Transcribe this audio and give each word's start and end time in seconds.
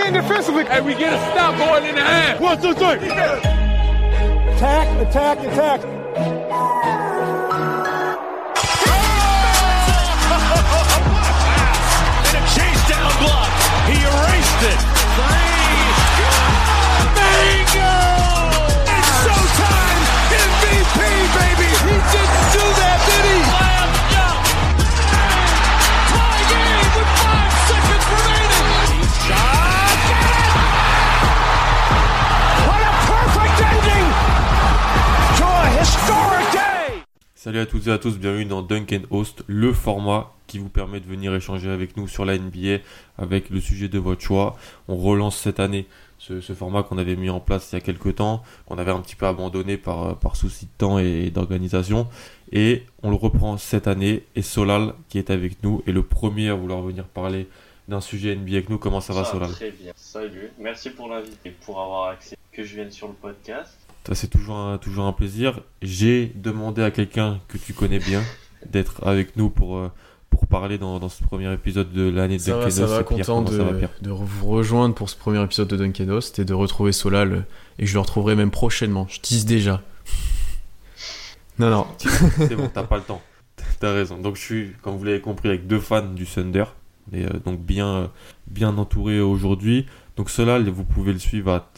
Lock 0.00 0.12
defensively. 0.12 0.64
And 0.68 0.84
we 0.84 0.94
get 0.94 1.12
a 1.12 1.18
stop 1.32 1.56
going 1.58 1.84
in 1.84 1.94
the 1.94 2.02
half. 2.02 2.40
One, 2.40 2.60
two, 2.60 2.74
three. 2.74 3.08
Attack, 4.54 5.08
attack, 5.08 5.38
attack. 5.40 5.80
And 12.28 12.36
a 12.36 12.40
chase 12.54 12.88
down 12.88 13.10
block. 13.20 13.48
He 13.88 13.96
erased 14.02 14.62
it. 14.62 14.97
Salut 37.48 37.60
à 37.60 37.64
toutes 37.64 37.86
et 37.86 37.90
à 37.90 37.96
tous, 37.96 38.18
bienvenue 38.18 38.44
dans 38.44 38.60
Dunk 38.60 38.94
and 38.94 39.06
Host, 39.08 39.42
le 39.46 39.72
format 39.72 40.34
qui 40.46 40.58
vous 40.58 40.68
permet 40.68 41.00
de 41.00 41.06
venir 41.06 41.34
échanger 41.34 41.70
avec 41.70 41.96
nous 41.96 42.06
sur 42.06 42.26
la 42.26 42.36
NBA 42.36 42.80
avec 43.16 43.48
le 43.48 43.58
sujet 43.58 43.88
de 43.88 43.98
votre 43.98 44.20
choix. 44.20 44.54
On 44.86 44.96
relance 44.96 45.38
cette 45.38 45.58
année 45.58 45.86
ce, 46.18 46.42
ce 46.42 46.52
format 46.52 46.82
qu'on 46.82 46.98
avait 46.98 47.16
mis 47.16 47.30
en 47.30 47.40
place 47.40 47.72
il 47.72 47.76
y 47.76 47.78
a 47.78 47.80
quelques 47.80 48.16
temps, 48.16 48.42
qu'on 48.66 48.76
avait 48.76 48.90
un 48.90 49.00
petit 49.00 49.16
peu 49.16 49.24
abandonné 49.24 49.78
par, 49.78 50.18
par 50.18 50.36
souci 50.36 50.66
de 50.66 50.70
temps 50.76 50.98
et 50.98 51.30
d'organisation. 51.30 52.06
Et 52.52 52.82
on 53.02 53.08
le 53.08 53.16
reprend 53.16 53.56
cette 53.56 53.86
année 53.86 54.24
et 54.36 54.42
Solal 54.42 54.92
qui 55.08 55.16
est 55.16 55.30
avec 55.30 55.62
nous 55.62 55.82
est 55.86 55.92
le 55.92 56.02
premier 56.02 56.50
à 56.50 56.54
vouloir 56.54 56.82
venir 56.82 57.04
parler 57.04 57.48
d'un 57.88 58.02
sujet 58.02 58.36
NBA 58.36 58.56
avec 58.56 58.68
nous. 58.68 58.76
Comment 58.76 59.00
ça 59.00 59.14
va 59.14 59.24
Solal? 59.24 59.48
Très 59.52 59.70
bien, 59.70 59.94
salut. 59.96 60.50
Merci 60.58 60.90
pour 60.90 61.08
l'invite 61.08 61.38
et 61.46 61.50
pour 61.50 61.80
avoir 61.80 62.10
accepté 62.10 62.36
que 62.52 62.62
je 62.62 62.74
vienne 62.74 62.90
sur 62.90 63.08
le 63.08 63.14
podcast. 63.14 63.87
Ça 64.08 64.14
c'est 64.14 64.28
toujours 64.28 64.56
un, 64.56 64.78
toujours 64.78 65.04
un 65.04 65.12
plaisir. 65.12 65.60
J'ai 65.82 66.32
demandé 66.34 66.80
à 66.80 66.90
quelqu'un 66.90 67.40
que 67.46 67.58
tu 67.58 67.74
connais 67.74 67.98
bien 67.98 68.22
d'être 68.64 69.06
avec 69.06 69.36
nous 69.36 69.50
pour, 69.50 69.76
euh, 69.76 69.92
pour 70.30 70.46
parler 70.46 70.78
dans, 70.78 70.98
dans 70.98 71.10
ce 71.10 71.22
premier 71.22 71.52
épisode 71.52 71.92
de 71.92 72.08
l'année 72.08 72.38
de 72.38 72.40
Ça 72.40 72.56
va, 72.56 72.62
Dunk 72.62 72.70
ça 72.70 72.86
va, 72.86 73.02
content 73.02 73.42
de, 73.42 73.54
ça 73.54 73.64
va, 73.64 73.74
Pierre 73.74 73.90
de 74.00 74.10
vous 74.10 74.48
rejoindre 74.48 74.94
pour 74.94 75.10
ce 75.10 75.16
premier 75.16 75.44
épisode 75.44 75.68
de 75.68 75.76
Duncan 75.76 76.08
Host 76.08 76.38
et 76.38 76.46
de 76.46 76.54
retrouver 76.54 76.92
Solal 76.92 77.32
euh, 77.34 77.40
et 77.78 77.84
je 77.84 77.92
le 77.92 78.00
retrouverai 78.00 78.34
même 78.34 78.50
prochainement. 78.50 79.06
Je 79.10 79.20
tease 79.20 79.44
déjà. 79.44 79.82
Non, 81.58 81.70
non. 81.70 81.86
C'est 81.98 82.54
bon, 82.54 82.70
t'as 82.72 82.84
pas 82.84 82.98
le 82.98 83.02
temps. 83.02 83.20
T'as 83.80 83.92
raison. 83.92 84.16
Donc 84.16 84.36
je 84.36 84.40
suis, 84.40 84.72
comme 84.80 84.96
vous 84.96 85.02
l'avez 85.02 85.20
compris, 85.20 85.48
avec 85.48 85.66
deux 85.66 85.80
fans 85.80 86.06
du 86.06 86.24
Thunder. 86.24 86.66
Et 87.12 87.24
euh, 87.24 87.30
donc 87.44 87.58
bien, 87.58 87.88
euh, 87.88 88.06
bien 88.46 88.78
entouré 88.78 89.20
aujourd'hui. 89.20 89.86
Donc 90.16 90.30
cela, 90.30 90.60
vous 90.60 90.84
pouvez 90.84 91.12
le 91.12 91.18
suivre 91.18 91.50
à, 91.50 91.68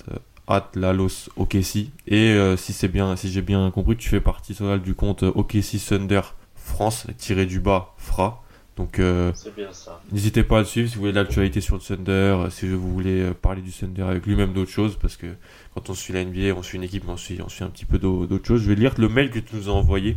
at 0.51 0.71
Lalos 0.75 1.31
OKC. 1.37 1.89
Et 2.07 2.31
euh, 2.33 2.57
si 2.57 2.73
c'est 2.73 2.89
bien, 2.89 3.17
si 3.17 3.31
j'ai 3.31 3.43
bien 3.43 3.71
compris, 3.71 3.97
tu 3.97 4.09
fais 4.09 4.21
partie 4.21 4.55
Solal 4.55 4.83
du 4.83 4.95
compte 4.95 5.23
euh, 5.23 5.33
OKC 5.35 5.79
Thunder 5.89 6.21
France 6.57 7.07
tiré 7.17 7.47
du 7.47 7.61
bas 7.61 7.95
Fra. 7.97 8.43
Donc 8.77 8.99
euh. 8.99 9.33
N'hésitez 10.13 10.43
pas 10.43 10.57
à 10.57 10.61
le 10.61 10.65
suivre 10.67 10.89
si 10.89 10.95
vous 10.95 11.01
voulez 11.03 11.13
l'actualité 11.13 11.61
sur 11.61 11.75
le 11.77 11.81
Thunder, 11.81 12.47
si 12.51 12.69
vous 12.69 12.91
voulez 12.93 13.31
parler 13.43 13.61
du 13.63 13.71
Thunder 13.73 14.03
avec 14.03 14.25
lui-même 14.27 14.53
d'autres 14.53 14.71
choses, 14.71 14.97
parce 15.01 15.17
que 15.17 15.27
quand 15.75 15.91
on 15.91 15.95
suit 15.95 16.13
la 16.15 16.25
NBA, 16.25 16.55
on 16.57 16.63
suit 16.63 16.77
une 16.77 16.85
équipe, 16.85 17.05
mais 17.07 17.13
on 17.13 17.17
suit, 17.17 17.41
on 17.45 17.49
suit 17.49 17.65
un 17.65 17.69
petit 17.71 17.85
peu 17.85 17.99
d'au- 17.99 18.27
d'autres 18.27 18.47
choses. 18.47 18.63
Je 18.63 18.69
vais 18.69 18.75
lire 18.77 18.95
le 18.99 19.09
mail 19.09 19.31
que 19.31 19.39
tu 19.39 19.57
nous 19.57 19.69
as 19.69 19.73
envoyé, 19.73 20.17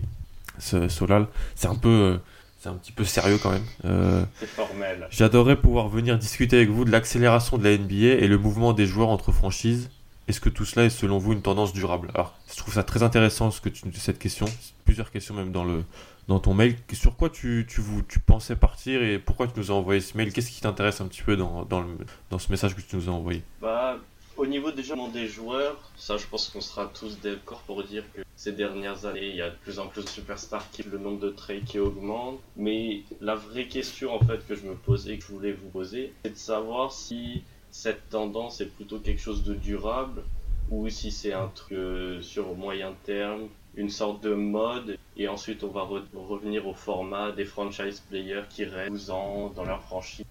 ce- 0.59 0.87
Solal. 0.87 1.27
C'est 1.55 1.67
un 1.67 1.75
peu, 1.75 2.19
c'est 2.61 2.69
un 2.69 2.75
petit 2.75 2.91
peu 2.93 3.03
sérieux 3.03 3.37
quand 3.41 3.51
même. 3.51 3.65
Euh, 3.85 4.23
C'est 4.39 4.45
formel. 4.47 5.07
J'adorerais 5.11 5.57
pouvoir 5.57 5.89
venir 5.89 6.17
discuter 6.17 6.55
avec 6.57 6.69
vous 6.69 6.85
de 6.85 6.91
l'accélération 6.91 7.57
de 7.57 7.63
la 7.65 7.71
NBA 7.77 8.23
et 8.23 8.27
le 8.27 8.37
mouvement 8.37 8.71
des 8.71 8.85
joueurs 8.85 9.09
entre 9.09 9.31
franchises. 9.33 9.89
Est-ce 10.27 10.39
que 10.39 10.49
tout 10.49 10.65
cela 10.65 10.85
est 10.85 10.89
selon 10.89 11.17
vous 11.17 11.33
une 11.33 11.41
tendance 11.41 11.73
durable? 11.73 12.09
Alors, 12.13 12.37
je 12.49 12.55
trouve 12.55 12.73
ça 12.73 12.83
très 12.83 13.03
intéressant 13.03 13.51
ce 13.51 13.59
que 13.59 13.69
tu, 13.69 13.91
cette 13.93 14.19
question, 14.19 14.45
plusieurs 14.85 15.11
questions 15.11 15.33
même 15.33 15.51
dans 15.51 15.65
le 15.65 15.83
dans 16.29 16.39
ton 16.39 16.53
mail. 16.53 16.77
Sur 16.93 17.17
quoi 17.17 17.29
tu, 17.29 17.65
tu, 17.67 17.81
tu 18.07 18.19
pensais 18.19 18.55
partir 18.55 19.03
et 19.03 19.19
pourquoi 19.19 19.47
tu 19.47 19.53
nous 19.57 19.71
as 19.71 19.73
envoyé 19.73 19.99
ce 19.99 20.15
mail? 20.15 20.31
Qu'est-ce 20.31 20.51
qui 20.51 20.61
t'intéresse 20.61 21.01
un 21.01 21.07
petit 21.07 21.21
peu 21.21 21.35
dans, 21.35 21.65
dans, 21.65 21.85
dans 22.29 22.39
ce 22.39 22.49
message 22.49 22.75
que 22.75 22.81
tu 22.81 22.95
nous 22.95 23.09
as 23.09 23.11
envoyé? 23.11 23.41
Bah, 23.61 23.97
au 24.37 24.45
niveau 24.45 24.71
déjà 24.71 24.95
des 25.13 25.27
joueurs, 25.27 25.91
ça 25.97 26.15
je 26.15 26.25
pense 26.25 26.47
qu'on 26.47 26.61
sera 26.61 26.85
tous 26.85 27.19
d'accord 27.19 27.59
pour 27.67 27.83
dire 27.83 28.03
que 28.13 28.21
ces 28.37 28.53
dernières 28.53 29.05
années, 29.05 29.27
il 29.27 29.35
y 29.35 29.41
a 29.41 29.49
de 29.49 29.55
plus 29.57 29.79
en 29.79 29.87
plus 29.87 30.03
de 30.03 30.09
superstars 30.09 30.65
qui 30.71 30.83
le 30.83 30.97
nombre 30.97 31.19
de 31.19 31.29
trades 31.29 31.65
qui 31.65 31.79
augmente. 31.79 32.39
Mais 32.55 33.01
la 33.19 33.35
vraie 33.35 33.67
question 33.67 34.15
en 34.15 34.19
fait 34.19 34.47
que 34.47 34.55
je 34.55 34.63
me 34.63 34.75
posais 34.75 35.17
que 35.17 35.23
je 35.23 35.31
voulais 35.33 35.51
vous 35.51 35.69
poser, 35.69 36.13
c'est 36.23 36.31
de 36.31 36.37
savoir 36.37 36.93
si 36.93 37.43
cette 37.73 38.07
tendance 38.09 38.61
est 38.61 38.67
plutôt 38.67 38.99
quelque 38.99 39.19
chose 39.21 39.43
de 39.43 39.55
durable 39.55 40.21
ou 40.69 40.87
si 40.89 41.11
c'est 41.11 41.33
un 41.33 41.47
truc 41.53 41.73
euh, 41.73 42.21
sur 42.21 42.55
moyen 42.55 42.93
terme, 43.03 43.41
une 43.75 43.89
sorte 43.89 44.23
de 44.23 44.33
mode, 44.35 44.97
et 45.17 45.27
ensuite 45.27 45.63
on 45.63 45.69
va 45.69 45.81
re- 45.81 46.03
revenir 46.15 46.67
au 46.67 46.73
format 46.75 47.31
des 47.31 47.45
franchise 47.45 48.01
players 48.09 48.43
qui 48.49 48.63
restent 48.63 48.91
12 48.91 49.09
ans 49.09 49.51
dans 49.55 49.65
leur 49.65 49.81
franchise. 49.81 50.23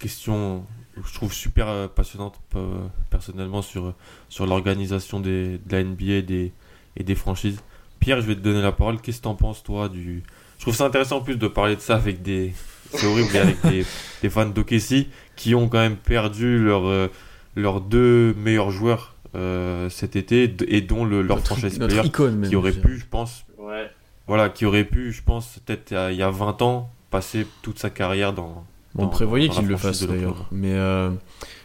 Question, 0.00 0.64
je 1.02 1.14
trouve 1.14 1.32
super 1.32 1.68
euh, 1.68 1.86
passionnante 1.86 2.34
euh, 2.56 2.76
personnellement 3.08 3.62
sur, 3.62 3.94
sur 4.28 4.44
l'organisation 4.44 5.20
de 5.20 5.58
la 5.70 5.82
NBA 5.84 6.04
et 6.12 6.22
des, 6.22 6.52
et 6.96 7.04
des 7.04 7.14
franchises. 7.14 7.60
Pierre, 8.00 8.20
je 8.20 8.26
vais 8.26 8.34
te 8.34 8.40
donner 8.40 8.60
la 8.60 8.72
parole. 8.72 9.00
Qu'est-ce 9.00 9.18
que 9.18 9.22
t'en 9.22 9.36
penses 9.36 9.62
toi 9.62 9.88
du... 9.88 10.22
Je 10.58 10.62
trouve 10.64 10.74
ça 10.74 10.84
intéressant 10.86 11.18
en 11.18 11.22
plus 11.22 11.36
de 11.36 11.46
parler 11.48 11.76
de 11.76 11.80
ça 11.80 11.94
avec 11.94 12.20
des... 12.22 12.52
C'est 12.94 13.06
horrible, 13.06 13.28
mais 13.32 13.38
avec 13.40 13.56
des, 13.66 13.84
des 14.22 14.30
fans 14.30 14.46
d'OKC 14.46 15.06
qui 15.36 15.54
ont 15.54 15.68
quand 15.68 15.78
même 15.80 15.96
perdu 15.96 16.58
leur, 16.58 16.86
euh, 16.86 17.08
leurs 17.56 17.80
deux 17.80 18.34
meilleurs 18.34 18.70
joueurs 18.70 19.14
euh, 19.34 19.88
cet 19.90 20.14
été 20.16 20.54
et 20.68 20.80
dont 20.80 21.04
le, 21.04 21.22
leur 21.22 21.36
Notre- 21.38 21.56
franchise 21.56 21.78
notre 21.78 21.92
player 21.94 22.06
icône 22.08 22.36
même. 22.36 22.48
qui 22.50 22.56
aurait 22.56 22.72
pu, 22.72 22.98
je 22.98 23.04
pense, 23.10 23.44
Ouais, 23.58 23.90
voilà, 24.28 24.48
qui 24.48 24.64
aurait 24.66 24.84
pu, 24.84 25.10
je 25.12 25.22
pense, 25.22 25.58
peut-être 25.64 25.90
il 25.90 25.94
y 25.94 25.96
a- 25.96 26.12
il 26.12 26.18
y 26.18 26.22
a 26.22 26.30
20 26.30 26.62
ans, 26.62 26.90
passer 27.10 27.46
toute 27.62 27.78
sa 27.78 27.90
carrière 27.90 28.32
dans, 28.32 28.64
on 28.96 29.08
prévoyait 29.08 29.48
qu'il 29.48 29.66
le 29.66 29.76
fasse 29.76 30.04
d'ailleurs. 30.06 30.46
Mais 30.52 30.72
euh, 30.74 31.10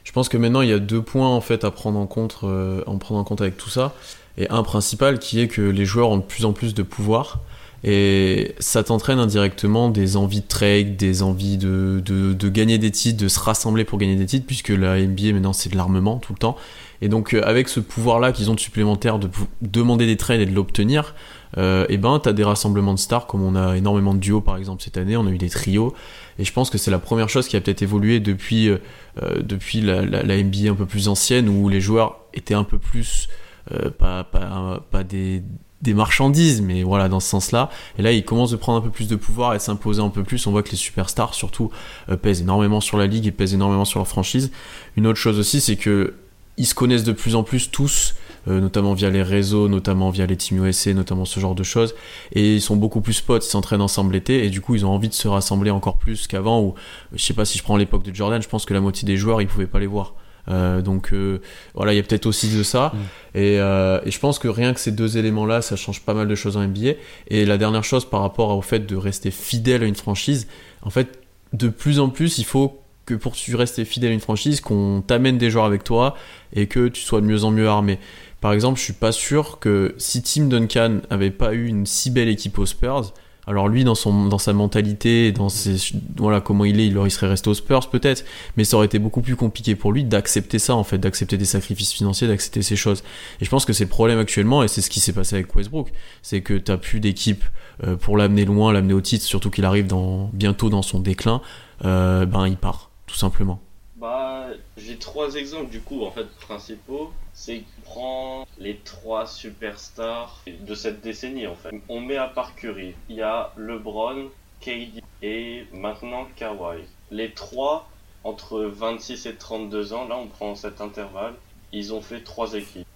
je 0.04 0.12
pense 0.12 0.30
que 0.30 0.38
maintenant 0.38 0.62
il 0.62 0.70
y 0.70 0.74
a 0.74 0.80
deux 0.80 1.02
points 1.04 1.28
en 1.30 1.42
fait 1.42 1.64
à 1.64 1.70
prendre 1.72 2.00
en 2.00 2.08
compte, 2.08 2.40
euh, 2.44 2.82
en 2.88 2.98
prendre 2.98 3.20
en 3.22 3.24
compte 3.24 3.42
avec 3.42 3.56
tout 3.58 3.70
ça. 3.70 3.94
Et 4.38 4.50
un 4.50 4.64
principal 4.64 5.20
qui 5.20 5.40
est 5.42 5.48
que 5.48 5.62
les 5.62 5.86
joueurs 5.86 6.10
ont 6.10 6.18
de 6.18 6.24
plus 6.24 6.46
en 6.46 6.54
plus 6.54 6.74
de 6.74 6.82
pouvoir. 6.82 7.40
Et 7.84 8.56
ça 8.60 8.84
t'entraîne 8.84 9.20
indirectement 9.20 9.90
des 9.90 10.18
envies 10.18 10.42
de 10.42 10.48
trade, 10.48 10.98
des 10.98 11.24
envies 11.24 11.58
de, 11.58 12.02
de, 12.06 12.50
gagner 12.50 12.78
des 12.78 12.92
titres, 12.92 13.22
de 13.22 13.28
se 13.28 13.40
rassembler 13.40 13.86
pour 13.86 13.98
gagner 13.98 14.16
des 14.16 14.26
titres, 14.26 14.46
puisque 14.46 14.70
la 14.70 15.00
NBA 15.00 15.34
maintenant 15.34 15.54
c'est 15.54 15.70
de 15.70 15.78
l'armement 15.78 16.18
tout 16.18 16.34
le 16.34 16.40
temps. 16.40 16.58
Et 17.02 17.08
donc 17.08 17.34
euh, 17.34 17.42
avec 17.46 17.70
ce 17.70 17.80
pouvoir-là 17.80 18.34
qu'ils 18.34 18.52
ont 18.52 18.56
de 18.56 18.60
supplémentaire 18.60 19.20
de 19.20 19.30
demander 19.62 20.06
des 20.06 20.18
trades 20.18 20.42
et 20.42 20.46
de 20.46 20.54
l'obtenir, 20.54 21.16
euh, 21.58 21.86
et 21.90 21.98
ben 21.98 22.20
t'as 22.20 22.34
des 22.34 22.44
rassemblements 22.44 22.94
de 22.94 23.00
stars 23.00 23.26
comme 23.26 23.42
on 23.42 23.56
a 23.56 23.78
énormément 23.78 24.14
de 24.14 24.20
duos 24.20 24.42
par 24.42 24.58
exemple 24.58 24.84
cette 24.84 24.98
année, 24.98 25.16
on 25.16 25.26
a 25.26 25.32
eu 25.32 25.38
des 25.38 25.50
trios. 25.50 25.94
Et 26.40 26.46
je 26.46 26.54
pense 26.54 26.70
que 26.70 26.78
c'est 26.78 26.90
la 26.90 27.00
première 27.00 27.30
chose 27.30 27.48
qui 27.48 27.58
a 27.58 27.62
peut-être 27.62 27.82
évolué 27.82 28.22
depuis, 28.22 28.70
euh, 28.70 28.78
euh, 29.22 29.42
depuis 29.42 29.82
la, 29.82 30.04
NBA 30.04 30.72
un 30.72 30.75
peu 30.75 30.86
plus 30.86 31.10
ancienne 31.10 31.50
où 31.50 31.68
les 31.68 31.82
joueurs 31.82 32.22
étaient 32.34 32.54
un 32.54 32.64
peu 32.64 32.80
plus, 32.80 33.28
euh, 33.74 33.90
pas, 33.90 34.24
pas 34.24 35.04
des, 35.04 35.44
des 35.81 35.94
marchandises, 35.94 36.62
mais 36.62 36.84
voilà, 36.84 37.08
dans 37.08 37.20
ce 37.20 37.30
sens-là. 37.30 37.70
Et 37.98 38.02
là, 38.02 38.12
ils 38.12 38.26
commencent 38.26 38.52
de 38.52 38.58
prendre 38.58 38.80
un 38.80 38.81
peu 38.81 38.90
plus 38.90 39.08
de 39.08 39.16
pouvoir 39.16 39.56
et 39.56 39.60
s'imposer 39.60 40.02
un 40.02 40.10
peu 40.10 40.24
plus. 40.24 40.46
On 40.48 40.52
voit 40.52 40.64
que 40.64 40.72
les 40.72 40.78
superstars, 40.78 41.34
surtout, 41.34 41.72
euh, 42.10 42.18
pèsent 42.18 42.42
énormément 42.42 42.81
sur 42.81 42.98
la 42.98 43.08
ligue 43.08 43.28
et 43.28 43.31
pèsent 43.31 43.54
énormément 43.54 43.86
sur 43.86 44.00
leur 44.00 44.08
franchise. 44.08 44.52
Une 44.98 45.08
autre 45.08 45.20
chose 45.20 45.40
aussi, 45.40 45.62
c'est 45.62 45.78
que 45.78 46.16
ils 46.58 46.66
se 46.66 46.76
connaissent 46.76 47.06
de 47.06 47.14
plus 47.14 47.36
en 47.36 47.44
plus 47.44 47.72
tous, 47.72 48.16
euh, 48.50 48.60
notamment 48.60 48.94
via 48.94 49.10
les 49.10 49.24
réseaux, 49.24 49.70
notamment 49.70 50.10
via 50.10 50.26
les 50.26 50.36
teams 50.36 50.66
USA, 50.66 50.94
notamment 50.94 51.24
ce 51.24 51.40
genre 51.40 51.56
de 51.56 51.64
choses. 51.64 51.96
Et 52.34 52.56
ils 52.56 52.62
sont 52.62 52.75
beaucoup 52.75 53.00
plus 53.00 53.22
potes, 53.22 53.46
ils 53.46 53.50
s'entraînent 53.50 53.82
ensemble 53.82 54.12
l'été, 54.12 54.46
et 54.46 54.50
du 54.50 54.60
coup, 54.60 54.75
ils 54.75 54.86
ont 54.86 54.92
envie 54.92 55.08
de 55.08 55.14
se 55.14 55.30
rassembler 55.30 55.72
encore 55.72 55.98
plus 55.98 56.28
qu'avant. 56.28 56.62
Où, 56.62 56.75
je 57.14 57.24
sais 57.24 57.34
pas 57.34 57.46
si 57.46 57.58
je 57.58 57.64
prends 57.64 57.78
l'époque 57.78 58.04
de 58.04 58.14
Jordan, 58.14 58.42
je 58.42 58.50
pense 58.50 58.66
que 58.66 58.74
la 58.74 58.82
moitié 58.82 59.06
des 59.06 59.16
joueurs, 59.16 59.42
ils 59.42 59.48
pouvaient 59.48 59.68
pas 59.68 59.80
les 59.80 59.88
voir. 59.88 60.16
Euh, 60.50 60.81
donc 60.81 61.13
euh, 61.13 61.42
voilà, 61.75 61.94
il 61.94 61.98
y 61.98 62.00
a 62.00 62.04
peut-être 62.04 62.25
aussi 62.25 62.56
de 62.56 62.63
ça. 62.63 62.92
Mm. 62.94 62.98
Et, 63.38 63.60
euh, 63.60 64.00
et 64.06 64.12
je 64.12 64.19
pense 64.19 64.40
que 64.40 64.48
rien 64.48 64.74
que 64.74 64.80
ces 64.80 64.92
deux 64.92 65.18
éléments-là, 65.18 65.62
ça 65.62 65.75
change 65.75 66.01
pas 66.01 66.13
mal 66.13 66.28
de 66.28 66.36
choses 66.36 66.57
en 66.57 66.68
NBA. 66.68 66.94
Et 67.28 67.46
la 67.46 67.57
dernière 67.57 67.84
chose 67.84 68.06
par 68.06 68.22
rapport 68.22 68.56
au 68.57 68.62
fait 68.62 68.86
de 68.86 68.96
rester 68.96 69.31
fidèle 69.31 69.84
à 69.84 69.86
une 69.86 69.96
franchise, 69.96 70.48
en 70.81 70.90
fait, 70.90 71.19
de 71.54 71.69
plus 71.69 72.00
en 72.00 72.10
plus, 72.10 72.38
il 72.38 72.46
faut 72.46 72.81
que 73.06 73.16
pour 73.16 73.34
que 73.34 73.38
tu 73.38 73.56
restes 73.56 73.84
fidèle 73.84 74.12
à 74.12 74.13
une 74.13 74.19
franchise, 74.19 74.62
qu'on 74.62 75.04
t'amène 75.06 75.38
des 75.38 75.50
joueurs 75.50 75.66
avec 75.66 75.84
toi 75.84 76.16
et 76.54 76.68
que 76.68 76.88
tu 76.88 77.01
sois 77.01 77.22
de 77.22 77.25
mieux 77.25 77.44
en 77.44 77.51
mieux 77.51 77.68
armé. 77.68 78.00
Par 78.40 78.54
exemple, 78.54 78.80
je 78.80 78.84
suis 78.84 78.94
pas 78.94 79.12
sûr 79.12 79.60
que 79.60 79.96
si 79.98 80.22
Tim 80.22 80.46
Duncan 80.46 81.00
avait 81.10 81.31
pas 81.31 81.54
eu 81.54 81.68
une 81.68 81.86
si 81.86 82.12
belle 82.12 82.30
équipe 82.30 82.57
aux 82.60 82.66
Spurs, 82.66 83.13
alors 83.50 83.68
lui 83.68 83.84
dans 83.84 83.96
son 83.96 84.28
dans 84.28 84.38
sa 84.38 84.54
mentalité, 84.54 85.31
dans 85.31 85.50
ses 85.50 85.75
voilà 86.18 86.40
comment 86.40 86.66
il 86.66 86.80
est, 86.80 86.86
il, 86.86 87.12
serait 87.12 87.28
resté 87.28 87.50
aux 87.50 87.56
Spurs 87.56 87.90
peut-être, 87.90 88.24
mais 88.56 88.63
ça 88.63 88.78
aurait 88.78 88.86
été 88.86 89.00
beaucoup 89.00 89.22
plus 89.22 89.36
compliqué 89.36 89.75
pour 89.75 89.92
lui 89.92 90.04
d'accepter 90.04 90.60
ça 90.60 90.75
en 90.75 90.84
fait, 90.84 91.00
d'accepter 91.00 91.36
des 91.36 91.46
sacrifices 91.46 91.92
financiers, 91.92 92.28
d'accepter 92.28 92.62
ces 92.62 92.75
choses. 92.75 93.04
Et 93.42 93.46
je 93.46 93.50
pense 93.50 93.66
que 93.66 93.74
c'est 93.74 93.86
le 93.86 93.90
problème 93.90 94.19
actuellement 94.19 94.62
et 94.62 94.68
c'est 94.68 94.81
ce 94.81 94.90
qui 94.92 95.00
s'est 95.00 95.13
passé 95.13 95.36
avec 95.36 95.56
Westbrook, 95.56 95.92
c'est 96.22 96.42
que 96.42 96.54
t'as 96.54 96.78
plus 96.78 97.00
d'équipe 97.00 97.44
euh, 97.84 97.96
pour 97.96 98.18
l'amener 98.18 98.46
loin, 98.46 98.72
l'amener 98.72 98.94
au 98.94 99.01
titre, 99.01 99.25
surtout 99.25 99.50
qu'il 99.50 99.66
arrive 99.66 99.88
dans 99.88 100.30
bientôt 100.31 100.69
dans 100.69 100.84
son 100.84 101.00
déclin, 101.00 101.42
euh, 101.86 102.28
ben 102.28 102.48
il 102.48 102.56
part 102.56 102.92
tout 103.07 103.16
simplement. 103.16 103.60
Bah, 104.00 104.46
j'ai 104.80 104.98
trois 104.98 105.36
exemples 105.36 105.70
du 105.70 105.81
coup 105.81 106.04
en 106.04 106.12
fait 106.12 106.28
principaux. 106.38 107.12
C'est 107.34 107.64
prend 107.84 108.46
les 108.58 108.78
trois 108.78 109.26
superstars 109.28 110.44
de 110.48 110.76
cette 110.76 111.02
décennie 111.02 111.48
en 111.48 111.56
fait. 111.56 111.70
On 111.88 112.02
met 112.02 112.18
à 112.18 112.28
part 112.28 112.56
Curry, 112.56 112.96
il 113.10 113.18
y 113.18 113.22
a 113.22 113.54
LeBron, 113.58 114.30
KD 114.62 115.02
et 115.22 115.66
maintenant 115.74 116.28
Kawhi. 116.36 116.84
Les 117.12 117.31
trois 117.34 117.90
entre 118.24 118.62
26 118.62 119.26
et 119.28 119.36
32 119.36 119.94
ans, 119.94 120.08
là 120.08 120.18
on 120.18 120.28
prend 120.28 120.56
cet 120.56 120.82
intervalle, 120.82 121.36
ils 121.72 121.94
ont 121.94 122.02
fait 122.02 122.22
trois 122.22 122.54
équipes. 122.54 122.88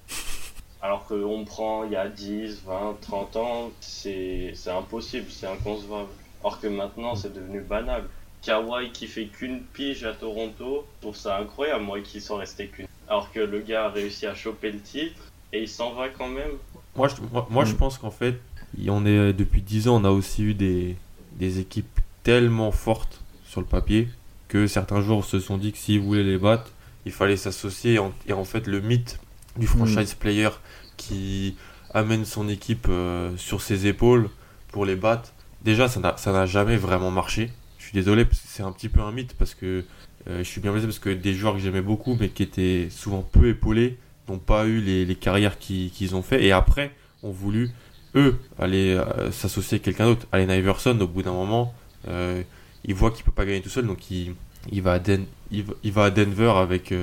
Alors 0.82 1.06
qu'on 1.06 1.46
prend 1.46 1.86
il 1.86 1.92
y 1.94 1.96
a 1.96 2.10
10, 2.10 2.64
20, 2.66 2.98
30 3.02 3.36
ans, 3.38 3.72
c'est 3.80 4.54
impossible, 4.68 5.28
c'est 5.30 5.48
inconcevable. 5.48 6.10
Or 6.44 6.60
que 6.60 6.68
maintenant 6.68 7.16
c'est 7.16 7.34
devenu 7.34 7.62
banal. 7.62 8.04
Kawhi 8.46 8.92
qui 8.92 9.08
fait 9.08 9.26
qu'une 9.26 9.62
pige 9.62 10.04
à 10.04 10.14
Toronto, 10.14 10.86
je 10.98 11.02
trouve 11.02 11.16
ça 11.16 11.38
incroyable, 11.38 11.84
moi 11.84 12.00
qui 12.02 12.20
sont 12.22 12.36
restés 12.38 12.68
qu'une. 12.68 12.88
Alors 13.08 13.32
que 13.32 13.40
le 13.40 13.60
gars 13.62 13.86
a 13.86 13.90
réussi 13.90 14.26
à 14.26 14.36
choper 14.36 14.72
le 14.72 14.80
titre 14.80 15.22
et 15.52 15.62
il 15.64 15.68
s'en 15.70 15.94
va 15.94 16.10
quand 16.10 16.28
même. 16.30 16.52
Moi, 16.96 17.08
je, 17.08 17.16
moi, 17.32 17.48
moi, 17.50 17.66
je 17.66 17.74
pense 17.74 17.98
qu'en 17.98 18.12
fait, 18.12 18.40
on 18.88 19.06
est, 19.06 19.34
depuis 19.34 19.62
10 19.62 19.88
ans, 19.88 20.02
on 20.02 20.06
a 20.06 20.10
aussi 20.12 20.44
eu 20.44 20.54
des, 20.54 20.96
des 21.34 21.60
équipes 21.60 22.00
tellement 22.24 22.72
fortes 22.72 23.22
sur 23.46 23.62
le 23.62 23.68
papier 23.68 24.08
que 24.48 24.68
certains 24.68 25.02
joueurs 25.02 25.24
se 25.26 25.40
sont 25.40 25.58
dit 25.58 25.72
que 25.72 25.78
s'ils 25.78 26.00
voulaient 26.02 26.24
les 26.24 26.38
battre, 26.38 26.72
il 27.06 27.12
fallait 27.12 27.38
s'associer. 27.38 27.94
Et, 27.96 28.00
en- 28.00 28.14
et 28.28 28.34
en 28.34 28.46
fait, 28.46 28.68
le 28.68 28.82
mythe 28.82 29.20
du 29.58 29.68
franchise 29.68 30.14
player 30.16 30.50
qui 30.98 31.56
amène 31.94 32.26
son 32.26 32.50
équipe 32.50 32.88
euh, 32.90 33.36
sur 33.38 33.62
ses 33.62 33.88
épaules 33.88 34.30
pour 34.72 34.86
les 34.86 34.96
battre, 34.96 35.34
déjà, 35.64 35.88
ça 35.88 36.00
n'a 36.00 36.18
ça 36.18 36.32
n'a 36.32 36.46
jamais 36.46 36.78
vraiment 36.78 37.12
marché. 37.12 37.52
Je 37.84 37.90
suis 37.90 37.96
désolé, 37.96 38.24
parce 38.24 38.40
que 38.40 38.48
c'est 38.48 38.64
un 38.64 38.72
petit 38.72 38.88
peu 38.88 39.02
un 39.02 39.12
mythe 39.12 39.34
parce 39.38 39.54
que 39.56 39.84
euh, 40.30 40.38
je 40.38 40.44
suis 40.44 40.62
bien 40.62 40.72
blessé 40.72 40.88
parce 40.88 41.00
que 41.00 41.10
des 41.10 41.34
joueurs 41.34 41.54
que 41.56 41.60
j'aimais 41.60 41.82
beaucoup, 41.82 42.16
mais 42.18 42.30
qui 42.30 42.42
étaient 42.42 42.88
souvent 42.90 43.22
peu 43.30 43.50
épaulés, 43.50 43.98
n'ont 44.30 44.40
pas 44.40 44.66
eu 44.68 44.80
les, 44.80 45.16
carrières 45.16 45.60
qu'ils 45.60 46.16
ont 46.16 46.22
fait. 46.22 46.46
Et 46.46 46.54
après, 46.54 46.92
ont 47.24 47.32
voulu, 47.32 47.72
eux, 48.16 48.40
aller 48.58 48.94
euh, 48.94 49.32
s'associer 49.32 49.76
avec 49.76 49.84
quelqu'un 49.84 50.06
d'autre. 50.06 50.26
Allen 50.32 50.50
Iverson, 50.50 50.98
au 51.02 51.08
bout 51.08 51.24
d'un 51.24 51.34
moment, 51.34 51.74
euh, 52.08 52.42
il 52.86 52.94
voit 52.94 53.12
qu'il 53.12 53.26
peut 53.26 53.34
pas 53.34 53.46
gagner 53.46 53.62
tout 53.62 53.68
seul, 53.70 53.86
donc 53.86 54.10
il, 54.10 54.34
va, 54.82 54.94
à 54.94 55.00
Den- 55.00 55.26
il, 55.52 55.66
il 55.84 55.92
va 55.92 56.06
à 56.06 56.10
Denver 56.10 56.54
avec, 56.56 56.94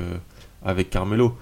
avec 0.64 0.88
Carmelo. 0.88 1.36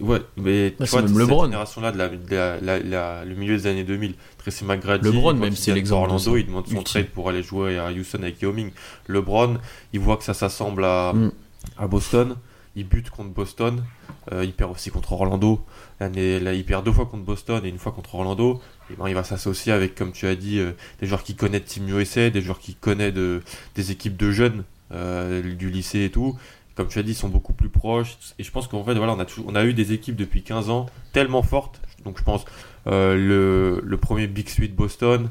Ouais, 0.00 0.20
mais 0.36 0.70
Bah, 0.70 0.76
tu 0.78 0.86
c'est 0.86 0.90
vois, 0.90 1.02
même 1.02 1.08
cette 1.10 1.18
LeBron. 1.18 1.44
génération-là, 1.44 1.92
de 1.92 1.98
la, 1.98 2.08
de 2.08 2.64
la- 2.64 2.78
la- 2.80 3.24
le 3.24 3.34
milieu 3.34 3.56
des 3.56 3.66
années 3.66 3.84
2000, 3.84 4.14
Tracy 4.38 4.64
McGrady, 4.64 5.04
LeBron, 5.06 5.34
même, 5.34 5.52
il 5.52 5.56
c'est 5.56 5.72
l'exemple 5.74 6.10
Orlando, 6.10 6.36
il 6.36 6.46
demande 6.46 6.66
son 6.66 6.76
Ultime. 6.76 6.84
trade 7.02 7.06
pour 7.10 7.28
aller 7.28 7.42
jouer 7.42 7.78
à 7.78 7.90
Houston 7.92 8.22
avec 8.22 8.40
Yao 8.42 8.52
Ming. 8.52 8.70
LeBron, 9.08 9.58
il 9.92 10.00
voit 10.00 10.16
que 10.16 10.24
ça 10.24 10.34
s'assemble 10.34 10.84
à, 10.84 11.12
Mm. 11.12 11.32
à 11.78 11.86
Boston, 11.86 12.36
il 12.74 12.88
bute 12.88 13.10
contre 13.10 13.30
Boston, 13.30 13.84
euh, 14.32 14.44
il 14.44 14.52
perd 14.54 14.72
aussi 14.72 14.90
contre 14.90 15.12
Orlando. 15.12 15.60
L'année, 16.00 16.40
là, 16.40 16.54
il 16.54 16.64
perd 16.64 16.84
deux 16.84 16.92
fois 16.92 17.06
contre 17.06 17.24
Boston 17.24 17.60
et 17.64 17.68
une 17.68 17.78
fois 17.78 17.92
contre 17.92 18.14
Orlando. 18.14 18.60
Et 18.90 18.94
ben, 18.96 19.08
il 19.08 19.14
va 19.14 19.24
s'associer 19.24 19.72
avec, 19.72 19.94
comme 19.94 20.12
tu 20.12 20.26
as 20.26 20.34
dit, 20.34 20.58
euh, 20.58 20.72
des 21.00 21.06
joueurs 21.06 21.22
qui 21.22 21.34
connaissent 21.34 21.64
Team 21.66 21.86
USA, 21.88 22.30
des 22.30 22.40
joueurs 22.40 22.58
qui 22.58 22.74
connaissent 22.74 23.14
de, 23.14 23.42
des 23.74 23.90
équipes 23.90 24.16
de 24.16 24.30
jeunes 24.30 24.64
euh, 24.92 25.42
du 25.54 25.70
lycée 25.70 26.04
et 26.04 26.10
tout. 26.10 26.36
Comme 26.74 26.88
tu 26.88 26.98
as 26.98 27.02
dit, 27.02 27.12
ils 27.12 27.14
sont 27.16 27.28
beaucoup 27.28 27.52
plus 27.52 27.68
proches. 27.68 28.16
Et 28.38 28.44
je 28.44 28.50
pense 28.50 28.66
qu'en 28.68 28.82
fait, 28.84 28.94
voilà, 28.94 29.12
on 29.14 29.20
a, 29.20 29.26
on 29.46 29.54
a 29.54 29.64
eu 29.64 29.74
des 29.74 29.92
équipes 29.92 30.16
depuis 30.16 30.42
15 30.42 30.70
ans 30.70 30.86
tellement 31.12 31.42
fortes. 31.42 31.80
Donc 32.04 32.18
je 32.18 32.24
pense 32.24 32.44
euh, 32.86 33.14
le, 33.14 33.80
le 33.84 33.96
premier 33.98 34.26
Big 34.26 34.48
Sweet 34.48 34.74
Boston, 34.74 35.28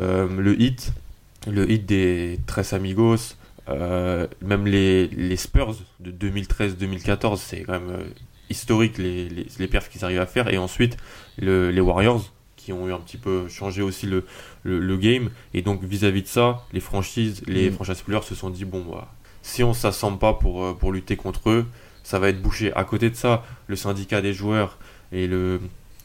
euh, 0.00 0.28
le 0.28 0.60
hit, 0.60 0.92
le 1.50 1.70
hit 1.70 1.84
des 1.86 2.38
Tres 2.46 2.74
Amigos, 2.74 3.34
euh, 3.68 4.26
même 4.40 4.66
les, 4.66 5.08
les 5.08 5.36
Spurs 5.36 5.74
de 6.00 6.10
2013-2014, 6.12 7.36
c'est 7.38 7.62
quand 7.62 7.72
même 7.80 8.04
historique 8.50 8.98
les, 8.98 9.28
les, 9.28 9.46
les 9.58 9.66
perfs 9.68 9.88
qu'ils 9.88 10.04
arrivent 10.04 10.20
à 10.20 10.26
faire. 10.26 10.48
Et 10.52 10.58
ensuite, 10.58 10.96
le- 11.38 11.70
les 11.70 11.80
Warriors, 11.80 12.22
qui 12.56 12.72
ont 12.72 12.86
eu 12.86 12.92
un 12.92 12.98
petit 12.98 13.16
peu 13.16 13.48
changé 13.48 13.82
aussi 13.82 14.06
le, 14.06 14.24
le, 14.62 14.78
le 14.78 14.96
game. 14.96 15.30
Et 15.54 15.62
donc, 15.62 15.82
vis-à-vis 15.82 16.22
de 16.22 16.28
ça, 16.28 16.64
les 16.72 16.78
franchises, 16.80 17.42
les 17.48 17.70
Mm. 17.70 17.72
franchise 17.72 18.02
players 18.02 18.22
se 18.22 18.34
sont 18.36 18.50
dit 18.50 18.64
bon, 18.64 18.84
bah, 18.88 19.12
si 19.42 19.62
on 19.62 19.74
s'assemble 19.74 20.18
pas 20.18 20.34
pour, 20.34 20.64
euh, 20.64 20.72
pour 20.72 20.92
lutter 20.92 21.16
contre 21.16 21.50
eux, 21.50 21.66
ça 22.02 22.18
va 22.18 22.28
être 22.28 22.40
bouché. 22.40 22.72
À 22.74 22.84
côté 22.84 23.10
de 23.10 23.16
ça, 23.16 23.44
le 23.66 23.76
syndicat 23.76 24.20
des 24.20 24.32
joueurs 24.32 24.78
et 25.12 25.26
le, 25.26 25.60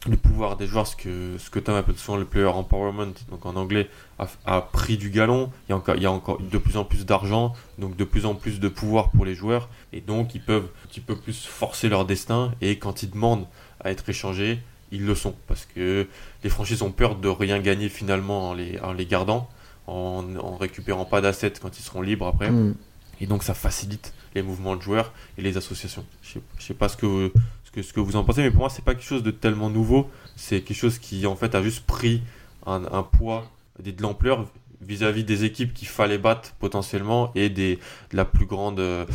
le 0.08 0.18
pouvoir 0.18 0.58
des 0.58 0.68
joueurs, 0.68 0.86
ce 0.88 0.96
que, 0.96 1.38
ce 1.38 1.50
que 1.50 1.60
Tom 1.60 1.76
appelle 1.76 1.98
souvent 1.98 2.18
le 2.18 2.26
player 2.26 2.48
empowerment, 2.48 3.14
donc 3.30 3.46
en 3.46 3.56
anglais, 3.56 3.90
a, 4.20 4.28
a 4.46 4.62
pris 4.62 4.98
du 4.98 5.10
galon. 5.10 5.52
Il 5.68 5.72
y, 5.72 5.74
a 5.74 5.78
encore, 5.78 5.96
il 5.96 6.04
y 6.04 6.06
a 6.06 6.12
encore 6.12 6.40
de 6.40 6.58
plus 6.58 6.78
en 6.78 6.84
plus 6.84 7.06
d'argent, 7.06 7.54
donc 7.78 7.96
de 7.96 8.04
plus 8.04 8.26
en 8.26 8.36
plus 8.36 8.60
de 8.60 8.68
pouvoir 8.68 9.10
pour 9.12 9.26
les 9.26 9.36
joueurs, 9.36 9.70
et 9.94 10.02
donc 10.02 10.36
ils 10.36 10.42
peuvent 10.42 10.70
un 10.84 10.88
petit 10.88 11.02
peu 11.02 11.16
plus 11.16 11.46
forcer 11.46 11.90
leur 11.90 12.06
destin, 12.06 12.54
et 12.62 12.78
quand 12.78 13.04
ils 13.04 13.10
demandent 13.10 13.48
à 13.84 13.92
être 13.92 14.08
échangés, 14.10 14.60
ils 14.92 15.06
le 15.06 15.16
sont, 15.16 15.36
parce 15.48 15.66
que 15.66 16.08
les 16.44 16.50
franchises 16.50 16.82
ont 16.82 16.92
peur 16.92 17.16
de 17.16 17.28
rien 17.28 17.60
gagner 17.60 17.90
finalement 17.90 18.50
en 18.50 18.54
les, 18.54 18.80
en 18.80 18.94
les 18.94 19.06
gardant, 19.06 19.50
en, 19.88 20.24
en 20.38 20.58
récupérant 20.58 21.06
pas 21.06 21.22
d'assets 21.22 21.54
quand 21.62 21.78
ils 21.80 21.84
seront 21.84 22.02
libres 22.02 22.28
après. 22.28 22.52
Mm. 22.52 22.76
Et 23.20 23.28
donc 23.28 23.44
ça 23.44 23.54
facilite 23.54 24.14
les 24.36 24.42
mouvements 24.42 24.76
de 24.76 24.82
joueurs 24.82 25.14
et 25.38 25.42
les 25.42 25.58
associations. 25.58 26.06
Je 26.22 26.34
sais, 26.34 26.42
je 26.60 26.64
sais 26.64 26.74
pas 26.74 26.90
ce 26.90 26.98
que, 26.98 27.32
ce, 27.64 27.72
que, 27.72 27.82
ce 27.82 27.94
que 27.94 28.00
vous 28.00 28.16
en 28.16 28.24
pensez, 28.24 28.42
mais 28.42 28.52
pour 28.52 28.60
moi 28.60 28.70
c'est 28.70 28.84
pas 28.84 28.94
quelque 28.94 29.08
chose 29.08 29.24
de 29.24 29.32
tellement 29.32 29.70
nouveau. 29.70 30.10
C'est 30.36 30.62
quelque 30.62 30.78
chose 30.78 31.00
qui 31.00 31.26
en 31.26 31.36
fait 31.36 31.56
a 31.56 31.64
juste 31.64 31.86
pris 31.86 32.22
un, 32.66 32.84
un 32.92 33.04
poids 33.04 33.50
de 33.84 34.02
l'ampleur 34.02 34.46
vis-à-vis 34.82 35.24
des 35.24 35.44
équipes 35.44 35.74
qu'il 35.74 35.88
fallait 35.88 36.20
battre 36.20 36.54
potentiellement 36.60 37.32
et 37.34 37.50
des, 37.50 37.78
de 38.12 38.18
la 38.18 38.26
plus 38.26 38.46
grande 38.46 38.80
euh, 38.80 39.06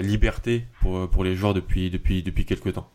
liberté 0.00 0.64
pour, 0.80 1.08
pour 1.10 1.24
les 1.24 1.36
joueurs 1.36 1.54
depuis, 1.54 1.90
depuis, 1.90 2.22
depuis 2.22 2.46
quelques 2.46 2.72
temps. 2.72 2.88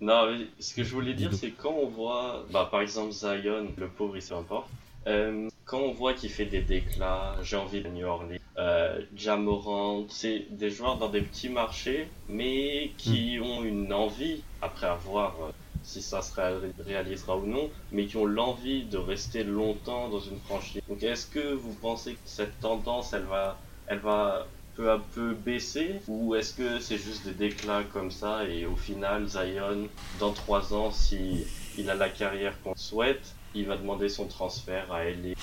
Non, 0.00 0.30
mais 0.30 0.46
ce 0.60 0.74
que 0.74 0.84
je 0.84 0.92
voulais 0.94 1.14
dire, 1.14 1.32
c'est 1.32 1.50
quand 1.50 1.72
on 1.72 1.88
voit, 1.88 2.44
bah, 2.52 2.68
par 2.70 2.82
exemple, 2.82 3.12
Zion, 3.12 3.68
le 3.76 3.88
pauvre, 3.88 4.16
il 4.16 4.22
se 4.22 4.34
importe. 4.34 4.68
Euh, 5.06 5.48
quand 5.64 5.80
on 5.80 5.92
voit 5.92 6.14
qu'il 6.14 6.30
fait 6.30 6.46
des 6.46 6.62
déclats, 6.62 7.36
j'ai 7.42 7.56
envie 7.56 7.82
de 7.82 7.88
New 7.88 8.06
Orleans, 8.06 8.36
euh, 8.58 9.00
Jamorant, 9.14 10.06
c'est 10.08 10.46
des 10.50 10.70
joueurs 10.70 10.96
dans 10.98 11.08
des 11.08 11.20
petits 11.22 11.48
marchés, 11.48 12.08
mais 12.28 12.92
qui 12.96 13.38
ont 13.42 13.64
une 13.64 13.92
envie, 13.92 14.42
après 14.62 14.86
avoir 14.86 15.34
euh, 15.42 15.50
si 15.82 16.00
ça 16.00 16.22
se 16.22 16.34
ré- 16.40 16.72
réalisera 16.78 17.36
ou 17.36 17.46
non, 17.46 17.70
mais 17.92 18.06
qui 18.06 18.16
ont 18.16 18.26
l'envie 18.26 18.84
de 18.84 18.96
rester 18.96 19.44
longtemps 19.44 20.08
dans 20.08 20.20
une 20.20 20.38
franchise. 20.40 20.80
Donc 20.88 21.02
est-ce 21.02 21.26
que 21.26 21.52
vous 21.52 21.74
pensez 21.74 22.12
que 22.14 22.18
cette 22.24 22.58
tendance, 22.60 23.12
elle 23.12 23.24
va, 23.24 23.58
elle 23.86 23.98
va 23.98 24.46
peu 24.76 24.90
à 24.90 24.98
peu 25.14 25.34
baisser 25.34 26.00
ou 26.08 26.34
est-ce 26.34 26.54
que 26.54 26.80
c'est 26.80 26.98
juste 26.98 27.24
des 27.26 27.34
déclats 27.34 27.84
comme 27.92 28.10
ça 28.10 28.44
et 28.44 28.66
au 28.66 28.74
final 28.74 29.28
Zion 29.28 29.88
dans 30.18 30.32
trois 30.32 30.74
ans 30.74 30.90
si 30.90 31.46
il 31.78 31.88
a 31.90 31.94
la 31.94 32.08
carrière 32.08 32.60
qu'on 32.62 32.74
souhaite 32.74 33.36
il 33.54 33.66
va 33.66 33.76
demander 33.76 34.08
son 34.08 34.26
transfert 34.26 34.90
à 34.92 35.04
LA 35.04 35.34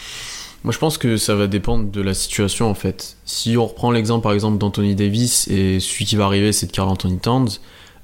Moi, 0.63 0.73
je 0.73 0.77
pense 0.77 0.97
que 0.97 1.17
ça 1.17 1.35
va 1.35 1.47
dépendre 1.47 1.89
de 1.89 2.01
la 2.01 2.13
situation 2.13 2.69
en 2.69 2.73
fait. 2.73 3.17
Si 3.25 3.57
on 3.57 3.65
reprend 3.65 3.91
l'exemple 3.91 4.23
par 4.23 4.33
exemple 4.33 4.57
d'Anthony 4.57 4.95
Davis 4.95 5.47
et 5.47 5.79
celui 5.79 6.05
qui 6.05 6.15
va 6.15 6.25
arriver, 6.25 6.51
c'est 6.51 6.67
de 6.67 6.71
Carl 6.71 6.89
Anthony 6.89 7.19
Towns. 7.19 7.49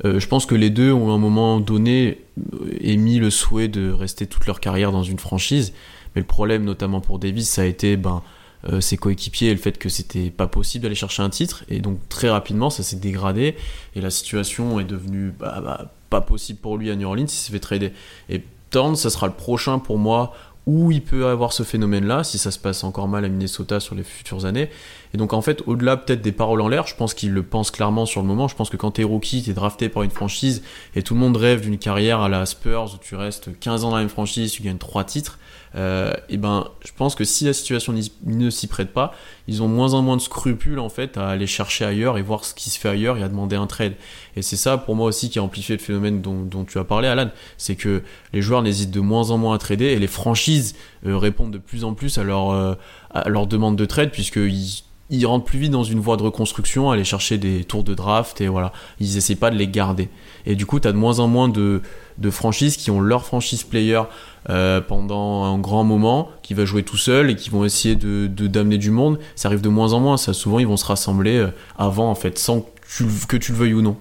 euh, 0.05 0.19
je 0.19 0.27
pense 0.27 0.45
que 0.45 0.55
les 0.55 0.69
deux 0.69 0.91
ont 0.91 1.11
à 1.11 1.13
un 1.13 1.17
moment 1.17 1.59
donné 1.59 2.19
euh, 2.53 2.69
émis 2.81 3.19
le 3.19 3.29
souhait 3.29 3.67
de 3.67 3.91
rester 3.91 4.27
toute 4.27 4.45
leur 4.45 4.59
carrière 4.59 4.91
dans 4.91 5.03
une 5.03 5.19
franchise. 5.19 5.73
Mais 6.15 6.21
le 6.21 6.27
problème, 6.27 6.63
notamment 6.63 7.01
pour 7.01 7.19
Davis, 7.19 7.49
ça 7.49 7.63
a 7.63 7.65
été 7.65 7.97
ben, 7.97 8.23
euh, 8.69 8.81
ses 8.81 8.97
coéquipiers 8.97 9.49
et 9.49 9.53
le 9.53 9.59
fait 9.59 9.77
que 9.77 9.89
c'était 9.89 10.29
pas 10.29 10.47
possible 10.47 10.83
d'aller 10.83 10.95
chercher 10.95 11.21
un 11.23 11.29
titre. 11.29 11.63
Et 11.69 11.79
donc 11.79 11.99
très 12.09 12.29
rapidement, 12.29 12.69
ça 12.69 12.83
s'est 12.83 12.95
dégradé 12.95 13.55
et 13.95 14.01
la 14.01 14.09
situation 14.09 14.79
est 14.79 14.85
devenue 14.85 15.33
bah, 15.37 15.61
bah, 15.63 15.91
pas 16.09 16.21
possible 16.21 16.59
pour 16.59 16.77
lui 16.77 16.89
à 16.89 16.95
New 16.95 17.07
Orleans. 17.07 17.25
Il 17.25 17.29
s'est 17.29 17.51
fait 17.51 17.59
trader. 17.59 17.91
Et 18.29 18.41
Towns, 18.69 18.95
ça 18.95 19.09
sera 19.09 19.27
le 19.27 19.33
prochain 19.33 19.79
pour 19.79 19.97
moi 19.97 20.33
où 20.67 20.91
il 20.91 21.01
peut 21.01 21.27
avoir 21.27 21.53
ce 21.53 21.63
phénomène-là, 21.63 22.25
si 22.25 22.37
ça 22.37 22.51
se 22.51 22.59
passe 22.59 22.83
encore 22.83 23.07
mal 23.07 23.23
à 23.23 23.29
Minnesota 23.29 23.79
sur 23.79 23.95
les 23.95 24.03
futures 24.03 24.45
années. 24.45 24.69
Et 25.13 25.17
donc 25.17 25.31
en 25.31 25.41
fait, 25.41 25.63
au-delà 25.65 25.95
peut-être 25.95 26.21
des 26.21 26.33
paroles 26.33 26.59
en 26.59 26.67
l'air, 26.67 26.85
je 26.85 26.95
pense 26.95 27.13
qu'il 27.13 27.31
le 27.31 27.41
pense 27.41 27.71
clairement 27.71 28.05
sur 28.05 28.21
le 28.21 28.27
moment. 28.27 28.49
Je 28.49 28.55
pense 28.55 28.69
que 28.69 28.75
quand 28.75 28.91
t'es 28.91 29.03
rookie, 29.03 29.41
t'es 29.41 29.53
drafté 29.53 29.87
par 29.87 30.03
une 30.03 30.11
franchise 30.11 30.61
et 30.93 31.03
tout 31.03 31.13
le 31.13 31.21
monde 31.21 31.37
rêve 31.37 31.61
d'une 31.61 31.77
carrière 31.77 32.19
à 32.19 32.27
la 32.27 32.45
Spurs 32.45 32.95
où 32.95 32.97
tu 32.97 33.15
restes 33.15 33.57
15 33.57 33.85
ans 33.85 33.91
dans 33.91 33.95
la 33.95 34.01
même 34.01 34.09
franchise, 34.09 34.51
tu 34.51 34.61
gagnes 34.61 34.77
3 34.77 35.05
titres. 35.05 35.39
Euh, 35.77 36.13
et 36.27 36.37
ben, 36.37 36.69
je 36.83 36.91
pense 36.95 37.13
que 37.13 37.23
si 37.23 37.45
la 37.45 37.53
situation 37.53 37.93
ne 38.25 38.49
s'y 38.49 38.67
prête 38.67 38.91
pas, 38.91 39.13
ils 39.47 39.61
ont 39.61 39.67
moins 39.67 39.93
en 39.93 40.01
moins 40.01 40.17
de 40.17 40.21
scrupules 40.21 40.79
en 40.79 40.89
fait 40.89 41.17
à 41.17 41.27
aller 41.29 41.45
chercher 41.45 41.85
ailleurs 41.85 42.17
et 42.17 42.23
voir 42.23 42.45
ce 42.45 42.55
qui 42.55 42.69
se 42.69 42.79
fait 42.79 42.89
ailleurs 42.89 43.17
et 43.17 43.23
à 43.23 43.29
demander 43.29 43.55
un 43.55 43.67
trade. 43.67 43.93
Et 44.35 44.41
c'est 44.41 44.55
ça 44.55 44.77
pour 44.77 44.95
moi 44.95 45.07
aussi 45.07 45.29
qui 45.29 45.37
a 45.39 45.43
amplifié 45.43 45.75
le 45.75 45.81
phénomène 45.81 46.21
dont, 46.21 46.65
tu 46.65 46.79
as 46.79 46.83
parlé, 46.83 47.07
Alan. 47.07 47.29
C'est 47.57 47.75
que 47.75 48.01
les 48.33 48.41
joueurs 48.41 48.63
n'hésitent 48.63 48.91
de 48.91 48.99
moins 48.99 49.29
en 49.29 49.37
moins 49.37 49.55
à 49.55 49.57
trader 49.59 49.85
et 49.85 49.99
les 49.99 50.07
franchises 50.07 50.75
euh, 51.05 51.17
répondent 51.17 51.51
de 51.51 51.59
plus 51.59 51.83
en 51.83 51.93
plus 51.93 52.17
à 52.17 52.23
leur, 52.23 52.49
euh, 52.49 52.73
à 53.11 53.29
leur 53.29 53.45
demande 53.45 53.75
de 53.75 53.85
trade 53.85 54.09
puisqu'ils 54.11 54.83
ils 55.09 55.25
rentrent 55.25 55.45
plus 55.45 55.59
vite 55.59 55.71
dans 55.71 55.83
une 55.83 55.99
voie 55.99 56.17
de 56.17 56.23
reconstruction, 56.23 56.91
aller 56.91 57.05
chercher 57.05 57.37
des 57.37 57.63
tours 57.63 57.83
de 57.83 57.93
draft 57.93 58.41
et 58.41 58.47
voilà. 58.47 58.73
Ils 58.99 59.17
essaient 59.17 59.35
pas 59.35 59.49
de 59.49 59.55
les 59.55 59.67
garder. 59.67 60.09
Et 60.45 60.55
du 60.55 60.65
coup, 60.65 60.79
tu 60.79 60.87
as 60.87 60.91
de 60.91 60.97
moins 60.97 61.19
en 61.19 61.27
moins 61.27 61.47
de, 61.47 61.81
de 62.17 62.29
franchises 62.29 62.75
qui 62.75 62.91
ont 62.91 62.99
leur 62.99 63.25
franchise 63.25 63.63
player 63.63 64.01
euh, 64.49 64.81
pendant 64.81 65.45
un 65.45 65.59
grand 65.59 65.83
moment, 65.83 66.29
qui 66.43 66.53
va 66.53 66.65
jouer 66.65 66.83
tout 66.83 66.97
seul 66.97 67.29
et 67.29 67.35
qui 67.35 67.49
vont 67.49 67.63
essayer 67.63 67.95
de 67.95 68.27
d'amener 68.27 68.77
du 68.77 68.91
monde. 68.91 69.19
Ça 69.35 69.47
arrive 69.47 69.61
de 69.61 69.69
moins 69.69 69.93
en 69.93 69.99
moins. 69.99 70.17
Ça, 70.17 70.33
souvent, 70.33 70.59
ils 70.59 70.67
vont 70.67 70.77
se 70.77 70.85
rassembler 70.85 71.37
euh, 71.37 71.51
avant, 71.77 72.09
en 72.09 72.15
fait, 72.15 72.37
sans 72.37 72.61
que 72.61 72.67
tu, 72.89 73.05
que 73.27 73.37
tu 73.37 73.53
le 73.53 73.57
veuilles 73.57 73.73
ou 73.73 73.81
non. 73.81 73.97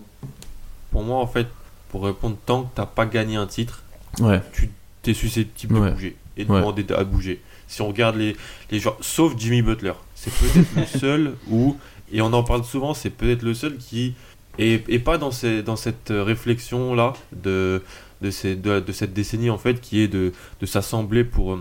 Pour 0.91 1.03
moi, 1.03 1.19
en 1.19 1.27
fait, 1.27 1.47
pour 1.91 2.05
répondre, 2.05 2.37
tant 2.47 2.63
que 2.65 2.69
t'as 2.75 2.87
pas 2.87 3.07
gagné 3.07 3.37
un 3.37 3.47
titre, 3.47 3.83
ouais. 4.21 4.41
tu 4.53 4.71
es 5.07 5.15
susceptible 5.15 5.75
de 5.75 5.91
bouger 5.91 6.17
et 6.37 6.45
de 6.45 6.53
demander 6.53 6.85
à 6.93 7.05
bouger. 7.05 7.41
Si 7.69 7.83
on 7.83 7.89
regarde 7.89 8.17
les, 8.17 8.37
les 8.71 8.79
joueurs, 8.79 8.97
sauf 9.01 9.35
Jimmy 9.37 9.63
Butler, 9.63 9.93
c'est 10.17 10.33
peut-être 10.33 10.75
le 10.77 10.99
seul 10.99 11.35
où, 11.49 11.77
et 12.11 12.21
on 12.21 12.33
en 12.33 12.43
parle 12.43 12.65
souvent, 12.65 12.93
c'est 12.95 13.11
peut-être 13.11 13.43
le 13.43 13.55
seul 13.55 13.77
qui 13.77 14.15
est, 14.59 15.05
pas 15.05 15.19
dans, 15.19 15.31
ces, 15.31 15.63
dans 15.63 15.77
cette 15.77 16.09
réflexion-là 16.11 17.13
de 17.33 17.83
de, 18.23 18.31
ces, 18.31 18.57
de, 18.57 18.83
cette 18.93 19.13
décennie 19.13 19.51
en 19.51 19.59
fait 19.59 19.81
qui 19.81 20.01
est 20.01 20.09
de, 20.09 20.33
de 20.61 20.67
s'assembler 20.67 21.23
pour, 21.23 21.59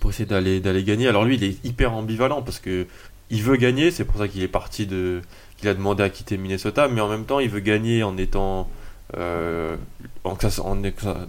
pour 0.00 0.10
essayer 0.10 0.26
d'aller, 0.26 0.60
d'aller 0.60 0.84
gagner. 0.84 1.08
Alors 1.08 1.24
lui 1.24 1.36
il 1.36 1.44
est 1.44 1.64
hyper 1.64 1.92
ambivalent 1.92 2.42
parce 2.42 2.60
que 2.60 2.86
il 3.30 3.42
veut 3.42 3.56
gagner, 3.56 3.90
c'est 3.90 4.04
pour 4.04 4.18
ça 4.18 4.28
qu'il 4.28 4.42
est 4.42 4.48
parti 4.48 4.86
de 4.86 5.20
qu'il 5.56 5.68
a 5.68 5.74
demandé 5.74 6.02
à 6.02 6.08
quitter 6.08 6.36
Minnesota, 6.36 6.88
mais 6.88 7.00
en 7.00 7.08
même 7.08 7.24
temps 7.24 7.40
il 7.40 7.50
veut 7.50 7.60
gagner 7.60 8.02
en 8.02 8.16
étant 8.16 8.70
euh, 9.16 9.76
en, 10.24 10.34
en, 10.34 10.84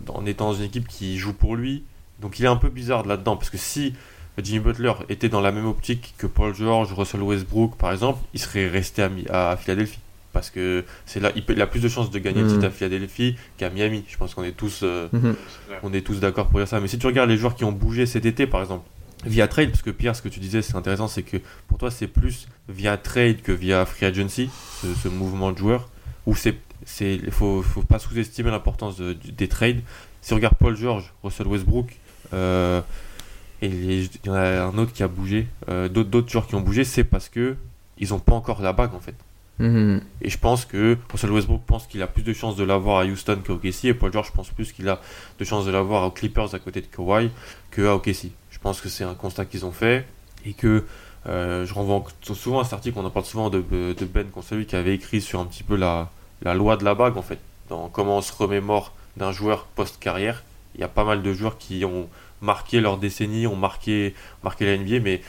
en, 0.09 0.25
étant 0.25 0.49
dans 0.49 0.53
une 0.53 0.63
équipe 0.65 0.87
qui 0.87 1.17
joue 1.17 1.33
pour 1.33 1.55
lui. 1.55 1.83
Donc 2.21 2.39
il 2.39 2.45
est 2.45 2.49
un 2.49 2.57
peu 2.57 2.69
bizarre 2.69 3.05
là-dedans 3.05 3.37
parce 3.37 3.49
que 3.49 3.57
si 3.57 3.93
Jimmy 4.43 4.59
Butler 4.59 4.93
était 5.09 5.29
dans 5.29 5.41
la 5.41 5.51
même 5.51 5.65
optique 5.65 6.13
que 6.17 6.27
Paul 6.27 6.53
George, 6.53 6.93
Russell 6.93 7.21
Westbrook 7.21 7.75
par 7.77 7.91
exemple, 7.91 8.19
il 8.33 8.39
serait 8.39 8.67
resté 8.67 9.07
à, 9.29 9.51
à 9.51 9.57
Philadelphie 9.57 9.99
parce 10.33 10.49
que 10.49 10.85
c'est 11.05 11.19
là 11.19 11.31
il, 11.35 11.61
a 11.61 11.67
plus 11.67 11.81
de 11.81 11.87
chances 11.87 12.11
de 12.11 12.19
gagner 12.19 12.41
le 12.41 12.47
titre 12.47 12.65
à 12.65 12.69
Philadelphie 12.69 13.35
qu'à 13.57 13.69
Miami. 13.69 14.03
Je 14.07 14.17
pense 14.17 14.33
qu'on 14.33 14.43
est 14.43 14.51
tous 14.51 14.81
euh, 14.83 15.07
mhm. 15.11 15.35
on 15.83 15.93
est 15.93 16.01
tous 16.01 16.19
d'accord 16.19 16.47
pour 16.47 16.59
dire 16.59 16.67
ça. 16.67 16.79
Mais 16.79 16.87
si 16.87 16.99
tu 16.99 17.07
regardes 17.07 17.29
les 17.29 17.37
joueurs 17.37 17.55
qui 17.55 17.63
ont 17.63 17.71
bougé 17.71 18.05
cet 18.05 18.25
été, 18.25 18.47
par 18.47 18.61
exemple, 18.61 18.85
via 19.25 19.47
trade, 19.47 19.69
parce 19.69 19.81
que 19.81 19.89
Pierre, 19.89 20.15
ce 20.15 20.21
que 20.21 20.29
tu 20.29 20.39
disais, 20.39 20.61
c'est 20.61 20.75
intéressant, 20.75 21.07
c'est 21.07 21.23
que 21.23 21.37
pour 21.67 21.77
toi, 21.77 21.91
c'est 21.91 22.07
plus 22.07 22.47
via 22.67 22.97
trade 22.97 23.41
que 23.41 23.51
via 23.51 23.85
free 23.85 24.05
agency, 24.05 24.49
ce, 24.81 25.07
mouvement 25.07 25.51
de 25.51 25.57
joueurs, 25.57 25.89
où 26.25 26.35
c'est 26.35 26.55
c'est 26.85 27.19
faut, 27.29 27.61
faut 27.61 27.81
pas 27.81 27.99
sous-estimer 27.99 28.51
l'importance 28.51 28.99
des 28.99 29.47
trades. 29.47 29.81
Si 30.21 30.33
on 30.33 30.37
regarde 30.37 30.55
Paul 30.57 30.75
George, 30.75 31.13
Russell 31.23 31.47
Westbrook, 31.47 31.97
euh, 32.33 32.81
et 33.61 33.67
il 33.67 34.09
y 34.25 34.29
en 34.29 34.33
a 34.33 34.61
un 34.63 34.77
autre 34.77 34.93
qui 34.93 35.03
a 35.03 35.07
bougé, 35.07 35.47
euh, 35.69 35.89
d'autres 35.89 36.29
joueurs 36.29 36.47
qui 36.47 36.55
ont 36.55 36.61
bougé, 36.61 36.83
c'est 36.83 37.03
parce 37.03 37.29
que 37.29 37.55
ils 37.97 38.13
ont 38.13 38.19
pas 38.19 38.33
encore 38.33 38.61
la 38.61 38.73
bague 38.73 38.93
en 38.93 38.99
fait. 38.99 39.15
Mhm. 39.59 40.01
Et 40.21 40.29
je 40.29 40.37
pense 40.37 40.63
que 40.63 40.97
Russell 41.11 41.31
Westbrook 41.31 41.61
pense 41.65 41.85
qu'il 41.85 42.01
a 42.01 42.07
plus 42.07 42.23
de 42.23 42.31
chances 42.31 42.55
de 42.55 42.63
l'avoir 42.63 42.99
à 42.99 43.05
Houston 43.05 43.39
qu'à 43.45 43.53
OKC 43.53 43.85
et 43.85 43.93
Paul 43.93 44.11
George 44.13 44.31
pense 44.31 44.49
plus 44.49 44.71
qu'il 44.71 44.87
a 44.87 45.01
de 45.37 45.43
chances 45.43 45.65
de 45.65 45.71
l'avoir 45.71 46.07
aux 46.07 46.11
Clippers 46.11 46.55
à 46.55 46.59
côté 46.59 46.79
de 46.79 46.85
Kawhi 46.85 47.29
qu'à 47.71 47.93
OKC. 47.95 48.31
Je 48.51 48.59
pense 48.59 48.79
que 48.79 48.87
c'est 48.87 49.03
un 49.03 49.15
constat 49.15 49.45
qu'ils 49.45 49.65
ont 49.65 49.73
fait 49.73 50.07
et 50.45 50.53
que 50.53 50.85
euh, 51.27 51.65
je 51.65 51.73
renvoie 51.73 52.05
souvent 52.21 52.61
à 52.61 52.63
cet 52.63 52.73
article, 52.73 52.97
on 52.97 53.05
en 53.05 53.09
parle 53.09 53.25
souvent 53.25 53.49
de, 53.49 53.61
de 53.69 54.05
Ben 54.05 54.29
Consavi 54.29 54.65
qui 54.65 54.77
avait 54.77 54.95
écrit 54.95 55.19
sur 55.19 55.41
un 55.41 55.45
petit 55.45 55.63
peu 55.63 55.75
la, 55.75 56.09
la 56.41 56.53
loi 56.53 56.77
de 56.77 56.85
la 56.85 56.95
bague 56.95 57.17
en 57.17 57.21
fait, 57.21 57.39
dans 57.67 57.89
comment 57.89 58.17
on 58.19 58.21
se 58.21 58.31
remémore 58.31 58.93
d'un 59.17 59.33
joueur 59.33 59.65
post-carrière. 59.65 60.43
Il 60.75 60.81
y 60.81 60.83
a 60.83 60.87
pas 60.87 61.03
mal 61.03 61.21
de 61.21 61.33
joueurs 61.33 61.57
qui 61.57 61.83
ont 61.83 62.07
marqué 62.41 62.79
leur 62.81 62.97
décennie, 62.97 63.47
ont 63.47 63.55
marqué, 63.55 64.13
marqué 64.43 64.65
la 64.65 64.77
NBA, 64.77 64.99
mais 64.99 65.21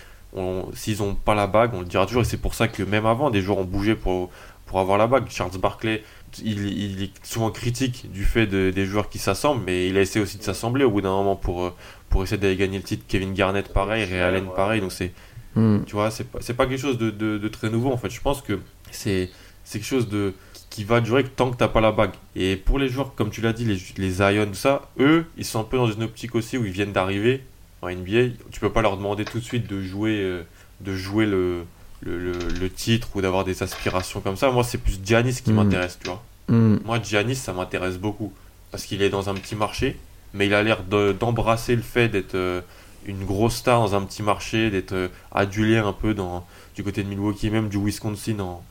s'ils 0.75 0.99
n'ont 0.99 1.15
pas 1.15 1.35
la 1.35 1.47
bague, 1.47 1.73
on 1.75 1.81
le 1.81 1.87
dira 1.87 2.07
toujours, 2.07 2.23
et 2.23 2.25
c'est 2.25 2.37
pour 2.37 2.55
ça 2.55 2.69
que 2.69 2.83
même 2.83 3.07
avant, 3.07 3.31
des 3.31 3.41
joueurs 3.41 3.59
ont 3.59 3.65
bougé 3.65 3.95
pour, 3.95 4.31
pour 4.67 4.79
avoir 4.79 4.99
la 4.99 5.07
bague. 5.07 5.25
Charles 5.29 5.59
Barkley, 5.59 6.05
il, 6.45 7.03
est 7.03 7.27
souvent 7.27 7.51
critique 7.51 8.11
du 8.13 8.25
fait 8.25 8.47
des 8.47 8.85
joueurs 8.85 9.09
qui 9.09 9.19
s'assemblent, 9.19 9.63
mais 9.65 9.89
il 9.89 9.97
a 9.97 10.01
essayé 10.01 10.23
aussi 10.23 10.39
de 10.39 10.43
s'assembler 10.43 10.85
au 10.85 10.91
bout 10.91 11.01
d'un 11.01 11.11
moment 11.11 11.37
pour, 11.37 11.75
pour 12.09 12.23
essayer 12.23 12.39
d'aller 12.39 12.57
gagner 12.57 12.79
le 12.79 12.85
titre. 12.85 13.05
Kevin 13.09 13.35
Garnett, 13.35 13.73
pareil, 13.73 14.05
Ray 14.05 14.21
Allen, 14.21 14.47
pareil, 14.55 14.81
donc 14.81 14.93
c'est, 14.93 15.13
hmm. 15.57 15.85
tu 15.87 15.93
vois, 15.93 16.11
c'est 16.11 16.25
pas, 16.25 16.39
pas 16.39 16.67
quelque 16.67 16.81
chose 16.81 16.99
de, 16.99 17.11
de, 17.11 17.49
très 17.49 17.71
nouveau 17.71 17.91
en 17.91 17.97
fait. 17.97 18.11
Je 18.11 18.21
pense 18.21 18.43
que 18.43 18.61
c'est, 18.91 19.31
quelque 19.73 19.85
chose 19.85 20.09
de, 20.09 20.35
qui 20.71 20.85
va 20.85 21.01
durer 21.01 21.25
tant 21.25 21.51
que 21.51 21.57
t'as 21.57 21.69
pas 21.69 21.81
la 21.81 21.93
bague. 21.93 22.13
Et 22.37 22.57
pour 22.57 22.79
les 22.79 22.89
joueurs, 22.89 23.15
comme 23.17 23.31
tu 23.31 23.41
l'as 23.41 23.53
dit, 23.53 23.65
les, 23.65 23.79
les 23.99 24.11
Zion, 24.11 24.47
tout 24.47 24.55
ça, 24.55 24.89
eux, 24.99 25.27
ils 25.37 25.45
sont 25.45 25.61
un 25.61 25.65
peu 25.65 25.77
dans 25.77 25.91
une 25.91 26.05
optique 26.05 26.35
aussi 26.37 26.57
où 26.57 26.65
ils 26.65 26.73
viennent 26.73 26.93
d'arriver 26.93 27.43
en 27.83 27.91
NBA, 27.91 28.35
tu 28.51 28.61
peux 28.61 28.71
pas 28.71 28.83
leur 28.83 28.97
demander 28.97 29.25
tout 29.25 29.39
de 29.39 29.45
suite 29.45 29.67
de 29.67 29.83
jouer, 29.83 30.21
euh, 30.21 30.43
de 30.81 30.95
jouer 30.95 31.27
le, 31.27 31.65
le, 32.03 32.71
titre 32.71 33.09
ou 33.15 33.21
d'avoir 33.21 33.45
des 33.45 33.63
aspirations 33.63 34.21
comme 34.21 34.37
ça. 34.37 34.51
Moi, 34.51 34.65
c'est 34.65 34.79
plus 34.79 35.01
Giannis 35.03 35.41
qui 35.43 35.51
mm. 35.53 35.55
m'intéresse, 35.55 35.99
tu 35.99 36.09
vois. 36.09 36.23
Mm. 36.49 36.79
Moi, 36.85 37.01
Giannis, 37.03 37.37
ça 37.37 37.53
m'intéresse 37.53 37.99
beaucoup 37.99 38.33
parce 38.71 38.85
qu'il 38.85 39.03
est 39.03 39.11
dans 39.11 39.29
un 39.31 39.35
petit 39.35 39.57
marché, 39.57 39.97
mais 40.35 40.47
il 40.47 40.55
a 40.55 40.63
l'air 40.63 40.83
d'embrasser 40.83 41.75
le 41.75 41.83
fait 41.83 42.09
d'être 42.09 42.35
euh, 42.35 42.61
une 43.07 43.25
grosse 43.25 43.57
star 43.57 43.81
dans 43.81 43.95
un 43.95 44.03
petit 44.03 44.23
marché, 44.23 44.71
d'être 44.71 44.93
euh, 44.93 45.09
adulé 45.33 45.79
un 45.79 45.93
peu 45.93 46.15
dans, 46.15 46.47
du 46.77 46.85
côté 46.85 47.03
de 47.03 47.09
Milwaukee, 47.09 47.51
même 47.51 47.69
du 47.69 47.79
Wisconsin 47.83 48.39
en, 48.41 48.63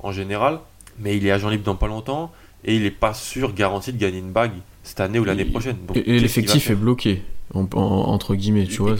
en 0.00 0.12
général. 0.12 0.60
Mais 1.00 1.16
il 1.16 1.26
est 1.26 1.30
agent 1.30 1.48
libre 1.48 1.64
dans 1.64 1.76
pas 1.76 1.86
longtemps 1.86 2.32
et 2.64 2.76
il 2.76 2.84
est 2.84 2.90
pas 2.90 3.14
sûr, 3.14 3.54
garanti 3.54 3.92
de 3.92 3.98
gagner 3.98 4.18
une 4.18 4.32
bague 4.32 4.52
cette 4.82 5.00
année 5.00 5.18
ou 5.18 5.24
l'année 5.24 5.44
prochaine. 5.44 5.76
et 5.94 6.18
l'effectif 6.18 6.70
est 6.70 6.74
bloqué 6.74 7.22
entre 7.54 8.34
guillemets, 8.34 8.66
tu 8.66 8.82
vois. 8.82 8.96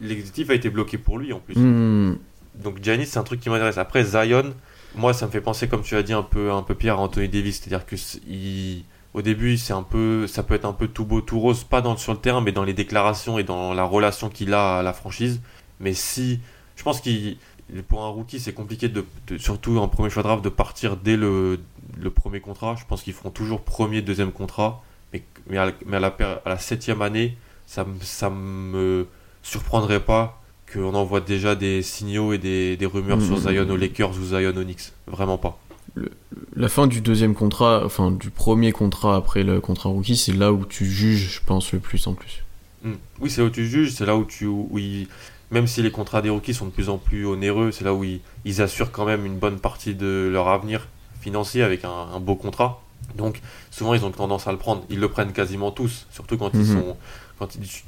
L'exécutif 0.00 0.50
a 0.50 0.54
été 0.54 0.70
bloqué 0.70 0.98
pour 0.98 1.18
lui 1.18 1.32
en 1.32 1.40
plus. 1.40 1.54
Hmm. 1.56 2.16
Donc 2.54 2.82
Giannis, 2.82 3.06
c'est 3.06 3.18
un 3.18 3.22
truc 3.22 3.40
qui 3.40 3.50
m'intéresse. 3.50 3.78
Après 3.78 4.04
Zion, 4.04 4.54
moi 4.96 5.12
ça 5.12 5.26
me 5.26 5.30
fait 5.30 5.40
penser, 5.40 5.68
comme 5.68 5.82
tu 5.82 5.94
as 5.94 6.02
dit, 6.02 6.12
un 6.12 6.22
peu, 6.22 6.50
un 6.52 6.62
peu 6.62 6.74
Pierre 6.74 6.98
à 6.98 7.02
Anthony 7.02 7.28
Davis. 7.28 7.60
C'est-à-dire 7.60 7.84
que 7.84 7.96
il, 8.26 8.84
au 9.12 9.22
début, 9.22 9.58
c'est 9.58 9.72
un 9.72 9.82
peu, 9.82 10.26
ça 10.26 10.42
peut 10.42 10.54
être 10.54 10.64
un 10.64 10.72
peu 10.72 10.88
tout 10.88 11.04
beau, 11.04 11.20
tout 11.20 11.38
rose, 11.38 11.64
pas 11.64 11.82
dans, 11.82 11.96
sur 11.96 12.12
le 12.12 12.18
terrain, 12.18 12.40
mais 12.40 12.52
dans 12.52 12.64
les 12.64 12.72
déclarations 12.72 13.38
et 13.38 13.44
dans 13.44 13.74
la 13.74 13.84
relation 13.84 14.30
qu'il 14.30 14.54
a 14.54 14.78
à 14.78 14.82
la 14.82 14.92
franchise. 14.92 15.40
Mais 15.80 15.92
si, 15.92 16.40
je 16.76 16.82
pense 16.82 17.00
qu'il, 17.00 17.36
pour 17.88 18.02
un 18.02 18.08
rookie, 18.08 18.40
c'est 18.40 18.52
compliqué 18.52 18.88
de, 18.88 19.04
surtout 19.38 19.78
en 19.78 19.88
premier 19.88 20.10
choix 20.10 20.22
de 20.22 20.28
draft, 20.28 20.44
de 20.44 20.48
partir 20.48 20.96
dès 20.96 21.16
le, 21.16 21.60
le 21.98 22.10
premier 22.10 22.40
contrat. 22.40 22.76
Je 22.78 22.84
pense 22.86 23.02
qu'ils 23.02 23.12
feront 23.12 23.30
toujours 23.30 23.62
premier, 23.62 24.02
deuxième 24.02 24.32
contrat. 24.32 24.82
Mais, 25.12 25.22
mais, 25.48 25.58
à, 25.58 25.72
mais 25.86 25.96
à, 25.96 26.00
la, 26.00 26.08
à 26.44 26.48
la 26.48 26.58
septième 26.58 27.02
année, 27.02 27.36
ça, 27.66 27.86
ça 28.02 28.30
me 28.30 29.06
surprendrait 29.42 30.00
pas 30.00 30.40
qu'on 30.72 30.94
envoie 30.94 31.20
déjà 31.20 31.54
des 31.54 31.82
signaux 31.82 32.32
et 32.32 32.38
des, 32.38 32.78
rumeurs 32.86 33.20
sur 33.20 33.36
mmh. 33.36 33.48
Zion 33.48 33.70
aux 33.70 33.76
Lakers 33.76 34.10
ou 34.10 34.24
Zion 34.24 34.56
aux 34.56 34.64
Knicks. 34.64 34.92
Vraiment 35.06 35.38
pas. 35.38 35.58
la 36.54 36.68
fin 36.68 36.86
du 36.86 37.00
deuxième 37.00 37.34
contrat, 37.34 37.82
enfin 37.84 38.10
du 38.10 38.30
premier 38.30 38.72
contrat 38.72 39.16
après 39.16 39.42
le 39.42 39.60
contrat 39.60 39.88
rookie, 39.88 40.16
c'est 40.16 40.32
là 40.32 40.52
où 40.52 40.64
tu 40.64 40.86
juges, 40.86 41.40
je 41.40 41.40
pense, 41.44 41.72
le 41.72 41.80
plus 41.80 42.06
en 42.06 42.14
plus. 42.14 42.44
Mmh. 42.82 42.92
Oui, 43.20 43.30
c'est 43.30 43.40
là 43.40 43.48
où 43.48 43.50
tu 43.50 43.66
juges, 43.66 43.92
c'est 43.92 44.06
là 44.06 44.16
où 44.16 44.24
tu. 44.24 44.46
Où 44.46 44.78
même 45.50 45.66
si 45.66 45.82
les 45.82 45.90
contrats 45.90 46.22
des 46.22 46.30
rookies 46.30 46.54
sont 46.54 46.66
de 46.66 46.70
plus 46.70 46.88
en 46.88 46.98
plus 46.98 47.26
onéreux, 47.26 47.72
c'est 47.72 47.84
là 47.84 47.94
où 47.94 48.04
ils, 48.04 48.62
assurent 48.62 48.92
quand 48.92 49.04
même 49.04 49.26
une 49.26 49.38
bonne 49.38 49.58
partie 49.58 49.94
de 49.94 50.28
leur 50.32 50.48
avenir 50.48 50.88
financier 51.20 51.62
avec 51.62 51.84
un, 51.84 52.20
beau 52.20 52.36
contrat. 52.36 52.82
Donc 53.16 53.40
souvent 53.70 53.94
ils 53.94 54.04
ont 54.04 54.10
tendance 54.10 54.46
à 54.46 54.52
le 54.52 54.58
prendre. 54.58 54.84
Ils 54.90 55.00
le 55.00 55.08
prennent 55.08 55.32
quasiment 55.32 55.70
tous, 55.70 56.06
surtout 56.10 56.38
quand 56.38 56.50
ils 56.54 56.60
mmh. 56.60 56.80
sont 56.80 56.96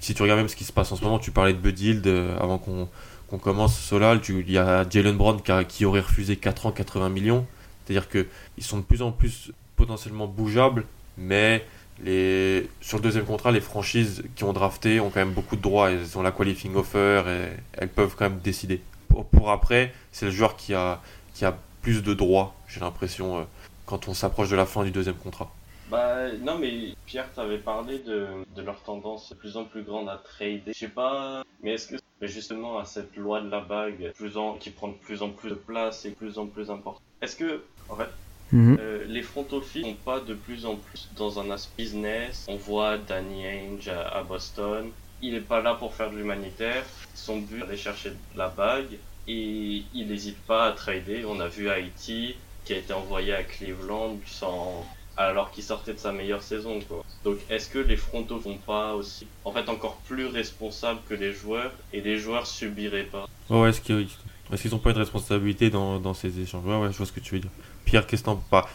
si 0.00 0.14
tu 0.14 0.22
regardes 0.22 0.40
même 0.40 0.48
ce 0.48 0.56
qui 0.56 0.64
se 0.64 0.72
passe 0.72 0.92
en 0.92 0.96
ce 0.96 1.04
moment, 1.04 1.18
tu 1.18 1.30
parlais 1.30 1.52
de 1.52 1.58
Bud 1.58 1.78
Hield 1.78 2.06
euh, 2.06 2.36
avant 2.38 2.58
qu'on 2.58 3.38
commence 3.38 3.78
Solal, 3.78 4.20
il 4.28 4.50
y 4.50 4.58
a 4.58 4.88
Jalen 4.88 5.16
Brown 5.16 5.40
qui, 5.68 5.84
aurait 5.84 6.00
refusé 6.00 6.36
4 6.36 6.66
ans, 6.66 6.72
80 6.72 7.08
millions. 7.08 7.46
C'est-à-dire 7.84 8.08
qu'ils 8.08 8.64
sont 8.64 8.78
de 8.78 8.82
plus 8.82 9.02
en 9.02 9.12
plus 9.12 9.52
potentiellement 9.76 10.26
bougeables, 10.26 10.84
mais 11.18 11.64
les, 12.02 12.68
sur 12.80 12.98
le 12.98 13.02
deuxième 13.02 13.24
contrat, 13.24 13.52
les 13.52 13.60
franchises 13.60 14.22
qui 14.36 14.44
ont 14.44 14.52
drafté 14.52 15.00
ont 15.00 15.10
quand 15.10 15.20
même 15.20 15.32
beaucoup 15.32 15.56
de 15.56 15.62
droits. 15.62 15.90
Elles 15.90 16.16
ont 16.18 16.22
la 16.22 16.32
qualifying 16.32 16.74
offer 16.76 17.22
et 17.26 17.56
elles 17.74 17.88
peuvent 17.88 18.14
quand 18.16 18.30
même 18.30 18.40
décider. 18.40 18.80
Pour, 19.08 19.50
après, 19.50 19.92
c'est 20.10 20.26
le 20.26 20.30
joueur 20.30 20.56
qui 20.56 20.74
a, 20.74 21.00
qui 21.34 21.44
a 21.44 21.56
plus 21.82 22.02
de 22.02 22.14
droits, 22.14 22.54
j'ai 22.68 22.80
l'impression, 22.80 23.38
euh, 23.38 23.42
quand 23.86 24.08
on 24.08 24.14
s'approche 24.14 24.48
de 24.48 24.56
la 24.56 24.66
fin 24.66 24.84
du 24.84 24.90
deuxième 24.90 25.16
contrat. 25.16 25.50
Bah 25.90 26.32
non 26.40 26.58
mais 26.58 26.94
Pierre 27.04 27.30
t'avais 27.34 27.58
parlé 27.58 27.98
de, 27.98 28.26
de 28.56 28.62
leur 28.62 28.80
tendance 28.82 29.28
de 29.28 29.34
plus 29.34 29.58
en 29.58 29.64
plus 29.64 29.82
grande 29.82 30.08
à 30.08 30.16
trader. 30.16 30.62
Je 30.68 30.78
sais 30.78 30.88
pas, 30.88 31.44
mais 31.62 31.72
est-ce 31.72 31.88
que 31.88 31.96
justement 32.22 32.78
à 32.78 32.86
cette 32.86 33.14
loi 33.16 33.42
de 33.42 33.50
la 33.50 33.60
bague 33.60 34.12
qui 34.58 34.70
prend 34.70 34.88
de 34.88 34.94
plus 34.94 35.20
en 35.20 35.28
plus 35.28 35.50
de 35.50 35.54
place 35.54 36.06
et 36.06 36.10
de 36.10 36.14
plus 36.14 36.38
en 36.38 36.46
plus 36.46 36.70
important? 36.70 37.00
Est-ce 37.20 37.36
que 37.36 37.62
en 37.90 37.96
fait 37.96 38.08
Mhm. 38.52 38.76
euh, 38.78 39.04
les 39.08 39.22
front 39.22 39.46
office 39.52 39.82
sont 39.82 39.94
pas 39.94 40.20
de 40.20 40.34
plus 40.34 40.66
en 40.66 40.76
plus 40.76 41.08
dans 41.16 41.40
un 41.40 41.50
aspect 41.50 41.82
business. 41.84 42.44
On 42.48 42.56
voit 42.56 42.98
Danny 42.98 43.46
Ainge 43.46 43.88
à, 43.88 44.02
à 44.08 44.22
Boston. 44.22 44.90
Il 45.22 45.34
est 45.34 45.40
pas 45.40 45.62
là 45.62 45.74
pour 45.74 45.94
faire 45.94 46.10
de 46.10 46.16
l'humanitaire. 46.16 46.84
Son 47.14 47.38
but 47.38 47.60
c'est 47.60 47.66
d'aller 47.66 47.76
chercher 47.76 48.12
la 48.36 48.48
bague 48.48 48.98
et 49.28 49.82
il 49.94 50.08
n'hésite 50.08 50.38
pas 50.38 50.66
à 50.66 50.72
trader. 50.72 51.24
On 51.26 51.40
a 51.40 51.48
vu 51.48 51.70
Haïti 51.70 52.34
qui 52.64 52.74
a 52.74 52.76
été 52.76 52.92
envoyé 52.92 53.32
à 53.32 53.42
Cleveland 53.42 54.18
sans 54.26 54.84
alors 55.16 55.50
qu'il 55.50 55.62
sortait 55.62 55.92
de 55.92 55.98
sa 55.98 56.10
meilleure 56.10 56.42
saison 56.42 56.80
quoi. 56.80 57.04
Donc 57.24 57.38
est-ce 57.50 57.68
que 57.68 57.78
les 57.78 57.96
front 57.96 58.26
office 58.30 58.44
sont 58.44 58.58
pas 58.58 58.94
aussi 58.94 59.26
en 59.44 59.52
fait 59.52 59.68
encore 59.68 59.96
plus 60.08 60.26
responsables 60.26 61.00
que 61.08 61.14
les 61.14 61.32
joueurs? 61.32 61.72
Et 61.92 62.00
les 62.00 62.18
joueurs 62.18 62.46
subiraient 62.46 63.04
pas? 63.04 63.28
Ouais, 63.48 63.60
ouais, 63.60 63.70
est-ce 63.70 63.80
qu'ils 63.80 64.06
est 64.50 64.74
ont 64.74 64.78
pas 64.78 64.90
une 64.90 64.98
responsabilité 64.98 65.70
dans, 65.70 66.00
dans 66.00 66.14
ces 66.14 66.40
échanges? 66.40 66.64
Ouais, 66.64 66.78
ouais, 66.78 66.92
je 66.92 66.96
vois 66.96 67.06
ce 67.06 67.12
que 67.12 67.20
tu 67.20 67.34
veux 67.34 67.40
dire. 67.40 67.50
Pierre, 67.84 68.06
qu'est-ce 68.06 68.22
que 68.22 68.26
t'en 68.26 68.36
pas 68.36 68.68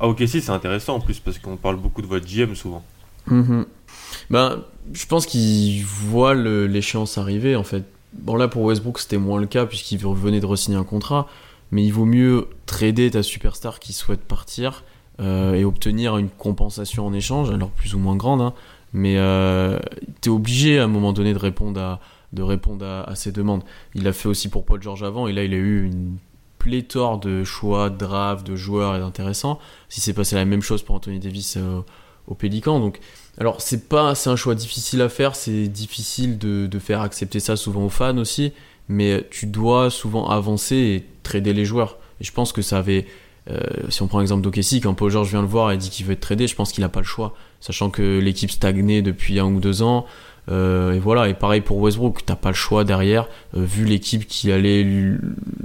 À 0.00 0.08
OKC, 0.08 0.40
c'est 0.40 0.50
intéressant 0.50 0.96
en 0.96 1.00
plus 1.00 1.18
parce 1.20 1.38
qu'on 1.38 1.56
parle 1.56 1.76
beaucoup 1.76 2.02
de 2.02 2.06
votre 2.06 2.26
GM 2.26 2.54
souvent. 2.54 2.82
Mhm. 3.26 3.66
Ben, 4.30 4.62
je 4.92 5.06
pense 5.06 5.26
qu'il 5.26 5.84
voit 5.84 6.34
l'échéance 6.34 7.18
arriver 7.18 7.56
en 7.56 7.64
fait. 7.64 7.84
Bon 8.12 8.36
là 8.36 8.48
pour 8.48 8.62
Westbrook 8.62 8.98
c'était 8.98 9.18
moins 9.18 9.40
le 9.40 9.46
cas 9.46 9.66
puisqu'il 9.66 9.98
venait 9.98 10.40
de 10.40 10.46
re-signer 10.46 10.76
un 10.76 10.84
contrat, 10.84 11.26
mais 11.70 11.84
il 11.84 11.92
vaut 11.92 12.04
mieux 12.04 12.48
trader 12.66 13.10
ta 13.10 13.22
superstar 13.22 13.78
qui 13.78 13.92
souhaite 13.92 14.20
partir 14.20 14.84
euh, 15.20 15.54
et 15.54 15.64
obtenir 15.64 16.16
une 16.16 16.28
compensation 16.28 17.06
en 17.06 17.12
échange, 17.12 17.50
alors 17.50 17.70
plus 17.70 17.94
ou 17.94 17.98
moins 17.98 18.16
grande, 18.16 18.40
hein, 18.40 18.54
mais 18.92 19.16
euh, 19.18 19.78
t'es 20.20 20.30
obligé 20.30 20.78
à 20.78 20.84
un 20.84 20.88
moment 20.88 21.12
donné 21.12 21.32
de 21.32 21.38
répondre 21.38 21.80
à 21.80 22.00
de 22.32 22.42
répondre 22.42 22.84
à, 22.84 23.14
ces 23.14 23.32
demandes. 23.32 23.62
Il 23.94 24.02
l'a 24.02 24.12
fait 24.12 24.28
aussi 24.28 24.48
pour 24.48 24.64
Paul 24.64 24.82
George 24.82 25.02
avant 25.02 25.26
et 25.26 25.32
là 25.32 25.44
il 25.44 25.54
a 25.54 25.56
eu 25.56 25.84
une 25.86 26.16
pléthore 26.66 27.20
de 27.20 27.44
choix, 27.44 27.90
de 27.90 28.42
de 28.42 28.56
joueurs 28.56 28.96
et 28.96 28.98
d'intéressants. 28.98 29.60
Si 29.88 30.00
c'est 30.00 30.12
passé 30.12 30.34
la 30.34 30.44
même 30.44 30.62
chose 30.62 30.82
pour 30.82 30.96
Anthony 30.96 31.20
Davis 31.20 31.56
euh, 31.56 31.80
au 32.26 32.34
Pélican, 32.34 32.80
donc 32.80 32.98
alors 33.38 33.60
c'est 33.60 33.88
pas, 33.88 34.16
c'est 34.16 34.30
un 34.30 34.36
choix 34.36 34.56
difficile 34.56 35.00
à 35.00 35.08
faire, 35.08 35.36
c'est 35.36 35.68
difficile 35.68 36.38
de, 36.38 36.66
de 36.66 36.78
faire 36.80 37.02
accepter 37.02 37.38
ça 37.38 37.54
souvent 37.54 37.84
aux 37.84 37.88
fans 37.88 38.18
aussi, 38.18 38.52
mais 38.88 39.24
tu 39.30 39.46
dois 39.46 39.90
souvent 39.90 40.28
avancer 40.28 40.74
et 40.74 41.04
trader 41.22 41.52
les 41.52 41.64
joueurs. 41.64 41.98
Et 42.20 42.24
je 42.24 42.32
pense 42.32 42.52
que 42.52 42.62
ça 42.62 42.78
avait, 42.78 43.06
euh, 43.48 43.60
si 43.88 44.02
on 44.02 44.08
prend 44.08 44.18
l'exemple 44.18 44.42
d'Okessi, 44.42 44.80
quand 44.80 44.94
Paul 44.94 45.12
George 45.12 45.28
vient 45.28 45.42
le 45.42 45.48
voir 45.48 45.70
et 45.70 45.76
dit 45.76 45.90
qu'il 45.90 46.04
veut 46.04 46.14
être 46.14 46.20
tradé, 46.20 46.48
je 46.48 46.56
pense 46.56 46.72
qu'il 46.72 46.82
a 46.82 46.88
pas 46.88 47.00
le 47.00 47.06
choix, 47.06 47.36
sachant 47.60 47.90
que 47.90 48.18
l'équipe 48.18 48.50
stagnait 48.50 49.02
depuis 49.02 49.38
un 49.38 49.46
ou 49.46 49.60
deux 49.60 49.82
ans. 49.82 50.04
Euh, 50.48 50.92
et 50.92 50.98
voilà, 50.98 51.28
et 51.28 51.34
pareil 51.34 51.60
pour 51.60 51.78
Westbrook, 51.78 52.24
t'as 52.24 52.36
pas 52.36 52.50
le 52.50 52.54
choix 52.54 52.84
derrière, 52.84 53.26
euh, 53.56 53.64
vu 53.64 53.84
l'équipe 53.84 54.26
qui 54.26 54.52
allait 54.52 54.86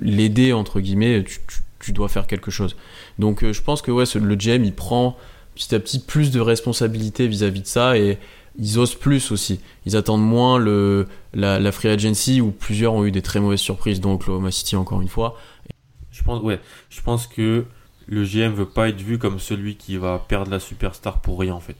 l'aider 0.02 0.54
entre 0.54 0.80
guillemets, 0.80 1.24
tu, 1.24 1.40
tu- 1.48 1.62
tu 1.80 1.92
dois 1.94 2.10
faire 2.10 2.28
quelque 2.28 2.52
chose. 2.52 2.76
Donc 3.20 3.44
euh, 3.44 3.54
je 3.54 3.62
pense 3.62 3.82
que 3.82 3.92
ouais, 3.92 4.06
le 4.16 4.36
GM 4.36 4.64
il 4.64 4.74
prend 4.74 5.18
petit 5.56 5.74
à 5.76 5.80
petit 5.80 6.00
plus 6.00 6.32
de 6.32 6.40
responsabilité 6.40 7.28
vis-à-vis 7.28 7.62
de 7.62 7.68
ça 7.68 7.98
et 7.98 8.18
ils 8.60 8.78
osent 8.80 8.96
plus 8.96 9.32
aussi. 9.32 9.60
Ils 9.86 9.96
attendent 9.96 10.26
moins 10.26 10.58
le, 10.60 11.08
la, 11.34 11.60
la 11.60 11.72
free 11.72 11.88
agency 11.90 12.42
où 12.42 12.52
plusieurs 12.52 12.94
ont 12.94 13.06
eu 13.06 13.12
des 13.12 13.22
très 13.22 13.40
mauvaises 13.40 13.60
surprises, 13.62 14.00
dont 14.02 14.14
Oklahoma 14.14 14.52
City 14.52 14.76
encore 14.76 15.02
une 15.02 15.08
fois. 15.08 15.38
Je 16.12 16.24
pense, 16.24 16.42
ouais, 16.44 16.60
je 16.90 17.02
pense 17.02 17.28
que 17.28 17.66
le 18.08 18.24
GM 18.26 18.54
veut 18.54 18.66
pas 18.68 18.90
être 18.90 19.00
vu 19.02 19.18
comme 19.18 19.40
celui 19.40 19.76
qui 19.76 19.98
va 19.98 20.20
perdre 20.28 20.52
la 20.52 20.60
superstar 20.60 21.22
pour 21.22 21.40
rien 21.40 21.54
en 21.56 21.60
fait. 21.62 21.76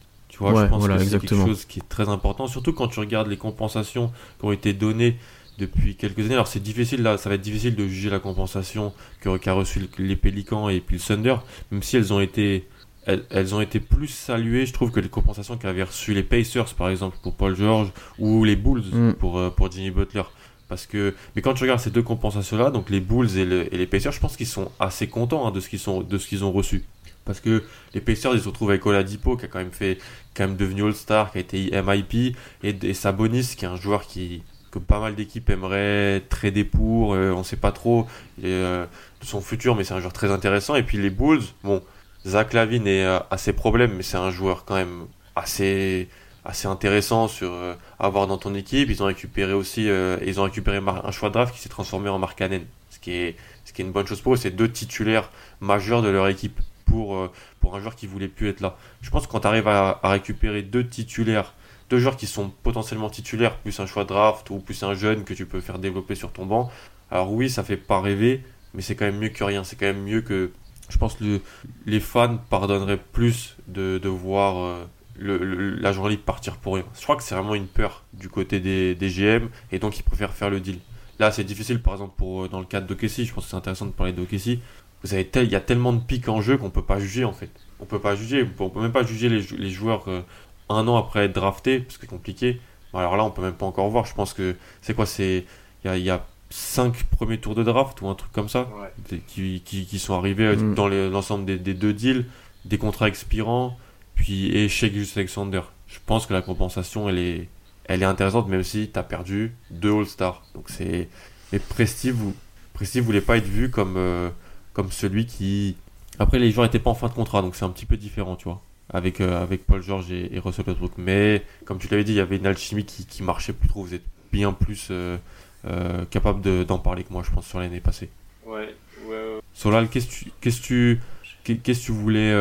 Tu 0.48 0.52
vois, 0.52 0.62
Ouais, 0.62 0.66
je 0.66 0.70
pense 0.72 0.80
voilà, 0.80 0.98
que 0.98 1.04
c'est 1.04 1.20
quelque 1.20 1.36
chose 1.48 1.66
qui 1.66 1.80
est 1.80 1.90
très 1.90 2.10
important, 2.10 2.48
surtout 2.48 2.74
quand 2.74 2.88
tu 2.88 3.00
regardes 3.00 3.28
les 3.28 3.38
compensations 3.38 4.12
qui 4.40 4.46
ont 4.46 4.52
été 4.52 4.74
données 4.74 5.18
depuis 5.60 5.96
quelques 5.96 6.20
années. 6.26 6.34
Alors 6.34 6.48
c'est 6.48 6.62
difficile 6.64 7.04
là, 7.04 7.18
ça 7.18 7.30
va 7.30 7.36
être 7.36 7.42
difficile 7.42 7.76
de 7.76 7.88
juger 7.88 8.10
la 8.10 8.20
compensation 8.20 8.94
qu'a 9.22 9.54
reçu 9.54 9.80
le- 9.80 10.04
les 10.06 10.16
Pélicans 10.16 10.70
et 10.70 10.80
puis 10.80 10.96
le 10.98 11.02
Thunder, 11.02 11.36
même 11.72 11.84
si 11.84 11.98
elles 11.98 12.12
ont 12.14 12.20
été 12.20 12.68
elles, 13.08 13.24
elles 13.32 13.56
ont 13.56 13.62
été 13.62 13.80
plus 13.80 14.08
saluées, 14.08 14.68
je 14.68 14.74
trouve, 14.74 14.92
que 14.92 15.00
les 15.00 15.10
compensations 15.10 15.58
qu'avaient 15.58 15.82
reçues 15.84 16.14
les 16.14 16.22
Pacers, 16.22 16.72
par 16.76 16.90
exemple, 16.90 17.18
pour 17.24 17.34
Paul 17.34 17.56
George, 17.56 17.92
ou 18.20 18.44
les 18.44 18.56
Bulls 18.56 18.84
Mm. 18.94 19.14
pour, 19.14 19.40
euh, 19.40 19.50
pour 19.50 19.72
Jimmy 19.72 19.90
Butler. 19.90 20.22
Parce 20.68 20.86
que, 20.86 21.16
mais 21.36 21.42
quand 21.42 21.56
tu 21.56 21.64
regardes 21.64 21.80
ces 21.80 21.90
deux 21.90 22.04
compensations-là, 22.04 22.70
donc 22.70 22.92
les 22.92 23.00
Bulls 23.00 23.36
et, 23.38 23.44
le- 23.46 23.74
et 23.74 23.78
les 23.80 23.88
Pacers, 23.88 24.12
je 24.12 24.20
pense 24.20 24.38
qu'ils 24.38 24.46
sont 24.46 24.72
assez 24.80 25.08
contents 25.08 25.48
hein, 25.48 25.52
de 25.52 25.60
ce 25.60 25.68
qu'ils 25.68 25.80
sont, 25.80 26.02
de 26.02 26.18
ce 26.20 26.28
qu'ils 26.28 26.44
ont 26.46 26.52
reçu. 26.52 26.84
Parce 27.26 27.40
que 27.40 27.64
les 27.94 28.02
Pacers, 28.02 28.34
ils 28.34 28.42
se 28.42 28.48
retrouvent 28.48 28.72
avec 28.72 28.86
Oladipo, 28.86 29.38
qui 29.38 29.46
a 29.46 29.48
quand 29.48 29.60
même 29.60 29.72
fait, 29.72 29.98
quand 30.36 30.48
même 30.48 30.58
devenu 30.58 30.86
All-Star, 30.86 31.32
qui 31.32 31.38
a 31.38 31.42
été 31.42 31.72
MIP, 31.82 32.36
et, 32.64 32.94
Sabonis, 32.94 33.56
qui 33.56 33.66
est 33.66 33.68
un 33.68 33.76
joueur 33.76 34.08
qui, 34.08 34.44
que 34.72 34.80
pas 34.80 35.00
mal 35.00 35.16
d'équipes 35.16 35.50
aimeraient 35.50 36.22
trader 36.30 36.64
pour, 36.64 37.14
euh, 37.14 37.32
on 37.32 37.44
sait 37.44 37.58
pas 37.58 37.72
trop 37.72 38.08
euh, 38.44 38.86
de 39.22 39.26
son 39.26 39.42
futur, 39.42 39.76
mais 39.76 39.84
c'est 39.84 39.94
un 39.94 40.00
joueur 40.00 40.14
très 40.14 40.32
intéressant. 40.32 40.76
Et 40.76 40.84
puis 40.84 40.98
les 40.98 41.10
Bulls, 41.10 41.44
bon, 41.64 41.84
Zach 42.26 42.54
Lavine 42.54 42.88
est, 42.88 43.06
euh, 43.06 43.20
a 43.30 43.38
ses 43.38 43.54
problèmes, 43.54 43.94
mais 43.96 44.04
c'est 44.04 44.18
un 44.18 44.32
joueur 44.32 44.66
quand 44.66 44.76
même 44.76 45.06
assez, 45.36 46.08
assez 46.44 46.68
intéressant 46.68 47.28
sur, 47.28 47.52
euh, 47.52 47.76
à 48.00 48.08
avoir 48.08 48.26
dans 48.26 48.38
ton 48.38 48.56
équipe. 48.56 48.90
Ils 48.90 49.04
ont 49.04 49.08
récupéré 49.08 49.54
aussi, 49.54 49.88
ils 50.26 50.40
ont 50.40 50.44
récupéré 50.44 50.78
un 50.78 51.12
choix 51.12 51.30
de 51.30 51.34
draft 51.36 51.54
qui 51.54 51.62
s'est 51.62 51.70
transformé 51.70 52.10
en 52.10 52.18
Markkanen, 52.18 52.66
ce 52.90 53.00
qui 53.00 53.12
est, 53.12 53.36
ce 53.66 53.74
qui 53.74 53.82
est 53.84 53.86
une 53.86 53.92
bonne 53.92 54.08
chose 54.08 54.22
pour 54.22 54.34
eux. 54.34 54.38
C'est 54.38 54.52
deux 54.52 54.72
titulaires 54.72 55.30
majeurs 55.60 56.02
de 56.02 56.10
leur 56.10 56.28
équipe 56.28 56.60
pour, 56.86 57.16
euh, 57.16 57.32
pour 57.60 57.76
un 57.76 57.80
joueur 57.80 57.96
qui 57.96 58.08
voulait 58.08 58.28
plus 58.28 58.50
être 58.50 58.62
là. 58.62 58.78
Je 59.02 59.10
pense 59.10 59.28
que 59.28 59.32
quand 59.32 59.42
tu 59.42 59.48
arrives 59.48 59.68
à, 59.68 60.00
récupérer 60.04 60.62
deux 60.62 60.88
titulaires, 60.88 61.54
deux 61.90 62.00
joueurs 62.00 62.18
qui 62.18 62.28
sont 62.28 62.50
potentiellement 62.64 63.10
titulaires, 63.10 63.58
plus 63.58 63.80
un 63.80 63.86
choix 63.86 64.06
draft 64.06 64.50
ou 64.50 64.60
plus 64.60 64.82
un 64.84 64.94
jeune 64.94 65.24
que 65.24 65.34
tu 65.34 65.46
peux 65.46 65.62
faire 65.62 65.80
développer 65.80 66.16
sur 66.16 66.32
ton 66.32 66.46
banc, 66.46 66.72
alors 67.10 67.32
oui, 67.32 67.50
ça 67.50 67.64
fait 67.64 67.78
pas 67.78 68.00
rêver, 68.02 68.44
mais 68.74 68.82
c'est 68.82 68.96
quand 68.96 69.06
même 69.06 69.18
mieux 69.20 69.30
que 69.30 69.44
rien. 69.44 69.64
C'est 69.64 69.76
quand 69.76 69.88
même 69.88 70.04
mieux 70.04 70.22
que. 70.22 70.52
Je 70.90 70.98
pense 70.98 71.16
que 71.16 71.24
le- 71.24 71.42
les 71.86 72.00
fans 72.02 72.38
pardonneraient 72.50 72.98
plus 72.98 73.56
de, 73.68 74.00
voir 74.10 74.58
euh, 74.58 74.86
l'agent 75.18 76.08
libre 76.08 76.24
partir 76.24 76.58
pour 76.58 76.76
rien. 76.76 76.84
Je 76.98 77.02
crois 77.04 77.16
que 77.16 77.24
c'est 77.24 77.36
vraiment 77.36 77.56
une 77.56 77.68
peur 77.68 78.04
du 78.14 78.28
côté 78.30 78.60
des, 78.60 78.96
des 78.96 79.10
GM 79.10 79.50
et 79.72 79.80
donc 79.80 79.98
ils 80.00 80.04
préfèrent 80.04 80.34
faire 80.34 80.50
le 80.50 80.60
deal. 80.60 80.80
Là, 81.22 81.32
c'est 81.32 81.44
difficile, 81.44 81.80
par 81.82 81.94
exemple, 81.94 82.16
pour, 82.18 82.46
euh, 82.46 82.48
dans 82.48 82.60
le 82.60 82.66
cadre 82.66 82.88
d'Okessi, 82.88 83.26
je 83.26 83.34
pense 83.34 83.44
que 83.44 83.52
c'est 83.52 83.56
intéressant 83.56 83.86
de 83.86 83.92
parler 83.92 84.12
d'Okessi. 84.12 84.60
Vous 85.04 85.14
avez 85.14 85.26
tel, 85.26 85.46
il 85.46 85.52
y 85.52 85.56
a 85.56 85.60
tellement 85.62 85.94
de 85.94 86.00
pics 86.00 86.28
en 86.30 86.42
jeu 86.42 86.58
qu'on 86.58 86.70
peut 86.70 86.84
pas 86.84 87.00
juger 87.00 87.26
en 87.26 87.34
fait. 87.34 87.50
On 87.80 87.86
peut 87.86 88.00
pas 88.00 88.16
juger, 88.16 88.46
on 88.60 88.70
peut 88.70 88.82
même 88.82 88.92
pas 88.92 89.04
juger 89.04 89.30
les, 89.30 89.42
les 89.58 89.70
joueurs 89.72 90.04
euh, 90.08 90.22
un 90.70 90.88
an 90.88 90.96
après 90.98 91.26
être 91.26 91.34
draftés, 91.34 91.80
parce 91.80 91.98
que 91.98 92.02
c'est 92.02 92.08
compliqué. 92.08 92.62
Alors 92.94 93.18
là, 93.18 93.24
on 93.24 93.32
peut 93.32 93.42
même 93.42 93.54
pas 93.54 93.66
encore 93.66 93.90
voir. 93.90 94.06
Je 94.06 94.14
pense 94.14 94.34
que 94.34 94.56
c'est 94.82 94.94
quoi 94.94 95.06
C'est 95.06 95.46
il 95.84 95.88
y 95.88 95.90
a, 95.90 95.98
il 95.98 96.04
y 96.04 96.10
a 96.12 96.26
cinq 96.50 97.04
premiers 97.06 97.40
tours 97.40 97.56
de 97.56 97.64
draft 97.64 98.00
ou 98.02 98.08
un 98.10 98.16
truc 98.16 98.32
comme 98.34 98.50
ça 98.50 98.70
Ouais. 98.80 99.22
qui, 99.28 99.62
qui, 99.66 99.86
qui 99.86 100.00
sont 100.00 100.14
arrivés 100.14 100.46
euh, 100.48 100.56
Mm. 100.56 100.76
dans 100.76 100.88
l'ensemble 100.88 101.46
des, 101.46 101.58
des 101.58 101.74
deux 101.74 101.94
deals, 101.94 102.26
des 102.66 102.78
contrats 102.78 103.08
expirants, 103.08 103.78
puis 104.16 104.56
et 104.56 104.70
chez 104.70 104.90
Gus 104.92 105.18
Alexander. 105.18 105.62
Je 105.88 105.98
pense 106.06 106.26
que 106.28 106.34
la 106.34 106.42
compensation, 106.42 107.10
elle 107.10 107.18
est, 107.18 107.50
elle 107.86 108.02
est 108.04 108.06
intéressante, 108.06 108.48
même 108.50 108.64
si 108.64 108.92
tu 108.94 109.00
as 109.00 109.04
perdu 109.04 109.56
deux 109.72 109.92
All-Stars. 109.92 110.44
Donc 110.54 110.66
c'est. 110.70 111.10
Mais 111.52 111.60
Presti, 111.60 112.12
vous, 112.12 112.36
Presti 112.74 113.00
voulait 113.00 113.20
pas 113.22 113.38
être 113.38 113.48
vu 113.48 113.70
comme, 113.72 113.96
euh, 113.98 114.30
comme 114.74 114.92
celui 114.92 115.26
qui. 115.26 115.76
Après, 116.20 116.40
les 116.40 116.52
joueurs 116.52 116.66
n'étaient 116.68 116.80
pas 116.80 116.90
en 116.92 116.96
fin 116.96 117.08
de 117.08 117.14
contrat, 117.14 117.42
donc 117.42 117.56
c'est 117.56 117.66
un 117.66 117.70
petit 117.70 117.86
peu 117.86 117.98
différent, 117.98 118.36
tu 118.36 118.46
vois. 118.46 118.62
Avec, 118.94 119.22
euh, 119.22 119.42
avec 119.42 119.66
Paul 119.66 119.82
George 119.82 120.12
et, 120.12 120.36
et 120.36 120.40
Russell 120.40 120.66
Westbrook. 120.68 120.92
Mais 120.98 121.44
comme 121.66 121.78
tu 121.78 121.88
l'avais 121.88 122.04
dit, 122.04 122.12
il 122.12 122.18
y 122.18 122.20
avait 122.20 122.36
une 122.38 122.46
alchimie 122.46 122.84
qui, 122.86 123.06
qui 123.06 123.24
marchait 123.24 123.54
plus 123.54 123.70
trop. 123.70 123.84
Vous 123.84 123.94
êtes 123.94 124.04
bien 124.34 124.52
plus 124.52 124.90
euh, 124.92 125.18
euh, 125.66 126.04
capable 126.10 126.42
de- 126.42 126.64
d'en 126.64 126.78
parler 126.78 127.04
que 127.04 127.14
moi, 127.14 127.24
je 127.26 127.32
pense, 127.32 127.48
sur 127.48 127.60
l'année 127.60 127.80
passée. 127.80 128.10
Ouais, 128.46 128.76
ouais, 129.06 129.10
ouais. 129.10 129.40
Solal, 129.54 129.88
qu'est-ce 129.88 130.08
que 130.08 130.12
tu, 130.12 130.32
qu'est-ce 130.42 130.60
que 130.62 130.66
tu, 130.66 131.00
qu'est- 131.46 131.58
qu'est-ce 131.58 131.80
que 131.82 131.86
tu 131.86 131.92
voulais 131.94 132.34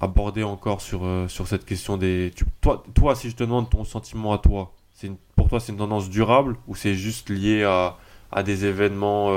aborder 0.00 0.42
encore 0.42 0.82
sur, 0.82 1.06
sur 1.28 1.48
cette 1.48 1.64
question 1.64 1.96
des. 1.96 2.30
tu- 2.36 2.44
toi, 2.60 2.84
toi, 2.94 3.14
si 3.14 3.30
je 3.30 3.36
te 3.36 3.44
demande 3.44 3.70
ton 3.70 3.84
sentiment 3.84 4.34
à 4.34 4.38
toi, 4.38 4.72
c'est 4.92 5.06
une- 5.06 5.16
pour 5.34 5.48
toi, 5.48 5.60
c'est 5.60 5.72
une 5.72 5.78
tendance 5.78 6.10
durable 6.10 6.56
ou 6.66 6.74
c'est 6.74 6.94
juste 6.94 7.30
lié 7.30 7.64
à, 7.64 7.96
à 8.32 8.42
des 8.42 8.66
événements 8.66 9.30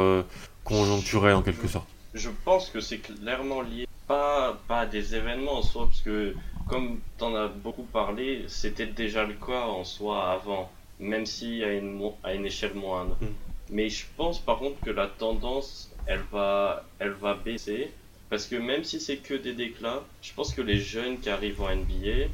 conjoncturels 0.65 1.35
en 1.35 1.41
quelque 1.41 1.67
sorte? 1.67 1.87
Je 2.13 2.29
pense 2.45 2.69
que 2.69 2.79
c'est 2.79 2.99
clairement 2.99 3.61
lié, 3.61 3.85
pas, 4.07 4.59
pas 4.67 4.81
à 4.81 4.85
des 4.85 5.15
événements 5.15 5.57
en 5.59 5.61
soi, 5.61 5.85
parce 5.85 6.01
que 6.01 6.35
comme 6.65 6.99
tu 7.17 7.23
en 7.23 7.35
as 7.35 7.47
beaucoup 7.47 7.83
parlé, 7.83 8.45
c'était 8.47 8.85
déjà 8.85 9.25
le 9.25 9.33
cas 9.33 9.61
en 9.61 9.83
soi 9.83 10.31
avant, 10.31 10.71
même 10.99 11.25
si 11.25 11.63
à 11.63 11.73
une, 11.73 12.11
à 12.23 12.33
une 12.33 12.45
échelle 12.45 12.75
moindre. 12.75 13.17
Mm. 13.21 13.27
Mais 13.71 13.89
je 13.89 14.05
pense 14.17 14.39
par 14.39 14.59
contre 14.59 14.81
que 14.81 14.89
la 14.89 15.07
tendance, 15.07 15.91
elle 16.05 16.23
va, 16.31 16.83
elle 16.99 17.11
va 17.11 17.35
baisser, 17.35 17.91
parce 18.29 18.45
que 18.45 18.55
même 18.55 18.83
si 18.83 18.99
c'est 18.99 19.17
que 19.17 19.33
des 19.33 19.53
déclats, 19.53 20.03
je 20.21 20.33
pense 20.33 20.53
que 20.53 20.61
les 20.61 20.77
jeunes 20.79 21.19
qui 21.19 21.29
arrivent 21.29 21.61
en 21.61 21.75
NBA, 21.75 22.29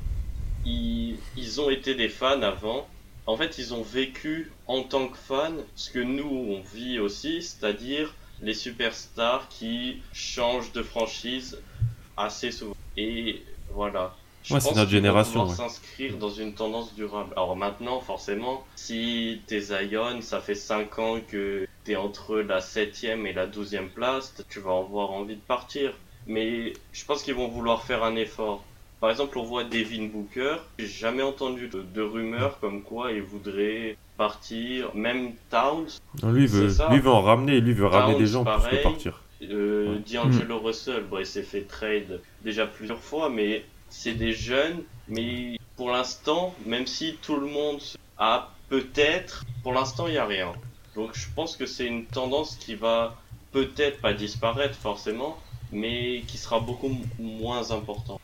ils, 0.65 1.17
ils 1.37 1.61
ont 1.61 1.69
été 1.69 1.95
des 1.95 2.09
fans 2.09 2.41
avant. 2.41 2.87
En 3.27 3.37
fait, 3.37 3.57
ils 3.57 3.73
ont 3.73 3.81
vécu 3.81 4.51
en 4.67 4.83
tant 4.83 5.07
que 5.07 5.17
fans 5.17 5.57
ce 5.75 5.89
que 5.89 5.99
nous 5.99 6.29
on 6.29 6.61
vit 6.61 6.99
aussi, 6.99 7.41
c'est-à-dire 7.41 8.13
les 8.41 8.53
superstars 8.53 9.47
qui 9.49 10.01
changent 10.13 10.71
de 10.73 10.83
franchise 10.83 11.59
assez 12.17 12.51
souvent. 12.51 12.75
Et 12.97 13.41
voilà. 13.71 14.15
Je 14.43 14.53
Ouais, 14.53 14.59
c'est 14.59 14.67
pense 14.69 14.77
notre 14.77 14.91
génération, 14.91 15.47
ouais. 15.47 15.55
s'inscrire 15.55 16.17
dans 16.17 16.29
une 16.29 16.53
tendance 16.53 16.93
durable. 16.93 17.31
Alors 17.35 17.55
maintenant, 17.55 17.99
forcément, 17.99 18.63
si 18.75 19.41
t'es 19.47 19.59
Zion, 19.59 20.21
ça 20.21 20.39
fait 20.39 20.53
5 20.53 20.99
ans 20.99 21.19
que 21.27 21.67
t'es 21.83 21.95
entre 21.95 22.37
la 22.37 22.59
7ème 22.59 23.25
et 23.25 23.33
la 23.33 23.47
12ème 23.47 23.89
place, 23.89 24.35
tu 24.49 24.59
vas 24.59 24.77
avoir 24.77 25.11
envie 25.11 25.35
de 25.35 25.41
partir. 25.41 25.93
Mais 26.27 26.73
je 26.93 27.05
pense 27.05 27.23
qu'ils 27.23 27.33
vont 27.33 27.47
vouloir 27.47 27.83
faire 27.83 28.03
un 28.03 28.15
effort. 28.15 28.63
Par 28.99 29.09
exemple, 29.09 29.37
on 29.39 29.43
voit 29.43 29.63
Devin 29.63 30.05
Booker. 30.05 30.57
J'ai 30.77 30.87
jamais 30.87 31.23
entendu 31.23 31.67
de, 31.67 31.81
de 31.81 32.01
rumeurs 32.01 32.59
comme 32.59 32.83
quoi 32.83 33.11
il 33.11 33.21
voudrait 33.23 33.97
partir. 34.17 34.93
Même 34.95 35.33
Towns, 35.49 35.87
Non, 36.23 36.31
lui, 36.31 36.47
veut, 36.47 36.69
ça. 36.69 36.89
lui 36.91 36.99
veut 36.99 37.09
en 37.11 37.21
ramener, 37.21 37.59
lui 37.61 37.73
veut 37.73 37.85
ramener 37.87 38.17
des 38.17 38.27
gens 38.27 38.43
plus 38.43 38.53
que 38.55 38.61
pareil. 38.61 38.83
partir. 38.83 39.21
Euh, 39.43 39.95
Ouais. 39.95 40.01
D'Angelo 40.13 40.59
Russell, 40.59 41.03
bon, 41.09 41.19
il 41.19 41.25
s'est 41.25 41.43
fait 41.43 41.61
trade 41.61 42.21
déjà 42.43 42.65
plusieurs 42.65 42.99
fois, 42.99 43.29
mais 43.29 43.63
c'est 43.89 44.13
des 44.13 44.31
jeunes. 44.33 44.81
Mais 45.07 45.57
pour 45.75 45.91
l'instant, 45.91 46.55
même 46.65 46.87
si 46.87 47.17
tout 47.21 47.35
le 47.35 47.45
monde 47.47 47.79
a 48.17 48.51
peut-être, 48.69 49.45
pour 49.61 49.73
l'instant, 49.73 50.07
il 50.07 50.11
n'y 50.13 50.17
a 50.17 50.25
rien. 50.25 50.51
Donc 50.95 51.11
je 51.13 51.27
pense 51.35 51.57
que 51.57 51.65
c'est 51.65 51.85
une 51.85 52.05
tendance 52.05 52.55
qui 52.55 52.75
va 52.75 53.15
peut-être 53.51 53.99
pas 54.01 54.13
disparaître 54.13 54.75
forcément, 54.75 55.37
mais 55.71 56.23
qui 56.27 56.37
sera 56.37 56.59
beaucoup 56.59 56.91
moins 57.19 57.71
importante. 57.71 58.19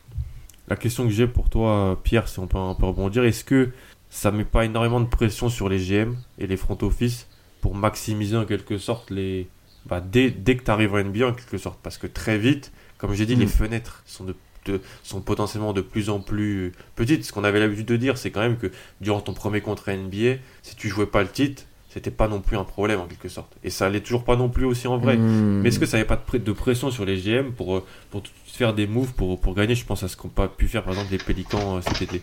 La 0.67 0.75
question 0.77 1.03
que 1.03 1.11
j'ai 1.11 1.27
pour 1.27 1.49
toi, 1.49 1.99
Pierre, 2.03 2.27
si 2.29 2.39
on 2.39 2.47
peut 2.47 2.57
un 2.57 2.73
peu 2.75 2.85
rebondir, 2.85 3.23
est-ce 3.25 3.43
que 3.43 3.71
ça 4.11 4.29
met 4.29 4.43
pas 4.45 4.65
énormément 4.65 4.99
de 4.99 5.05
pression 5.07 5.49
sur 5.49 5.69
les 5.69 5.79
GM 5.79 6.13
et 6.37 6.45
les 6.45 6.57
front 6.57 6.77
office 6.81 7.27
pour 7.61 7.73
maximiser 7.73 8.37
en 8.37 8.45
quelque 8.45 8.77
sorte 8.77 9.09
les. 9.09 9.47
Bah, 9.87 9.99
dès, 9.99 10.29
dès 10.29 10.55
que 10.57 10.63
tu 10.63 10.69
arrives 10.69 10.93
en 10.93 11.03
NBA 11.03 11.27
en 11.29 11.33
quelque 11.33 11.57
sorte 11.57 11.79
Parce 11.81 11.97
que 11.97 12.05
très 12.05 12.37
vite, 12.37 12.71
comme 12.99 13.13
j'ai 13.15 13.25
dit, 13.25 13.35
Mm. 13.35 13.39
les 13.39 13.47
fenêtres 13.47 14.03
sont, 14.05 14.25
de, 14.25 14.35
de- 14.65 14.79
sont 15.01 15.21
potentiellement 15.21 15.73
de 15.73 15.81
plus 15.81 16.09
en 16.11 16.19
plus 16.19 16.73
petites. 16.95 17.25
Ce 17.25 17.33
qu'on 17.33 17.43
avait 17.43 17.59
l'habitude 17.59 17.87
de 17.87 17.97
dire, 17.97 18.17
c'est 18.19 18.29
quand 18.29 18.41
même 18.41 18.57
que 18.57 18.71
durant 18.99 19.21
ton 19.21 19.33
premier 19.33 19.61
contrat 19.61 19.93
NBA, 19.95 20.35
si 20.61 20.75
tu 20.75 20.87
jouais 20.87 21.07
pas 21.07 21.23
le 21.23 21.29
titre, 21.29 21.63
c'était 21.89 22.11
pas 22.11 22.27
non 22.27 22.41
plus 22.41 22.57
un 22.57 22.63
problème 22.63 22.99
en 22.99 23.05
quelque 23.07 23.27
sorte. 23.27 23.51
Et 23.63 23.69
ça 23.71 23.87
allait 23.87 24.01
toujours 24.01 24.23
pas 24.23 24.35
non 24.35 24.49
plus 24.49 24.65
aussi 24.65 24.87
en 24.87 24.97
vrai. 24.97 25.17
Hmm. 25.17 25.61
Mais 25.61 25.69
est-ce 25.69 25.79
que 25.79 25.85
ça 25.85 25.97
n'avait 25.97 26.07
pas 26.07 26.21
de, 26.37 26.51
pression 26.51 26.91
sur 26.91 27.03
les 27.05 27.17
GM 27.17 27.51
pour, 27.51 27.77
euh, 27.77 27.85
pour 28.11 28.21
faire 28.45 28.73
des 28.73 28.85
moves 28.87 29.13
pour, 29.13 29.39
pour 29.41 29.55
gagner? 29.55 29.73
Je 29.75 29.85
pense 29.85 30.03
à 30.03 30.07
ce 30.07 30.15
qu'ont 30.15 30.29
pas 30.29 30.47
pu 30.47 30.67
faire 30.67 30.83
par 30.83 30.93
exemple 30.93 31.11
les 31.11 31.17
Pélicans 31.17 31.77
euh, 31.77 31.81
cet 31.81 32.01
été. 32.03 32.21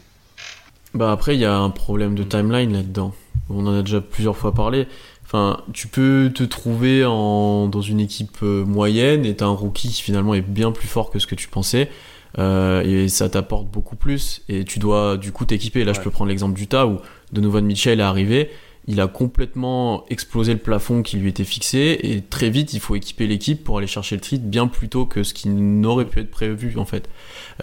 Bah 0.94 1.12
après, 1.12 1.34
il 1.34 1.40
y 1.40 1.44
a 1.44 1.56
un 1.56 1.70
problème 1.70 2.14
de 2.14 2.22
timeline 2.22 2.72
là-dedans. 2.72 3.14
On 3.50 3.66
en 3.66 3.74
a 3.74 3.82
déjà 3.82 4.00
plusieurs 4.00 4.36
fois 4.36 4.52
parlé. 4.52 4.86
Enfin, 5.24 5.62
tu 5.74 5.88
peux 5.88 6.30
te 6.34 6.42
trouver 6.42 7.04
en, 7.04 7.68
dans 7.68 7.82
une 7.82 8.00
équipe 8.00 8.38
euh, 8.42 8.64
moyenne 8.64 9.26
et 9.26 9.36
t'as 9.36 9.44
un 9.46 9.54
rookie 9.54 9.88
qui 9.88 10.02
finalement 10.02 10.32
est 10.34 10.40
bien 10.40 10.72
plus 10.72 10.88
fort 10.88 11.10
que 11.10 11.18
ce 11.18 11.26
que 11.26 11.34
tu 11.34 11.48
pensais. 11.48 11.90
Euh, 12.38 12.82
et 12.82 13.08
ça 13.08 13.28
t'apporte 13.28 13.66
beaucoup 13.66 13.96
plus. 13.96 14.42
Et 14.48 14.64
tu 14.64 14.78
dois 14.78 15.16
du 15.16 15.32
coup 15.32 15.44
t'équiper. 15.44 15.84
Là, 15.84 15.92
je 15.92 16.00
peux 16.00 16.10
prendre 16.10 16.28
l'exemple 16.30 16.54
d'Utah 16.54 16.86
où 16.86 16.98
Donovan 17.32 17.64
Mitchell 17.64 18.00
est 18.00 18.02
arrivé. 18.02 18.50
Il 18.88 19.00
a 19.00 19.06
complètement 19.06 20.04
explosé 20.08 20.54
le 20.54 20.58
plafond 20.58 21.02
qui 21.02 21.18
lui 21.18 21.28
était 21.28 21.44
fixé. 21.44 21.98
Et 22.02 22.22
très 22.22 22.50
vite, 22.50 22.72
il 22.72 22.80
faut 22.80 22.96
équiper 22.96 23.26
l'équipe 23.26 23.62
pour 23.62 23.78
aller 23.78 23.86
chercher 23.86 24.16
le 24.16 24.22
titre 24.22 24.44
bien 24.44 24.66
plus 24.66 24.88
tôt 24.88 25.06
que 25.06 25.22
ce 25.22 25.34
qui 25.34 25.48
n'aurait 25.50 26.06
pu 26.06 26.20
être 26.20 26.30
prévu 26.30 26.76
en 26.78 26.86
fait. 26.86 27.08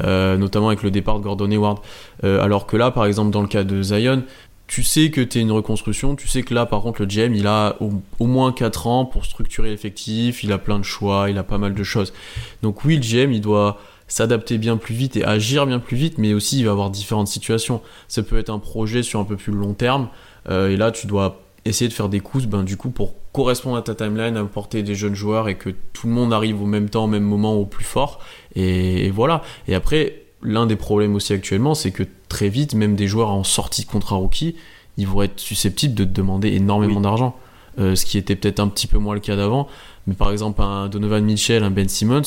Euh, 0.04 0.38
notamment 0.38 0.68
avec 0.68 0.84
le 0.84 0.92
départ 0.92 1.18
de 1.18 1.24
Gordon 1.24 1.50
Hayward. 1.52 1.80
Euh, 2.24 2.42
alors 2.42 2.68
que 2.68 2.78
là, 2.78 2.92
par 2.92 3.06
exemple, 3.06 3.32
dans 3.32 3.42
le 3.42 3.48
cas 3.48 3.64
de 3.64 3.82
Zion, 3.82 4.24
tu 4.68 4.84
sais 4.84 5.12
que 5.12 5.22
tu 5.22 5.40
es 5.40 5.42
une 5.42 5.52
reconstruction, 5.52 6.16
tu 6.16 6.28
sais 6.28 6.44
que 6.44 6.54
là, 6.54 6.66
par 6.66 6.82
contre, 6.82 7.02
le 7.02 7.08
GM, 7.08 7.36
il 7.36 7.48
a 7.48 7.76
au, 7.82 7.92
au 8.20 8.26
moins 8.26 8.52
4 8.52 8.88
ans 8.88 9.06
pour 9.06 9.26
structurer 9.26 9.70
l'effectif, 9.70 10.44
il 10.44 10.52
a 10.52 10.58
plein 10.58 10.80
de 10.80 10.84
choix, 10.84 11.30
il 11.30 11.38
a 11.38 11.44
pas 11.44 11.58
mal 11.58 11.74
de 11.74 11.84
choses. 11.84 12.14
Donc 12.62 12.86
oui, 12.86 12.96
le 12.96 13.02
GM, 13.02 13.32
il 13.32 13.42
doit 13.42 13.80
s'adapter 14.08 14.58
bien 14.58 14.78
plus 14.78 14.94
vite 14.94 15.18
et 15.18 15.24
agir 15.24 15.66
bien 15.66 15.80
plus 15.80 15.98
vite, 15.98 16.18
mais 16.18 16.34
aussi 16.34 16.60
il 16.60 16.66
va 16.66 16.72
avoir 16.72 16.90
différentes 16.90 17.28
situations. 17.28 17.82
Ça 18.08 18.24
peut 18.24 18.38
être 18.38 18.50
un 18.50 18.60
projet 18.60 19.04
sur 19.04 19.20
un 19.20 19.24
peu 19.24 19.36
plus 19.36 19.52
long 19.52 19.74
terme, 19.74 20.10
euh, 20.49 20.69
et 20.69 20.77
là, 20.77 20.91
tu 20.91 21.08
dois 21.08 21.41
essayer 21.65 21.88
de 21.88 21.93
faire 21.93 22.10
des 22.10 22.19
coups, 22.19 22.45
ben, 22.45 22.63
du 22.63 22.77
coup, 22.77 22.89
pour 22.91 23.15
correspondre 23.31 23.75
à 23.77 23.81
ta 23.81 23.95
timeline, 23.95 24.38
apporter 24.38 24.84
des 24.84 24.93
jeunes 24.95 25.15
joueurs 25.15 25.49
et 25.49 25.55
que 25.58 25.69
tout 25.93 26.08
le 26.08 26.13
monde 26.13 26.31
arrive 26.31 26.62
au 26.62 26.65
même 26.65 26.89
temps, 26.89 27.05
au 27.05 27.08
même 27.08 27.23
moment, 27.23 27.55
au 27.55 27.65
plus 27.65 27.84
fort. 27.86 28.19
Et, 28.55 29.05
et 29.08 29.10
voilà. 29.10 29.41
Et 29.67 29.73
après, 29.75 30.21
l'un 30.43 30.67
des 30.67 30.75
problèmes 30.75 31.15
aussi 31.15 31.34
actuellement, 31.34 31.73
c'est 31.73 31.91
que 31.91 32.03
très 32.29 32.49
vite, 32.49 32.75
même 32.75 32.95
des 32.95 33.08
joueurs 33.08 33.29
en 33.31 33.43
sortie 33.43 33.84
de 33.84 33.89
contrat 33.89 34.15
rookie, 34.17 34.55
ils 34.97 35.08
vont 35.08 35.23
être 35.23 35.39
susceptibles 35.39 35.95
de 35.95 36.03
te 36.03 36.10
demander 36.12 36.49
énormément 36.49 36.97
Oui. 36.97 37.01
d'argent. 37.03 37.36
Euh, 37.77 37.95
ce 37.95 38.05
qui 38.05 38.17
était 38.17 38.38
peut-être 38.38 38.62
un 38.62 38.69
petit 38.69 38.88
peu 38.88 38.99
moins 38.99 39.15
le 39.15 39.19
cas 39.19 39.36
d'avant. 39.36 39.67
Mais 40.08 40.13
par 40.13 40.31
exemple, 40.31 40.62
un 40.62 40.88
Donovan 40.88 41.25
Mitchell, 41.25 41.63
un 41.63 41.71
Ben 41.71 41.89
Simmons, 41.89 42.21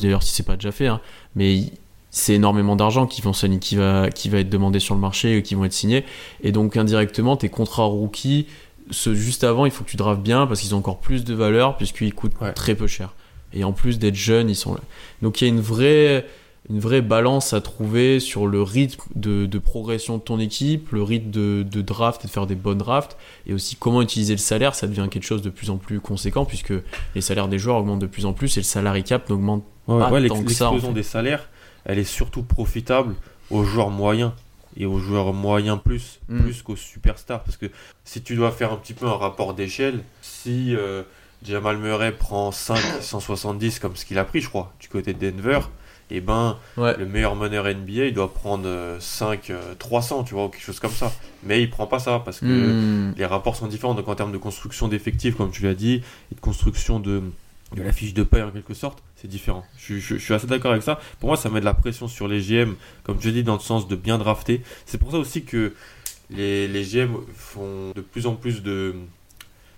d'ailleurs 0.00 0.22
si 0.22 0.32
c'est 0.32 0.42
pas 0.46 0.54
déjà 0.54 0.72
fait, 0.72 0.86
hein, 0.86 1.00
mais 1.34 1.54
il- 1.56 1.72
c'est 2.10 2.34
énormément 2.34 2.74
d'argent 2.76 3.06
qui, 3.06 3.20
vont 3.22 3.32
qui, 3.32 3.76
va, 3.76 4.10
qui 4.10 4.28
va 4.28 4.38
être 4.38 4.48
demandé 4.50 4.80
sur 4.80 4.94
le 4.94 5.00
marché, 5.00 5.36
et 5.36 5.42
qui 5.42 5.54
vont 5.54 5.64
être 5.64 5.72
signés. 5.72 6.04
Et 6.42 6.52
donc 6.52 6.76
indirectement, 6.76 7.36
tes 7.36 7.48
contrats 7.48 7.84
rookies, 7.84 8.46
ce, 8.90 9.14
juste 9.14 9.44
avant, 9.44 9.66
il 9.66 9.70
faut 9.70 9.84
que 9.84 9.90
tu 9.90 9.96
drafts 9.98 10.22
bien 10.22 10.46
parce 10.46 10.60
qu'ils 10.60 10.74
ont 10.74 10.78
encore 10.78 10.98
plus 10.98 11.24
de 11.24 11.34
valeur 11.34 11.76
puisqu'ils 11.76 12.14
coûtent 12.14 12.32
Ouais. 12.40 12.52
très 12.54 12.74
peu 12.74 12.86
cher. 12.86 13.14
Et 13.52 13.64
en 13.64 13.72
plus 13.72 13.98
d'être 13.98 14.14
jeunes, 14.14 14.48
ils 14.48 14.56
sont 14.56 14.72
là. 14.74 14.80
Donc 15.22 15.40
il 15.40 15.44
y 15.44 15.50
a 15.50 15.52
une 15.52 15.60
vraie, 15.60 16.26
une 16.70 16.80
vraie 16.80 17.02
balance 17.02 17.52
à 17.52 17.60
trouver 17.60 18.18
sur 18.20 18.46
le 18.46 18.62
rythme 18.62 19.02
de, 19.14 19.44
de 19.46 19.58
progression 19.58 20.16
de 20.16 20.22
ton 20.22 20.38
équipe, 20.38 20.90
le 20.92 21.02
rythme 21.02 21.30
de, 21.30 21.66
de 21.70 21.82
draft 21.82 22.24
et 22.24 22.28
de 22.28 22.32
faire 22.32 22.46
des 22.46 22.54
bonnes 22.54 22.78
drafts, 22.78 23.16
et 23.46 23.52
aussi 23.52 23.76
comment 23.76 24.00
utiliser 24.00 24.32
le 24.34 24.38
salaire, 24.38 24.74
ça 24.74 24.86
devient 24.86 25.08
quelque 25.10 25.24
chose 25.26 25.42
de 25.42 25.50
plus 25.50 25.68
en 25.70 25.76
plus 25.76 26.00
conséquent 26.00 26.46
puisque 26.46 26.72
les 27.14 27.20
salaires 27.20 27.48
des 27.48 27.58
joueurs 27.58 27.76
augmentent 27.76 27.98
de 28.00 28.06
plus 28.06 28.24
en 28.26 28.32
plus 28.32 28.56
et 28.56 28.60
le 28.60 28.64
salary 28.64 29.04
cap 29.04 29.28
n'augmente 29.28 29.64
Ouais, 29.86 29.98
Pas 29.98 30.10
ouais, 30.10 30.28
tant 30.28 30.42
que 30.42 30.52
ça, 30.52 30.70
en 30.70 30.78
fait. 30.78 30.92
des 30.92 31.02
salaires, 31.02 31.48
elle 31.88 31.98
est 31.98 32.04
surtout 32.04 32.42
profitable 32.44 33.16
aux 33.50 33.64
joueurs 33.64 33.90
moyens 33.90 34.30
et 34.76 34.86
aux 34.86 34.98
joueurs 35.00 35.32
moyens 35.32 35.80
plus, 35.84 36.20
Mm. 36.28 36.42
plus 36.42 36.62
qu'aux 36.62 36.76
superstars. 36.76 37.42
Parce 37.42 37.56
que 37.56 37.66
si 38.04 38.22
tu 38.22 38.36
dois 38.36 38.52
faire 38.52 38.72
un 38.72 38.76
petit 38.76 38.94
peu 38.94 39.06
un 39.06 39.16
rapport 39.16 39.54
d'échelle, 39.54 40.04
si 40.22 40.76
euh, 40.76 41.02
Jamal 41.44 41.78
Murray 41.78 42.12
prend 42.12 42.52
570 42.52 43.78
comme 43.80 43.96
ce 43.96 44.04
qu'il 44.04 44.18
a 44.18 44.24
pris, 44.24 44.40
je 44.40 44.48
crois, 44.48 44.72
du 44.80 44.88
côté 44.88 45.14
de 45.14 45.30
Denver, 45.30 45.60
et 46.10 46.20
ben 46.20 46.56
Ouais. 46.76 46.96
le 46.96 47.04
meilleur 47.06 47.34
meneur 47.36 47.64
NBA, 47.66 48.06
il 48.06 48.14
doit 48.14 48.32
prendre 48.32 48.66
euh, 48.66 48.98
5 49.00 49.50
euh, 49.50 49.74
300, 49.78 50.24
tu 50.24 50.34
vois, 50.34 50.46
ou 50.46 50.48
quelque 50.48 50.62
chose 50.64 50.80
comme 50.80 50.90
ça. 50.92 51.12
Mais 51.42 51.60
il 51.62 51.68
prend 51.70 51.86
pas 51.86 51.98
ça 51.98 52.20
parce 52.24 52.40
que 52.40 52.46
Hmm. 52.46 53.14
les 53.16 53.26
rapports 53.26 53.56
sont 53.56 53.66
différents. 53.66 53.94
Donc 53.94 54.08
en 54.08 54.14
termes 54.14 54.32
de 54.32 54.38
construction 54.38 54.88
d'effectifs, 54.88 55.36
comme 55.36 55.50
tu 55.50 55.62
l'as 55.64 55.74
dit, 55.74 56.02
et 56.32 56.34
de 56.34 56.40
construction 56.40 56.98
de, 57.00 57.22
de 57.76 57.82
la 57.82 57.92
fiche 57.92 58.14
de 58.14 58.22
paie 58.22 58.42
en 58.42 58.50
quelque 58.50 58.74
sorte, 58.74 59.02
c'est 59.16 59.28
différent. 59.28 59.64
Je, 59.78 59.98
je- 59.98 60.16
je 60.16 60.22
suis 60.24 60.34
assez 60.34 60.46
d'accord 60.46 60.70
avec 60.72 60.82
ça. 60.82 60.98
Pour 61.20 61.28
moi, 61.28 61.36
ça 61.36 61.50
met 61.50 61.60
de 61.60 61.64
la 61.66 61.74
pression 61.74 62.08
sur 62.08 62.26
les 62.28 62.40
GM, 62.40 62.74
comme 63.04 63.18
as 63.18 63.30
dit, 63.30 63.42
dans 63.42 63.54
le 63.54 63.60
sens 63.60 63.88
de 63.88 63.96
bien 63.96 64.16
drafter. 64.18 64.62
C'est 64.86 64.98
pour 64.98 65.10
ça 65.10 65.18
aussi 65.18 65.44
que 65.44 65.74
les, 66.30 66.66
les 66.68 66.82
GM 66.84 67.16
font 67.34 67.92
de 67.94 68.00
plus 68.00 68.26
en 68.26 68.34
plus 68.34 68.62
de... 68.62 68.94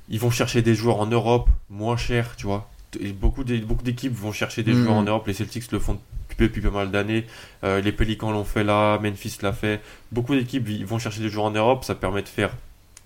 Ils 0.09 0.19
vont 0.21 0.31
chercher 0.31 0.63
des 0.63 0.75
joueurs 0.75 0.99
en 1.01 1.07
Europe 1.07 1.49
moins 1.69 1.97
chers, 1.97 2.37
tu 2.37 2.47
vois. 2.47 2.69
Et 3.01 3.13
beaucoup 3.13 3.45
d'é- 3.45 3.59
beaucoup 3.59 3.85
d'équipes 3.85 4.15
vont 4.15 4.33
chercher 4.33 4.63
des 4.65 4.73
Mhm. 4.73 4.83
joueurs 4.85 4.97
en 4.97 5.03
Europe. 5.05 5.27
Les 5.29 5.35
Celtics 5.35 5.71
le 5.73 5.79
font 5.79 6.01
depuis, 6.39 6.61
pas 6.63 6.71
mal 6.71 6.91
d'années. 6.91 7.27
Euh, 7.65 7.81
les 7.81 7.93
Pelicans 7.93 8.31
l'ont 8.33 8.45
fait 8.45 8.65
là. 8.65 8.99
Memphis 8.99 9.37
l'a 9.43 9.53
fait. 9.53 9.81
Beaucoup 10.11 10.35
d'équipes 10.35 10.67
vont 10.85 10.99
chercher 10.99 11.21
des 11.21 11.29
joueurs 11.29 11.47
en 11.47 11.51
Europe. 11.51 11.85
Ça 11.85 11.95
permet 11.95 12.23
de 12.23 12.29
faire 12.29 12.51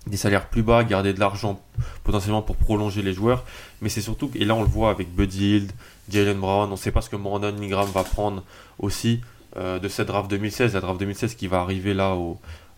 des 0.06 0.16
salaires 0.16 0.48
plus 0.48 0.62
bas, 0.62 0.84
garder 0.84 1.12
de 1.12 1.20
l'argent 1.20 1.60
potentiellement 2.02 2.42
pour 2.42 2.56
prolonger 2.56 3.02
les 3.02 3.12
joueurs. 3.12 3.44
Mais 3.80 3.88
c'est 3.88 4.00
surtout, 4.00 4.30
et 4.34 4.44
là 4.44 4.54
on 4.54 4.62
le 4.62 4.68
voit 4.68 4.90
avec 4.90 5.14
Buddy 5.14 5.56
Hield, 5.56 5.72
Jalen 6.10 6.38
Brown, 6.38 6.68
on 6.68 6.72
ne 6.72 6.76
sait 6.76 6.92
pas 6.92 7.00
ce 7.00 7.08
que 7.08 7.16
Brandon 7.16 7.54
Ingram 7.60 7.88
va 7.92 8.04
prendre 8.04 8.42
aussi 8.78 9.20
euh, 9.56 9.78
de 9.78 9.88
cette 9.88 10.08
draft 10.08 10.30
2016, 10.30 10.74
la 10.74 10.80
draft 10.80 11.00
2016 11.00 11.34
qui 11.34 11.46
va 11.46 11.60
arriver 11.60 11.94
là 11.94 12.16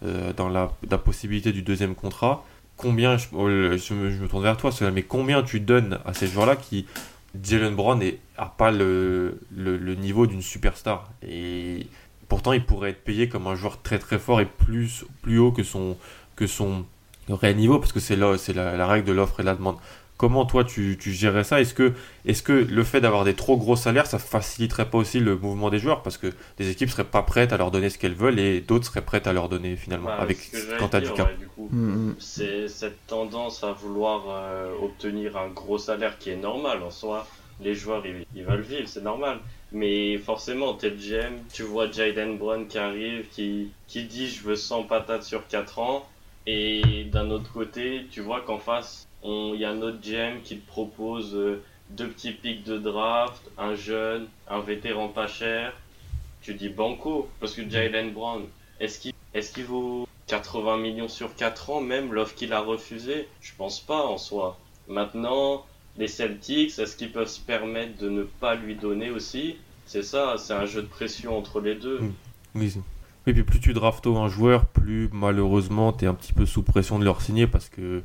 euh, 0.04 0.32
dans 0.34 0.48
la, 0.48 0.68
possibilité 0.98 1.52
du 1.52 1.62
deuxième 1.62 1.94
contrat. 1.94 2.44
Combien, 2.76 3.16
je, 3.16 3.26
oh, 3.32 3.46
me, 3.48 4.26
tourne 4.28 4.42
vers 4.42 4.56
toi, 4.56 4.70
mais 4.92 5.02
combien 5.02 5.42
tu 5.42 5.60
donnes 5.60 5.98
à 6.04 6.12
ces 6.12 6.26
joueurs-là 6.26 6.56
qui, 6.56 6.86
Jalen 7.42 7.74
Brown 7.74 7.98
n'a 7.98 8.46
pas 8.56 8.70
le, 8.70 9.40
le, 9.54 9.76
le 9.76 9.94
niveau 9.94 10.26
d'une 10.26 10.40
superstar 10.40 11.10
et 11.26 11.86
pourtant 12.28 12.52
il 12.52 12.64
pourrait 12.64 12.90
être 12.90 13.04
payé 13.04 13.28
comme 13.28 13.46
un 13.46 13.54
joueur 13.54 13.82
très 13.82 13.98
très 13.98 14.18
fort 14.18 14.40
et 14.40 14.46
plus, 14.46 15.04
plus 15.22 15.38
haut 15.38 15.52
que 15.52 15.62
son, 15.62 15.96
que 16.34 16.46
son 16.46 16.84
réel 17.34 17.56
niveau 17.56 17.78
parce 17.78 17.92
que 17.92 18.00
c'est 18.00 18.16
là 18.16 18.36
c'est 18.38 18.52
la, 18.52 18.76
la 18.76 18.86
règle 18.86 19.06
de 19.08 19.12
l'offre 19.12 19.40
et 19.40 19.42
de 19.42 19.46
la 19.48 19.54
demande. 19.54 19.76
Comment 20.18 20.46
toi 20.46 20.64
tu, 20.64 20.96
tu 20.98 21.12
gérerais 21.12 21.44
ça? 21.44 21.60
Est-ce 21.60 21.74
que, 21.74 21.92
est 22.24 22.42
que 22.42 22.52
le 22.52 22.84
fait 22.84 23.02
d'avoir 23.02 23.24
des 23.24 23.34
trop 23.34 23.58
gros 23.58 23.76
salaires 23.76 24.06
ça 24.06 24.18
faciliterait 24.18 24.88
pas 24.88 24.96
aussi 24.96 25.20
le 25.20 25.36
mouvement 25.36 25.68
des 25.68 25.78
joueurs? 25.78 26.02
Parce 26.02 26.16
que 26.16 26.28
des 26.56 26.70
équipes 26.70 26.88
seraient 26.88 27.04
pas 27.04 27.22
prêtes 27.22 27.52
à 27.52 27.58
leur 27.58 27.70
donner 27.70 27.90
ce 27.90 27.98
qu'elles 27.98 28.14
veulent 28.14 28.38
et 28.38 28.62
d'autres 28.62 28.86
seraient 28.86 29.04
prêtes 29.04 29.26
à 29.26 29.34
leur 29.34 29.50
donner 29.50 29.76
finalement 29.76 30.08
Ouais, 30.08 30.14
avec 30.16 30.38
quand 30.78 30.88
t'as 30.88 31.00
du 31.02 31.12
cap. 31.12 31.28
ouais, 31.28 31.36
du 31.38 31.48
coup. 31.48 31.68
Hmm, 31.70 32.10
hmm. 32.10 32.16
C'est 32.18 32.68
cette 32.68 33.06
tendance 33.06 33.62
à 33.62 33.72
vouloir 33.72 34.24
euh, 34.30 34.72
obtenir 34.80 35.36
un 35.36 35.48
gros 35.48 35.76
salaire 35.78 36.16
qui 36.18 36.30
est 36.30 36.36
normal 36.36 36.82
en 36.82 36.90
soi. 36.90 37.26
Les 37.60 37.74
joueurs 37.74 38.06
ils, 38.06 38.24
ils 38.34 38.44
veulent 38.44 38.60
vivre, 38.62 38.88
c'est 38.88 39.02
normal. 39.02 39.40
Mais 39.72 40.16
forcément, 40.18 40.74
t'es 40.74 40.90
le 40.90 40.96
GM, 40.96 41.34
tu 41.52 41.62
vois 41.62 41.90
Jaden 41.90 42.38
Brown 42.38 42.66
qui 42.68 42.78
arrive, 42.78 43.26
qui, 43.30 43.72
qui 43.86 44.04
dit 44.04 44.28
je 44.30 44.42
veux 44.44 44.56
100 44.56 44.84
patates 44.84 45.24
sur 45.24 45.46
4 45.46 45.78
ans. 45.80 46.08
Et 46.46 47.04
d'un 47.04 47.30
autre 47.30 47.52
côté, 47.52 48.06
tu 48.10 48.20
vois 48.20 48.40
qu'en 48.40 48.58
face, 48.58 49.08
il 49.24 49.56
y 49.56 49.64
a 49.64 49.70
un 49.70 49.82
autre 49.82 49.98
GM 50.00 50.40
qui 50.42 50.58
te 50.58 50.66
propose 50.66 51.34
euh, 51.34 51.62
deux 51.90 52.08
petits 52.08 52.32
pics 52.32 52.64
de 52.64 52.78
draft, 52.78 53.42
un 53.58 53.74
jeune, 53.74 54.28
un 54.48 54.60
vétéran 54.60 55.08
pas 55.08 55.26
cher. 55.26 55.72
tu 56.42 56.54
dis 56.54 56.68
banco. 56.68 57.28
Parce 57.40 57.54
que 57.54 57.68
Jalen 57.68 58.12
Brown, 58.12 58.44
est-ce 58.80 59.00
qu'il 59.00 59.12
est 59.34 59.52
qu'il 59.52 59.64
vaut 59.64 60.08
80 60.28 60.78
millions 60.78 61.08
sur 61.08 61.34
4 61.34 61.70
ans, 61.70 61.80
même 61.80 62.12
l'offre 62.12 62.34
qu'il 62.34 62.52
a 62.52 62.60
refusée? 62.60 63.28
Je 63.40 63.52
pense 63.56 63.80
pas 63.80 64.04
en 64.04 64.18
soi. 64.18 64.58
Maintenant, 64.88 65.66
les 65.96 66.08
Celtics, 66.08 66.78
est-ce 66.78 66.96
qu'ils 66.96 67.10
peuvent 67.12 67.28
se 67.28 67.40
permettre 67.40 67.98
de 67.98 68.08
ne 68.08 68.22
pas 68.22 68.54
lui 68.54 68.76
donner 68.76 69.10
aussi? 69.10 69.56
C'est 69.86 70.02
ça, 70.02 70.36
c'est 70.38 70.52
un 70.52 70.66
jeu 70.66 70.82
de 70.82 70.86
pression 70.86 71.36
entre 71.36 71.60
les 71.60 71.74
deux. 71.74 72.00
Oui, 72.54 72.72
oui, 73.26 73.32
puis 73.32 73.42
plus 73.42 73.60
tu 73.60 73.72
draftes 73.72 74.06
un 74.06 74.28
joueur, 74.28 74.66
plus 74.66 75.08
malheureusement 75.12 75.92
tu 75.92 76.04
es 76.04 76.08
un 76.08 76.14
petit 76.14 76.32
peu 76.32 76.46
sous 76.46 76.62
pression 76.62 76.98
de 76.98 77.04
leur 77.04 77.20
signer 77.22 77.46
parce 77.46 77.68
que 77.68 78.02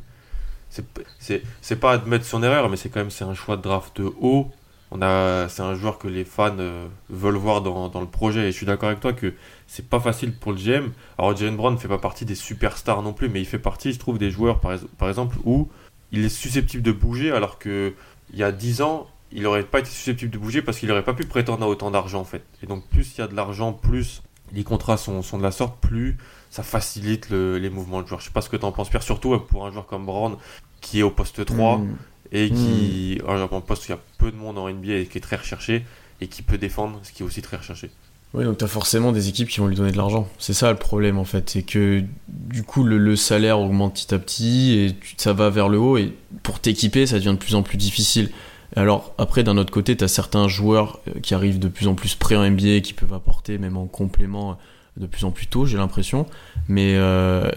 c'est 0.69 1.79
pas 1.79 1.91
admettre 1.91 2.25
son 2.25 2.43
erreur, 2.43 2.69
mais 2.69 2.77
c'est 2.77 2.89
quand 2.89 3.01
même 3.01 3.09
un 3.21 3.33
choix 3.33 3.57
de 3.57 3.61
draft 3.61 4.01
haut. 4.19 4.49
C'est 4.91 5.61
un 5.61 5.75
joueur 5.75 5.97
que 5.99 6.07
les 6.07 6.25
fans 6.25 6.57
euh, 6.59 6.85
veulent 7.09 7.35
voir 7.35 7.61
dans, 7.61 7.87
dans, 7.87 8.01
le 8.01 8.07
projet. 8.07 8.41
Et 8.41 8.51
je 8.51 8.57
suis 8.57 8.65
d'accord 8.65 8.89
avec 8.89 8.99
toi 8.99 9.13
que 9.13 9.33
c'est 9.65 9.87
pas 9.87 10.01
facile 10.01 10.33
pour 10.33 10.51
le 10.51 10.57
GM. 10.57 10.91
Alors 11.17 11.35
Jalen 11.35 11.55
Brown 11.55 11.73
ne 11.73 11.79
fait 11.79 11.87
pas 11.87 11.97
partie 11.97 12.25
des 12.25 12.35
superstars 12.35 13.01
non 13.01 13.13
plus, 13.13 13.29
mais 13.29 13.39
il 13.39 13.45
fait 13.45 13.59
partie, 13.59 13.93
je 13.93 13.99
trouve, 13.99 14.17
des 14.17 14.31
joueurs 14.31 14.59
par, 14.59 14.77
par 14.97 15.07
exemple 15.07 15.37
où 15.45 15.69
il 16.11 16.25
est 16.25 16.29
susceptible 16.29 16.83
de 16.83 16.91
bouger 16.91 17.31
alors 17.31 17.57
que 17.57 17.93
il 18.33 18.39
y 18.39 18.43
a 18.43 18.51
10 18.51 18.81
ans, 18.81 19.07
il 19.31 19.43
n'aurait 19.43 19.63
pas 19.63 19.79
été 19.79 19.89
susceptible 19.89 20.31
de 20.31 20.37
bouger 20.37 20.61
parce 20.61 20.77
qu'il 20.77 20.89
n'aurait 20.89 21.03
pas 21.03 21.13
pu 21.13 21.25
prétendre 21.25 21.63
à 21.65 21.69
autant 21.69 21.91
d'argent 21.91 22.19
en 22.19 22.25
fait. 22.25 22.43
Et 22.63 22.67
donc 22.67 22.85
plus 22.87 23.17
il 23.17 23.21
y 23.21 23.23
a 23.23 23.27
de 23.27 23.35
l'argent, 23.35 23.71
plus 23.71 24.21
les 24.53 24.63
contrats 24.63 24.97
sont, 24.97 25.21
sont, 25.21 25.37
de 25.37 25.43
la 25.43 25.51
sorte, 25.51 25.79
plus 25.79 26.17
ça 26.49 26.63
facilite 26.63 27.29
les 27.29 27.69
mouvements 27.69 28.01
de 28.01 28.07
joueurs. 28.07 28.19
Je 28.19 28.25
sais 28.25 28.31
pas 28.31 28.41
ce 28.41 28.49
que 28.49 28.57
tu 28.57 28.65
en 28.65 28.71
penses, 28.71 28.89
Pierre, 28.89 29.03
surtout 29.03 29.37
pour 29.39 29.65
un 29.65 29.71
joueur 29.71 29.87
comme 29.87 30.05
Brown 30.05 30.35
qui 30.81 30.99
est 30.99 31.03
au 31.03 31.11
poste 31.11 31.45
3 31.45 31.77
hmm. 31.77 31.95
et 32.33 32.49
qui, 32.49 33.21
mmh. 33.23 33.29
un 33.29 33.61
poste 33.61 33.83
où 33.83 33.85
il 33.87 33.91
y 33.91 33.93
a 33.93 33.99
peu 34.17 34.31
de 34.31 34.35
monde 34.35 34.57
en 34.57 34.69
NBA 34.69 34.93
et 34.93 35.05
qui 35.05 35.17
est 35.17 35.21
très 35.21 35.37
recherché 35.37 35.85
et 36.19 36.27
qui 36.27 36.41
peut 36.41 36.57
défendre, 36.57 36.99
ce 37.03 37.11
qui 37.11 37.23
est 37.23 37.25
aussi 37.25 37.41
très 37.41 37.57
recherché. 37.57 37.89
Oui, 38.33 38.45
donc 38.45 38.57
tu 38.57 38.63
as 38.63 38.67
forcément 38.67 39.11
des 39.11 39.27
équipes 39.27 39.49
qui 39.49 39.59
vont 39.59 39.67
lui 39.67 39.75
donner 39.75 39.91
de 39.91 39.97
l'argent. 39.97 40.27
C'est 40.37 40.53
ça 40.53 40.71
le 40.71 40.77
problème 40.77 41.17
en 41.17 41.25
fait. 41.25 41.49
C'est 41.49 41.63
que 41.63 42.03
du 42.29 42.63
coup 42.63 42.83
le, 42.83 43.15
salaire 43.15 43.59
augmente 43.59 43.93
petit 43.95 44.13
à 44.13 44.19
petit 44.19 44.71
et 44.77 44.95
ça 45.17 45.33
va 45.33 45.49
vers 45.49 45.67
le 45.67 45.77
haut 45.77 45.97
et 45.97 46.13
pour 46.43 46.59
t'équiper 46.59 47.05
ça 47.05 47.17
devient 47.17 47.33
de 47.33 47.43
plus 47.43 47.55
en 47.55 47.63
plus 47.63 47.77
difficile. 47.77 48.31
Alors 48.75 49.13
après 49.17 49.43
d'un 49.43 49.57
autre 49.57 49.71
côté 49.71 49.97
tu 49.97 50.03
as 50.03 50.07
certains 50.07 50.47
joueurs 50.47 50.99
euh, 51.07 51.19
qui 51.19 51.33
arrivent 51.33 51.59
de 51.59 51.67
plus 51.67 51.87
en 51.87 51.95
plus 51.95 52.15
près 52.15 52.35
en 52.35 52.49
NBA 52.49 52.79
qui 52.81 52.93
peuvent 52.93 53.13
apporter 53.13 53.57
même 53.57 53.75
en 53.75 53.85
complément 53.85 54.57
de 54.97 55.07
plus 55.07 55.23
en 55.23 55.31
plus 55.31 55.47
tôt 55.47 55.65
j'ai 55.65 55.77
l'impression. 55.77 56.25
Mais 56.67 56.95
euh, 56.95 57.49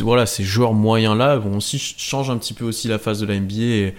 voilà 0.00 0.26
ces 0.26 0.44
joueurs 0.44 0.74
moyens 0.74 1.16
là 1.16 1.36
vont 1.36 1.56
aussi 1.56 1.78
changer 1.78 2.30
un 2.32 2.38
petit 2.38 2.54
peu 2.54 2.64
aussi 2.64 2.88
la 2.88 2.98
phase 2.98 3.20
de 3.20 3.26
la 3.26 3.38
NBA 3.38 3.54
et, 3.54 3.94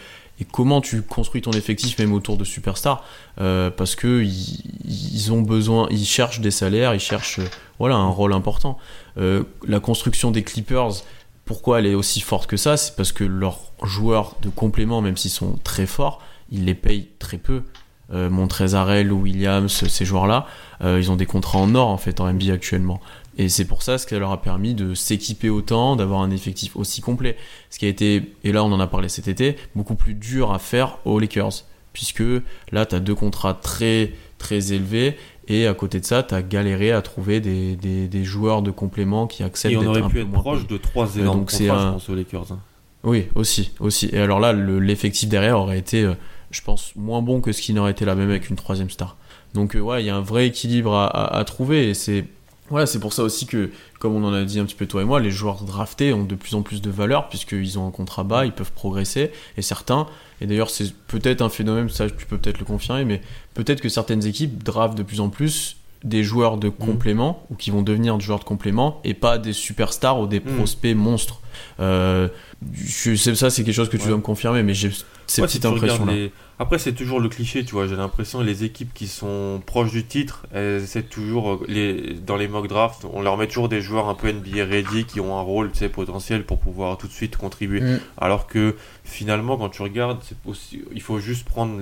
comment 0.53 0.79
tu 0.79 1.01
construis 1.01 1.41
ton 1.41 1.51
effectif 1.51 1.99
même 1.99 2.13
autour 2.13 2.37
de 2.37 2.45
superstars. 2.45 3.03
Euh, 3.41 3.69
parce 3.69 3.95
que 3.95 4.23
ils, 4.23 5.33
ont 5.33 5.41
besoin 5.41 5.87
ils 5.91 6.05
cherchent 6.05 6.39
des 6.39 6.51
salaires 6.51 6.93
ils 6.93 6.99
cherchent 7.01 7.41
voilà 7.77 7.95
un 7.95 8.07
rôle 8.07 8.33
important. 8.33 8.77
Euh, 9.17 9.43
la 9.67 9.79
construction 9.79 10.31
des 10.31 10.43
Clippers 10.43 11.03
pourquoi 11.43 11.79
elle 11.79 11.87
est 11.87 11.95
aussi 11.95 12.21
forte 12.21 12.47
que 12.47 12.57
ça? 12.57 12.77
C'est 12.77 12.95
parce 12.95 13.11
que 13.11 13.23
leurs 13.23 13.59
joueurs 13.83 14.35
de 14.41 14.49
complément 14.49 15.01
même 15.01 15.17
s'ils 15.17 15.31
sont 15.31 15.57
très 15.63 15.85
forts 15.85 16.21
ils 16.51 16.65
les 16.65 16.75
payent 16.75 17.07
très 17.19 17.37
peu 17.37 17.63
euh, 18.11 18.29
Montrezarel 18.29 19.11
ou 19.11 19.21
Williams 19.21 19.85
ces 19.87 20.05
joueurs 20.05 20.25
là 20.25 20.47
euh, 20.81 20.99
ils 20.99 21.11
ont 21.11 21.15
des 21.15 21.27
contrats 21.27 21.59
en 21.59 21.75
or 21.75 21.89
en 21.89 21.97
fait 21.97 22.19
en 22.19 22.31
NBA 22.31 22.53
actuellement 22.53 22.99
et 23.39 23.47
c'est 23.47 23.63
pour 23.63 23.83
ça 23.83 23.97
ce 23.97 24.05
qui 24.05 24.15
leur 24.15 24.31
a 24.31 24.41
permis 24.41 24.73
de 24.73 24.93
s'équiper 24.93 25.49
autant, 25.49 25.95
d'avoir 25.95 26.19
un 26.19 26.29
effectif 26.29 26.75
aussi 26.75 26.99
complet. 26.99 27.37
Ce 27.69 27.79
qui 27.79 27.85
a 27.85 27.87
été, 27.87 28.33
et 28.43 28.51
là 28.51 28.65
on 28.65 28.71
en 28.73 28.81
a 28.81 28.87
parlé 28.87 29.07
cet 29.07 29.29
été, 29.29 29.55
beaucoup 29.75 29.95
plus 29.95 30.13
dur 30.13 30.51
à 30.51 30.59
faire 30.59 30.97
aux 31.05 31.19
Lakers. 31.19 31.63
Puisque 31.93 32.23
là, 32.71 32.85
tu 32.85 32.95
as 32.95 32.99
deux 32.99 33.15
contrats 33.15 33.53
très 33.53 34.13
très 34.37 34.73
élevés 34.73 35.17
et 35.47 35.67
à 35.67 35.73
côté 35.73 36.01
de 36.01 36.05
ça, 36.05 36.21
tu 36.21 36.35
as 36.35 36.41
galéré 36.41 36.91
à 36.91 37.01
trouver 37.01 37.39
des, 37.39 37.75
des, 37.75 38.23
joueurs 38.23 38.61
de 38.61 38.71
complément 38.71 39.25
qui 39.25 39.41
acceptent 39.41 39.73
d'être 39.73 39.89
un 39.89 39.93
peu 39.93 39.97
Et 39.97 40.01
on 40.01 40.03
aurait 40.03 40.09
pu 40.11 40.21
être 40.21 40.31
proche 40.31 40.67
de 40.67 40.77
trois 40.77 41.15
énormes 41.15 41.45
contrats, 41.45 41.81
un... 41.81 41.87
je 41.87 41.91
pense, 41.93 42.09
aux 42.09 42.15
Lakers. 42.15 42.51
Hein. 42.51 42.59
Oui, 43.03 43.27
aussi, 43.35 43.71
aussi. 43.79 44.09
Et 44.11 44.19
alors 44.19 44.39
là, 44.39 44.53
l'effectif 44.53 45.29
derrière 45.29 45.57
aurait 45.57 45.79
été, 45.79 46.03
euh, 46.03 46.13
je 46.51 46.61
pense, 46.61 46.93
moins 46.95 47.21
bon 47.21 47.41
que 47.41 47.51
ce 47.51 47.61
qui 47.61 47.73
n'aurait 47.73 47.91
été 47.91 48.05
là 48.05 48.15
même 48.15 48.29
avec 48.29 48.49
une 48.49 48.55
troisième 48.55 48.89
star. 48.89 49.17
Donc 49.53 49.75
euh, 49.75 49.79
ouais, 49.79 50.03
il 50.03 50.05
y 50.05 50.09
a 50.09 50.15
un 50.15 50.21
vrai 50.21 50.47
équilibre 50.47 50.93
à, 50.93 51.37
à 51.37 51.43
trouver 51.43 51.89
et 51.89 51.93
c'est 51.93 52.25
voilà, 52.69 52.85
c'est 52.85 52.99
pour 52.99 53.13
ça 53.13 53.23
aussi 53.23 53.47
que, 53.47 53.71
comme 53.99 54.13
on 54.13 54.23
en 54.23 54.33
a 54.33 54.43
dit 54.43 54.59
un 54.59 54.65
petit 54.65 54.75
peu 54.75 54.85
toi 54.85 55.01
et 55.01 55.05
moi, 55.05 55.19
les 55.19 55.31
joueurs 55.31 55.63
draftés 55.63 56.13
ont 56.13 56.23
de 56.23 56.35
plus 56.35 56.53
en 56.53 56.61
plus 56.61 56.81
de 56.81 56.91
valeur 56.91 57.27
puisqu'ils 57.27 57.79
ont 57.79 57.87
un 57.87 57.91
contrat 57.91 58.23
bas, 58.23 58.45
ils 58.45 58.51
peuvent 58.51 58.71
progresser. 58.71 59.31
Et 59.57 59.61
certains, 59.61 60.07
et 60.39 60.45
d'ailleurs 60.45 60.69
c'est 60.69 60.93
peut-être 61.07 61.41
un 61.41 61.49
phénomène, 61.49 61.89
ça 61.89 62.09
tu 62.09 62.25
peux 62.27 62.37
peut-être 62.37 62.59
le 62.59 62.65
confirmer, 62.65 63.05
mais 63.05 63.21
peut-être 63.55 63.81
que 63.81 63.89
certaines 63.89 64.25
équipes 64.25 64.63
draftent 64.63 64.97
de 64.97 65.03
plus 65.03 65.19
en 65.19 65.29
plus 65.29 65.77
des 66.03 66.23
joueurs 66.23 66.57
de 66.57 66.69
mmh. 66.69 66.73
complément 66.73 67.45
ou 67.49 67.55
qui 67.55 67.71
vont 67.71 67.81
devenir 67.81 68.17
des 68.17 68.23
joueurs 68.23 68.39
de 68.39 68.45
complément 68.45 69.01
et 69.03 69.13
pas 69.13 69.37
des 69.37 69.53
superstars 69.53 70.19
ou 70.19 70.27
des 70.27 70.39
mmh. 70.39 70.55
prospects 70.55 70.95
monstres. 70.95 71.41
Euh, 71.79 72.29
je, 72.73 73.15
ça, 73.15 73.49
c'est 73.49 73.63
quelque 73.63 73.75
chose 73.75 73.89
que 73.89 73.97
tu 73.97 74.07
dois 74.07 74.17
me 74.17 74.21
confirmer, 74.21 74.63
mais 74.63 74.73
j'ai 74.73 74.91
cette 75.27 75.45
petite 75.45 75.65
impression 75.65 76.05
là. 76.05 76.13
Après, 76.61 76.77
c'est 76.77 76.91
toujours 76.91 77.21
le 77.21 77.29
cliché, 77.29 77.63
tu 77.63 77.71
vois. 77.71 77.87
J'ai 77.87 77.95
l'impression 77.95 78.41
les 78.41 78.65
équipes 78.65 78.93
qui 78.93 79.07
sont 79.07 79.61
proches 79.65 79.91
du 79.91 80.03
titre, 80.03 80.45
elles 80.53 80.83
essaient 80.83 81.03
toujours, 81.03 81.53
euh, 81.53 81.65
les, 81.69 82.15
dans 82.15 82.35
les 82.35 82.49
mock 82.49 82.67
drafts, 82.67 83.05
on 83.13 83.21
leur 83.21 83.37
met 83.37 83.47
toujours 83.47 83.69
des 83.69 83.79
joueurs 83.79 84.09
un 84.09 84.13
peu 84.13 84.29
NBA 84.29 84.65
ready 84.65 85.05
qui 85.05 85.21
ont 85.21 85.37
un 85.37 85.41
rôle 85.41 85.71
tu 85.71 85.79
sais, 85.79 85.87
potentiel 85.87 86.45
pour 86.45 86.59
pouvoir 86.59 86.97
tout 86.97 87.07
de 87.07 87.13
suite 87.13 87.37
contribuer. 87.37 87.79
Mm. 87.79 87.99
Alors 88.17 88.45
que 88.45 88.75
finalement, 89.05 89.55
quand 89.55 89.69
tu 89.69 89.81
regardes, 89.81 90.19
aussi, 90.45 90.83
il 90.93 91.01
faut 91.01 91.19
juste 91.19 91.45
prendre 91.45 91.79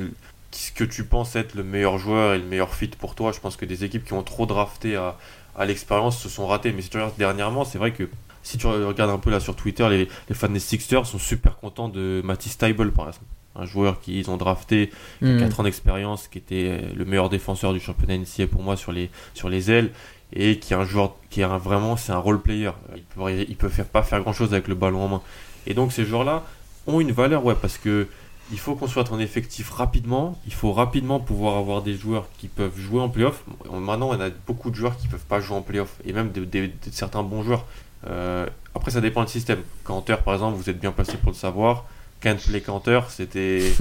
ce 0.57 0.71
que 0.71 0.83
tu 0.83 1.03
penses 1.03 1.35
être 1.35 1.55
le 1.55 1.63
meilleur 1.63 1.97
joueur 1.97 2.33
et 2.33 2.39
le 2.39 2.45
meilleur 2.45 2.73
fit 2.73 2.87
pour 2.87 3.15
toi. 3.15 3.31
Je 3.31 3.39
pense 3.39 3.55
que 3.55 3.65
des 3.65 3.83
équipes 3.83 4.03
qui 4.03 4.13
ont 4.13 4.23
trop 4.23 4.45
drafté 4.45 4.95
à, 4.95 5.17
à 5.55 5.65
l'expérience 5.65 6.17
se 6.19 6.29
sont 6.29 6.47
ratées. 6.47 6.71
Mais 6.71 6.81
si 6.81 6.89
tu 6.89 6.97
regardes 6.97 7.17
dernièrement, 7.17 7.63
c'est 7.63 7.77
vrai 7.77 7.91
que 7.91 8.09
si 8.41 8.57
tu 8.57 8.65
regardes 8.65 9.11
un 9.11 9.19
peu 9.19 9.29
là 9.29 9.39
sur 9.39 9.55
Twitter, 9.55 9.87
les, 9.89 10.07
les 10.29 10.35
fans 10.35 10.49
des 10.49 10.59
Sixers 10.59 11.05
sont 11.05 11.19
super 11.19 11.57
contents 11.57 11.89
de 11.89 12.21
Matisse 12.23 12.57
Tybel 12.57 12.91
par 12.91 13.07
exemple 13.07 13.25
un 13.57 13.65
joueur 13.65 13.99
qu'ils 13.99 14.29
ont 14.29 14.37
drafté, 14.37 14.91
4 15.21 15.27
hmm. 15.27 15.59
ans 15.59 15.63
d'expérience, 15.63 16.27
qui 16.27 16.37
était 16.37 16.81
le 16.95 17.05
meilleur 17.05 17.29
défenseur 17.29 17.73
du 17.73 17.79
championnat 17.79 18.17
NCA 18.17 18.47
pour 18.47 18.61
moi 18.61 18.77
sur 18.77 18.91
les, 18.91 19.09
sur 19.33 19.49
les 19.49 19.71
ailes, 19.71 19.91
et 20.31 20.59
qui 20.59 20.73
est 20.73 20.75
un 20.75 20.83
joueur 20.83 21.15
qui 21.29 21.41
est 21.41 21.45
vraiment, 21.45 21.97
c'est 21.97 22.11
un 22.11 22.19
role 22.19 22.39
player. 22.39 22.71
Il 22.95 23.01
peut, 23.01 23.31
il 23.31 23.55
peut 23.55 23.69
faire, 23.69 23.85
pas 23.85 24.03
faire 24.03 24.21
grand 24.21 24.33
chose 24.33 24.53
avec 24.53 24.67
le 24.67 24.75
ballon 24.75 25.01
en 25.01 25.07
main. 25.07 25.21
Et 25.65 25.73
donc 25.73 25.91
ces 25.91 26.05
joueurs-là 26.05 26.43
ont 26.85 27.01
une 27.01 27.11
valeur, 27.11 27.43
ouais, 27.45 27.55
parce 27.59 27.77
que 27.77 28.07
il 28.51 28.59
faut 28.59 28.75
construire 28.75 29.07
ton 29.07 29.19
effectif 29.19 29.69
rapidement. 29.71 30.39
Il 30.45 30.53
faut 30.53 30.71
rapidement 30.71 31.19
pouvoir 31.19 31.57
avoir 31.57 31.81
des 31.81 31.95
joueurs 31.95 32.27
qui 32.37 32.47
peuvent 32.47 32.77
jouer 32.77 33.01
en 33.01 33.09
playoff. 33.09 33.43
Maintenant, 33.71 34.09
on 34.09 34.19
a 34.19 34.29
beaucoup 34.45 34.69
de 34.69 34.75
joueurs 34.75 34.97
qui 34.97 35.07
peuvent 35.07 35.25
pas 35.25 35.39
jouer 35.39 35.57
en 35.57 35.61
playoff, 35.61 35.95
et 36.05 36.13
même 36.13 36.31
de, 36.31 36.47
certains 36.91 37.23
bons 37.23 37.43
joueurs. 37.43 37.65
Euh, 38.07 38.45
après, 38.75 38.91
ça 38.91 39.01
dépend 39.01 39.23
du 39.23 39.31
système. 39.31 39.59
Canter, 39.83 40.17
par 40.23 40.33
exemple, 40.33 40.57
vous 40.57 40.69
êtes 40.69 40.79
bien 40.79 40.91
placé 40.91 41.17
pour 41.17 41.31
le 41.31 41.35
savoir. 41.37 41.85
Kent 42.19 42.47
Play 42.47 42.63
c'était 43.09 43.71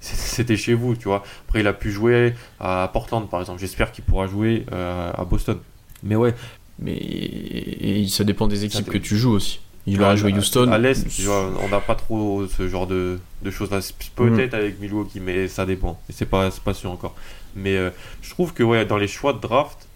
c'était 0.00 0.56
chez 0.56 0.74
vous, 0.74 0.96
tu 0.96 1.08
vois. 1.08 1.22
Après, 1.46 1.60
il 1.60 1.66
a 1.66 1.72
pu 1.72 1.90
jouer 1.90 2.34
à 2.60 2.90
Portland, 2.92 3.28
par 3.28 3.40
exemple. 3.40 3.60
J'espère 3.60 3.92
qu'il 3.92 4.04
pourra 4.04 4.26
jouer 4.26 4.66
euh, 4.72 5.12
à 5.16 5.24
Boston. 5.24 5.58
Mais 6.02 6.16
ouais. 6.16 6.34
Mais 6.78 6.94
et 6.94 8.06
ça 8.08 8.24
dépend 8.24 8.48
des 8.48 8.64
équipes 8.64 8.90
que 8.90 8.98
tu 8.98 9.16
joues 9.16 9.32
aussi. 9.32 9.60
Il 9.86 10.02
aura 10.02 10.16
joué 10.16 10.32
Houston. 10.32 10.70
À 10.72 10.78
l'Est, 10.78 11.06
on 11.28 11.68
n'a 11.68 11.80
pas 11.80 11.94
trop 11.94 12.46
ce 12.46 12.68
genre 12.68 12.86
de, 12.86 13.18
de 13.42 13.50
choses-là. 13.50 13.80
Peut-être 14.16 14.52
mm. 14.52 14.58
avec 14.58 14.80
Milwaukee, 14.80 15.20
mais 15.20 15.48
ça 15.48 15.64
dépend. 15.64 16.00
Et 16.08 16.12
c'est 16.12 16.26
pas, 16.26 16.50
pas 16.64 16.74
sûr 16.74 16.90
encore. 16.90 17.14
Mais 17.54 17.76
euh, 17.76 17.90
je 18.20 18.30
trouve 18.30 18.52
que 18.52 18.62
ouais, 18.62 18.84
dans 18.84 18.98
les 18.98 19.08
choix 19.08 19.32
de 19.32 19.40
draft, 19.40 19.88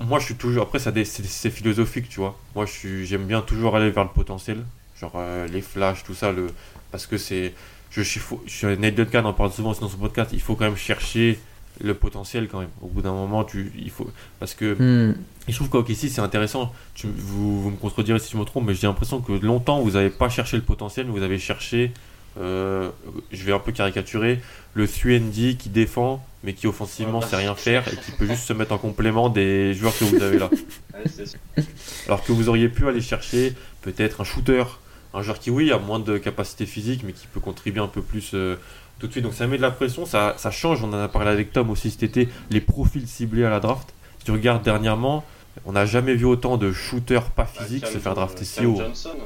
moi 0.00 0.18
je 0.18 0.26
suis 0.26 0.34
toujours. 0.34 0.64
Après, 0.64 0.78
c'est 0.78 1.50
philosophique, 1.50 2.08
tu 2.08 2.20
vois. 2.20 2.36
Moi 2.54 2.66
j'aime 3.04 3.26
bien 3.26 3.40
toujours 3.40 3.76
aller 3.76 3.90
vers 3.90 4.04
le 4.04 4.10
potentiel. 4.10 4.58
Genre 5.00 5.12
euh, 5.14 5.46
les 5.48 5.62
flashs, 5.62 6.02
tout 6.04 6.14
ça. 6.14 6.32
Le, 6.32 6.48
parce 6.90 7.06
que 7.06 7.16
c'est. 7.16 7.54
Je, 7.90 8.02
suis 8.02 8.20
je, 8.46 8.66
Nate 8.66 8.96
Duncan 8.96 9.24
en 9.24 9.32
parle 9.32 9.50
souvent 9.50 9.72
dans 9.72 9.88
son 9.88 9.96
podcast, 9.96 10.30
il 10.34 10.42
faut 10.42 10.54
quand 10.54 10.66
même 10.66 10.76
chercher 10.76 11.38
le 11.80 11.94
potentiel 11.94 12.48
quand 12.48 12.60
même. 12.60 12.70
Au 12.82 12.86
bout 12.86 13.02
d'un 13.02 13.12
moment, 13.12 13.44
tu, 13.44 13.72
il 13.78 13.90
faut. 13.90 14.10
Parce 14.38 14.54
que. 14.54 14.74
Hmm. 14.74 15.16
je 15.46 15.54
trouve 15.54 15.68
qu'au 15.68 15.84
ici 15.86 16.10
c'est 16.10 16.20
intéressant. 16.20 16.72
Tu, 16.94 17.06
vous, 17.06 17.62
vous, 17.62 17.70
me 17.70 17.76
contredirez 17.76 18.18
si 18.18 18.32
je 18.32 18.36
me 18.36 18.44
trompe, 18.44 18.66
mais 18.66 18.74
j'ai 18.74 18.86
l'impression 18.86 19.20
que 19.20 19.32
longtemps, 19.32 19.80
vous 19.80 19.92
n'avez 19.92 20.10
pas 20.10 20.28
cherché 20.28 20.56
le 20.56 20.62
potentiel, 20.62 21.06
vous 21.06 21.22
avez 21.22 21.38
cherché. 21.38 21.92
Euh, 22.40 22.90
je 23.32 23.44
vais 23.44 23.52
un 23.52 23.58
peu 23.58 23.72
caricaturer. 23.72 24.40
Le 24.74 24.86
3 24.86 25.56
qui 25.58 25.68
défend, 25.70 26.24
mais 26.44 26.52
qui 26.52 26.66
offensivement 26.68 27.20
sait 27.20 27.36
rien 27.36 27.54
faire 27.56 27.88
et 27.88 27.96
qui 27.96 28.12
peut 28.12 28.26
juste 28.26 28.44
se 28.44 28.52
mettre 28.52 28.72
en 28.72 28.78
complément 28.78 29.28
des 29.28 29.74
joueurs 29.74 29.96
que 29.98 30.04
vous 30.04 30.22
avez 30.22 30.38
là. 30.38 30.48
Alors 32.06 32.22
que 32.22 32.30
vous 32.30 32.48
auriez 32.48 32.68
pu 32.68 32.86
aller 32.86 33.00
chercher 33.00 33.54
peut-être 33.82 34.20
un 34.20 34.24
shooter 34.24 34.64
un 35.14 35.22
joueur 35.22 35.38
qui, 35.38 35.50
oui, 35.50 35.72
a 35.72 35.78
moins 35.78 35.98
de 35.98 36.18
capacité 36.18 36.66
physique, 36.66 37.02
mais 37.04 37.12
qui 37.12 37.26
peut 37.26 37.40
contribuer 37.40 37.80
un 37.80 37.88
peu 37.88 38.02
plus 38.02 38.32
euh, 38.34 38.56
tout 38.98 39.06
de 39.06 39.12
suite. 39.12 39.24
Donc 39.24 39.34
ça 39.34 39.46
met 39.46 39.56
de 39.56 39.62
la 39.62 39.70
pression, 39.70 40.06
ça, 40.06 40.34
ça, 40.36 40.50
change. 40.50 40.82
On 40.82 40.88
en 40.88 41.00
a 41.00 41.08
parlé 41.08 41.30
avec 41.30 41.52
Tom 41.52 41.70
aussi 41.70 41.90
cet 41.90 42.02
été, 42.02 42.28
les 42.50 42.60
profils 42.60 43.06
ciblés 43.06 43.44
à 43.44 43.50
la 43.50 43.60
draft. 43.60 43.94
Si 44.18 44.24
tu 44.24 44.32
regardes 44.32 44.62
dernièrement, 44.62 45.24
on 45.64 45.72
n'a 45.72 45.86
jamais 45.86 46.14
vu 46.14 46.24
autant 46.24 46.56
de 46.56 46.72
shooters 46.72 47.30
pas 47.30 47.44
bah, 47.44 47.64
physiques 47.64 47.86
se 47.86 47.98
faire 47.98 48.14
drafter 48.14 48.44
si 48.44 48.66
haut. 48.66 48.80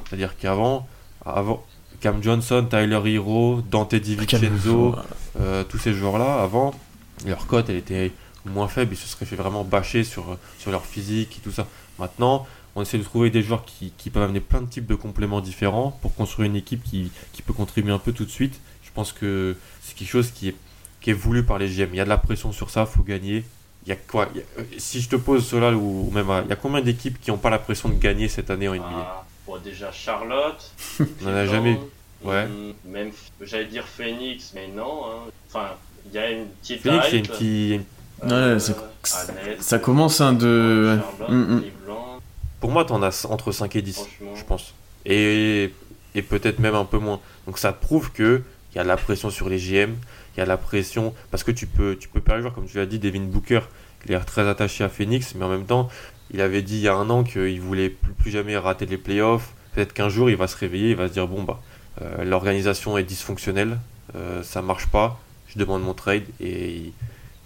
C'est-à-dire 0.08 0.36
qu'avant, 0.36 0.86
avant, 1.24 1.64
Cam 2.00 2.22
Johnson, 2.22 2.66
Tyler 2.68 3.00
Hero, 3.04 3.62
Dante 3.70 3.94
DiVincenzo, 3.94 4.96
euh, 5.40 5.64
tous 5.64 5.78
ces 5.78 5.92
joueurs-là, 5.92 6.42
avant, 6.42 6.74
leur 7.26 7.46
cote, 7.46 7.68
elle 7.68 7.76
était 7.76 8.12
moins 8.44 8.68
faibles, 8.68 8.94
ils 8.94 8.96
se 8.96 9.06
seraient 9.06 9.26
fait 9.26 9.36
vraiment 9.36 9.62
bâcher 9.62 10.02
sur, 10.02 10.36
sur 10.58 10.70
leur 10.70 10.84
physique 10.84 11.38
et 11.38 11.40
tout 11.40 11.52
ça. 11.52 11.66
Maintenant, 11.98 12.46
on 12.74 12.82
essaie 12.82 12.98
de 12.98 13.04
trouver 13.04 13.30
des 13.30 13.42
joueurs 13.42 13.64
qui, 13.64 13.92
qui 13.96 14.10
peuvent 14.10 14.22
amener 14.22 14.40
plein 14.40 14.62
de 14.62 14.66
types 14.66 14.86
de 14.86 14.94
compléments 14.94 15.40
différents 15.40 15.96
pour 16.02 16.14
construire 16.14 16.48
une 16.48 16.56
équipe 16.56 16.82
qui, 16.82 17.12
qui 17.32 17.42
peut 17.42 17.52
contribuer 17.52 17.92
un 17.92 17.98
peu 17.98 18.12
tout 18.12 18.24
de 18.24 18.30
suite. 18.30 18.60
Je 18.92 18.94
pense 18.94 19.12
que 19.12 19.56
c'est 19.82 19.94
quelque 19.94 20.10
chose 20.10 20.30
qui 20.30 20.48
est, 20.48 20.54
qui 21.00 21.10
est 21.10 21.14
voulu 21.14 21.42
par 21.44 21.58
les 21.58 21.66
GM. 21.68 21.88
Il 21.92 21.96
y 21.96 22.00
a 22.00 22.04
de 22.04 22.08
la 22.10 22.18
pression 22.18 22.52
sur 22.52 22.68
ça, 22.68 22.84
faut 22.84 23.02
gagner. 23.02 23.42
Il 23.86 23.88
y 23.88 23.92
a 23.92 23.96
quoi? 23.96 24.28
Il 24.34 24.40
y 24.40 24.42
a- 24.42 24.60
euh, 24.60 24.64
Si 24.78 25.00
je 25.00 25.08
te 25.08 25.16
pose 25.16 25.46
cela, 25.46 25.72
ou, 25.72 26.08
ou 26.08 26.10
même, 26.12 26.26
il 26.44 26.50
y 26.50 26.52
a 26.52 26.56
combien 26.56 26.82
d'équipes 26.82 27.18
qui 27.20 27.30
n'ont 27.30 27.38
pas 27.38 27.48
la 27.50 27.58
pression 27.58 27.88
de 27.88 27.94
gagner 27.98 28.28
cette 28.28 28.50
année 28.50 28.68
en 28.68 28.74
NBA 28.74 28.84
Ah, 28.94 29.24
bon, 29.46 29.56
déjà 29.58 29.90
Charlotte. 29.90 30.70
On 31.00 31.26
en 31.26 31.34
a 31.34 31.46
jamais. 31.46 31.80
Ouais. 32.22 32.44
hum, 32.44 32.74
Même, 32.84 33.10
j'allais 33.40 33.64
dire 33.64 33.84
Phoenix, 33.88 34.52
mais 34.54 34.68
non. 34.68 35.04
hein. 35.06 35.30
Enfin, 35.48 35.70
il 36.06 36.12
y 36.12 36.18
a 36.18 36.30
une 36.30 36.46
petite 36.60 36.82
Phoenix, 36.82 37.06
il 37.08 37.12
y 37.12 37.16
a 37.16 37.18
une 37.18 37.26
petite- 37.26 37.86
Euh, 38.24 38.56
Ouais, 38.58 38.62
Annette, 39.40 39.62
ça 39.62 39.78
commence 39.80 40.20
un 40.20 40.32
de. 40.34 40.98
Mm, 41.28 41.34
mm. 41.34 41.62
Pour 42.60 42.70
moi, 42.70 42.84
tu 42.84 42.92
en 42.92 43.02
as 43.02 43.26
entre 43.28 43.50
5 43.50 43.74
et 43.74 43.82
10, 43.82 43.94
franchement. 43.94 44.36
je 44.36 44.44
pense. 44.44 44.74
Et, 45.04 45.72
et 46.14 46.22
peut-être 46.22 46.60
même 46.60 46.76
un 46.76 46.84
peu 46.84 46.98
moins. 46.98 47.18
Donc 47.46 47.58
ça 47.58 47.72
prouve 47.72 48.12
que 48.12 48.42
il 48.72 48.76
y 48.76 48.80
a 48.80 48.84
la 48.84 48.96
pression 48.96 49.30
sur 49.30 49.48
les 49.48 49.58
GM, 49.58 49.94
il 50.36 50.38
y 50.38 50.40
a 50.40 50.46
la 50.46 50.56
pression 50.56 51.14
parce 51.30 51.44
que 51.44 51.50
tu 51.50 51.66
peux, 51.66 51.96
tu 51.98 52.08
peux 52.08 52.20
perdre 52.20 52.52
comme 52.52 52.66
tu 52.66 52.76
l'as 52.78 52.86
dit, 52.86 52.98
Devin 52.98 53.20
Booker, 53.20 53.60
il 54.06 54.12
est 54.12 54.18
très 54.20 54.48
attaché 54.48 54.82
à 54.84 54.88
Phoenix, 54.88 55.34
mais 55.34 55.44
en 55.44 55.48
même 55.48 55.64
temps, 55.66 55.88
il 56.32 56.40
avait 56.40 56.62
dit 56.62 56.76
il 56.76 56.82
y 56.82 56.88
a 56.88 56.94
un 56.94 57.10
an 57.10 57.22
qu'il 57.24 57.60
voulait 57.60 57.90
plus, 57.90 58.30
jamais 58.30 58.56
rater 58.56 58.86
les 58.86 58.96
playoffs. 58.96 59.52
Peut-être 59.74 59.92
qu'un 59.92 60.08
jour, 60.08 60.30
il 60.30 60.36
va 60.36 60.46
se 60.48 60.56
réveiller, 60.56 60.90
il 60.90 60.96
va 60.96 61.08
se 61.08 61.12
dire 61.12 61.28
bon 61.28 61.42
bah, 61.42 61.60
euh, 62.00 62.24
l'organisation 62.24 62.96
est 62.98 63.04
dysfonctionnelle, 63.04 63.78
euh, 64.16 64.42
ça 64.42 64.62
marche 64.62 64.86
pas, 64.86 65.20
je 65.48 65.58
demande 65.58 65.82
mon 65.82 65.94
trade 65.94 66.24
et, 66.40 66.76
il- 66.76 66.92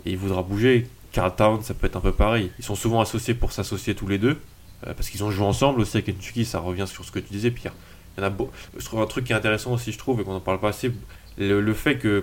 et 0.05 0.11
il 0.13 0.17
voudra 0.17 0.43
bouger. 0.43 0.87
Carl 1.13 1.35
Town, 1.35 1.63
ça 1.63 1.73
peut 1.75 1.87
être 1.87 1.97
un 1.97 2.01
peu 2.01 2.13
pareil. 2.13 2.51
Ils 2.59 2.65
sont 2.65 2.75
souvent 2.75 3.01
associés 3.01 3.35
pour 3.35 3.51
s'associer 3.53 3.95
tous 3.95 4.07
les 4.07 4.19
deux. 4.19 4.39
Euh, 4.87 4.93
parce 4.95 5.09
qu'ils 5.09 5.25
ont 5.25 5.31
joué 5.31 5.47
ensemble 5.47 5.81
aussi 5.81 5.97
avec 5.97 6.07
Kentucky, 6.07 6.45
ça 6.45 6.59
revient 6.59 6.87
sur 6.87 7.05
ce 7.05 7.11
que 7.11 7.19
tu 7.19 7.33
disais, 7.33 7.51
Pierre. 7.51 7.73
Il 8.17 8.21
y 8.21 8.25
en 8.25 8.27
a 8.27 8.31
beau- 8.31 8.51
Je 8.79 8.85
trouve 8.85 9.01
un 9.01 9.07
truc 9.07 9.25
qui 9.25 9.33
est 9.33 9.37
intéressant 9.37 9.73
aussi, 9.73 9.93
je 9.93 9.99
trouve, 9.99 10.21
et 10.21 10.25
qu'on 10.25 10.33
n'en 10.33 10.41
parle 10.41 10.59
pas 10.61 10.69
assez, 10.71 10.91
le, 11.39 11.61
le 11.61 11.75
fait 11.75 11.99
qu'il 11.99 12.23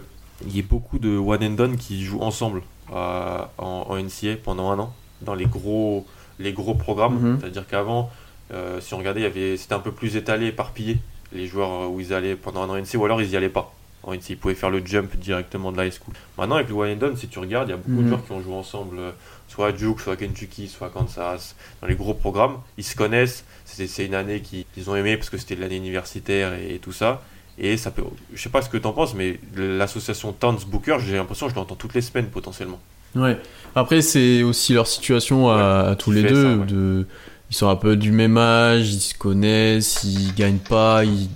y 0.50 0.60
ait 0.60 0.64
beaucoup 0.64 1.00
de 1.00 1.18
one 1.18 1.44
and 1.44 1.52
done 1.52 1.78
qui 1.78 2.04
jouent 2.04 2.22
ensemble 2.22 2.62
euh, 2.92 3.40
en, 3.58 3.86
en 3.90 3.96
NCA 3.98 4.38
pendant 4.44 4.72
un 4.72 4.80
an, 4.80 4.94
dans 5.22 5.36
les 5.36 5.46
gros, 5.46 6.06
les 6.40 6.54
gros 6.54 6.74
programmes. 6.74 7.20
Mhm. 7.20 7.38
C'est-à-dire 7.40 7.68
qu'avant, 7.68 8.10
euh, 8.52 8.82
si 8.82 8.94
on 8.94 8.98
regardait, 8.98 9.32
c'était 9.58 9.74
un 9.74 9.80
peu 9.80 9.92
plus 9.92 10.16
étalé, 10.16 10.48
éparpillé, 10.48 10.98
les 11.32 11.48
joueurs 11.48 11.90
où 11.92 12.00
ils 12.00 12.14
allaient 12.14 12.36
pendant 12.36 12.64
un 12.64 12.70
an 12.70 12.74
en 12.74 12.78
NCA, 12.78 12.98
ou 12.98 13.06
alors 13.06 13.22
ils 13.22 13.30
y 13.30 13.38
allaient 13.38 13.50
pas. 13.50 13.74
En 14.04 14.12
ils 14.14 14.38
pouvaient 14.38 14.54
faire 14.56 14.70
le 14.70 14.86
jump 14.86 15.16
directement 15.18 15.72
de 15.72 15.78
la 15.78 15.86
high 15.86 15.94
school. 15.94 16.14
Maintenant, 16.38 16.56
avec 16.56 16.68
le 16.68 16.76
one 16.76 16.92
and 16.92 16.96
done, 16.98 17.16
si 17.18 17.28
tu 17.30 17.40
regardes, 17.40 17.70
il 17.70 17.72
y 17.72 17.74
a 17.74 17.78
beaucoup 17.78 17.98
de 17.98 18.02
Mhm. 18.02 18.08
joueurs 18.10 18.26
qui 18.26 18.32
ont 18.34 18.42
joué 18.42 18.54
ensemble, 18.54 18.98
euh, 19.00 19.12
soit 19.48 19.68
à 19.68 19.72
Duke, 19.72 20.02
soit 20.02 20.14
à 20.14 20.16
Kentucky, 20.18 20.68
soit 20.68 20.88
à 20.88 20.90
Kansas, 20.90 21.56
dans 21.82 21.88
les 21.88 21.96
gros 21.96 22.14
programmes. 22.14 22.58
Ils 22.78 22.84
se 22.84 22.96
connaissent. 22.96 23.46
C'est 23.66 24.06
une 24.06 24.14
année 24.16 24.42
qu'ils 24.42 24.90
ont 24.90 24.96
aimé 24.96 25.16
parce 25.18 25.30
que 25.30 25.38
c'était 25.38 25.56
l'année 25.56 25.78
universitaire 25.78 26.54
et, 26.54 26.76
et 26.76 26.80
tout 26.80 26.92
ça. 26.92 27.22
Et 27.58 27.78
ça 27.78 27.92
peut. 27.92 28.04
Je 28.34 28.42
sais 28.42 28.50
pas 28.50 28.62
ce 28.62 28.70
que 28.70 28.78
t'en 28.78 28.92
penses, 28.94 29.14
mais 29.16 29.40
l'association 29.56 30.34
Towns 30.34 30.60
Booker, 30.68 30.98
j'ai 31.00 31.16
l'impression 31.16 31.46
que 31.48 31.52
je 31.54 31.56
l'entends 31.56 31.76
toutes 31.76 31.94
les 31.94 32.02
semaines 32.02 32.28
potentiellement. 32.28 32.80
Ouais. 33.16 33.38
Après, 33.76 34.02
c'est 34.02 34.42
aussi 34.44 34.74
leur 34.74 34.88
situation 34.88 35.50
à, 35.50 35.90
à 35.92 35.96
tous 35.96 36.12
les 36.12 36.24
deux. 36.24 36.44
ça, 36.44 36.58
ouais. 36.60 36.66
de... 36.66 37.08
Ils 37.52 37.56
sont 37.56 37.70
un 37.70 37.76
peu 37.76 37.96
du 37.96 38.12
même 38.12 38.38
âge, 38.38 38.92
ils 38.92 39.00
se 39.00 39.14
connaissent, 39.14 40.04
ils 40.04 40.34
gagnent 40.34 40.58
pas, 40.58 41.04
ils 41.06 41.30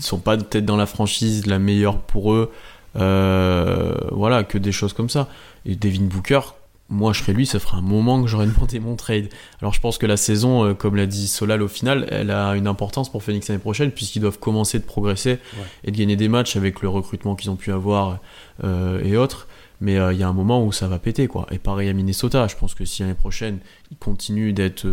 sont 0.00 0.18
pas 0.18 0.36
peut-être 0.36 0.64
dans 0.64 0.76
la 0.76 0.86
franchise 0.86 1.46
la 1.46 1.58
meilleure 1.58 1.98
pour 1.98 2.32
eux. 2.32 2.52
Euh, 2.96 3.94
voilà, 4.12 4.44
que 4.44 4.58
des 4.58 4.72
choses 4.72 4.92
comme 4.92 5.08
ça. 5.08 5.28
Et 5.66 5.76
Devin 5.76 6.04
Booker, 6.04 6.40
moi 6.88 7.12
je 7.12 7.20
serais 7.20 7.32
lui, 7.32 7.46
ça 7.46 7.58
ferait 7.58 7.76
un 7.76 7.82
moment 7.82 8.22
que 8.22 8.28
j'aurais 8.28 8.46
demandé 8.54 8.80
mon 8.80 8.96
trade. 8.96 9.28
Alors 9.60 9.72
je 9.72 9.80
pense 9.80 9.98
que 9.98 10.06
la 10.06 10.16
saison, 10.16 10.64
euh, 10.64 10.74
comme 10.74 10.96
l'a 10.96 11.06
dit 11.06 11.28
Solal 11.28 11.62
au 11.62 11.68
final, 11.68 12.06
elle 12.10 12.30
a 12.30 12.52
une 12.52 12.66
importance 12.66 13.10
pour 13.10 13.22
Phoenix 13.22 13.48
l'année 13.48 13.60
prochaine, 13.60 13.90
puisqu'ils 13.90 14.20
doivent 14.20 14.38
commencer 14.38 14.78
de 14.78 14.84
progresser 14.84 15.38
et 15.84 15.90
de 15.90 15.96
gagner 15.96 16.16
des 16.16 16.28
matchs 16.28 16.56
avec 16.56 16.80
le 16.80 16.88
recrutement 16.88 17.34
qu'ils 17.34 17.50
ont 17.50 17.56
pu 17.56 17.72
avoir 17.72 18.18
euh, 18.64 19.02
et 19.04 19.16
autres. 19.16 19.48
Mais 19.80 19.96
euh, 19.96 20.12
il 20.12 20.18
y 20.18 20.24
a 20.24 20.28
un 20.28 20.32
moment 20.32 20.64
où 20.64 20.72
ça 20.72 20.88
va 20.88 20.98
péter, 20.98 21.28
quoi. 21.28 21.46
Et 21.52 21.58
pareil 21.58 21.88
à 21.88 21.92
Minnesota, 21.92 22.48
je 22.48 22.56
pense 22.56 22.74
que 22.74 22.84
si 22.84 23.02
l'année 23.02 23.14
prochaine, 23.14 23.58
ils 23.92 23.96
continuent 23.96 24.52
d'être 24.52 24.88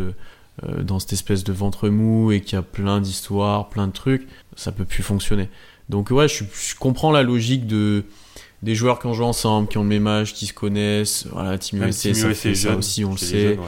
euh, 0.64 0.84
dans 0.84 1.00
cette 1.00 1.14
espèce 1.14 1.44
de 1.44 1.54
ventre 1.54 1.90
mou 1.90 2.32
et 2.32 2.42
qu'il 2.42 2.54
y 2.56 2.60
a 2.60 2.62
plein 2.62 3.02
d'histoires, 3.02 3.70
plein 3.70 3.88
de 3.88 3.94
trucs, 3.94 4.28
ça 4.56 4.72
peut 4.72 4.86
plus 4.86 5.04
fonctionner. 5.04 5.50
Donc 5.90 6.10
ouais, 6.12 6.28
je, 6.28 6.44
je 6.54 6.76
comprends 6.76 7.12
la 7.12 7.24
logique 7.24 7.68
de 7.68 8.06
des 8.66 8.76
joueurs 8.76 9.00
qui 9.00 9.06
ont 9.06 9.14
joué 9.14 9.26
ensemble, 9.26 9.68
qui 9.68 9.78
ont 9.78 9.84
le 9.84 9.90
même 9.90 10.08
âge, 10.08 10.34
qui 10.34 10.48
se 10.48 10.54
connaissent. 10.54 11.28
Voilà, 11.32 11.58
Team 11.58 11.84
USA, 11.84 12.14
ça 12.14 12.34
fait 12.34 12.56
ça 12.56 12.76
aussi, 12.76 13.06
on 13.06 13.12
le 13.12 13.18
sait. 13.18 13.50
jeunes, 13.50 13.60
ouais. 13.60 13.66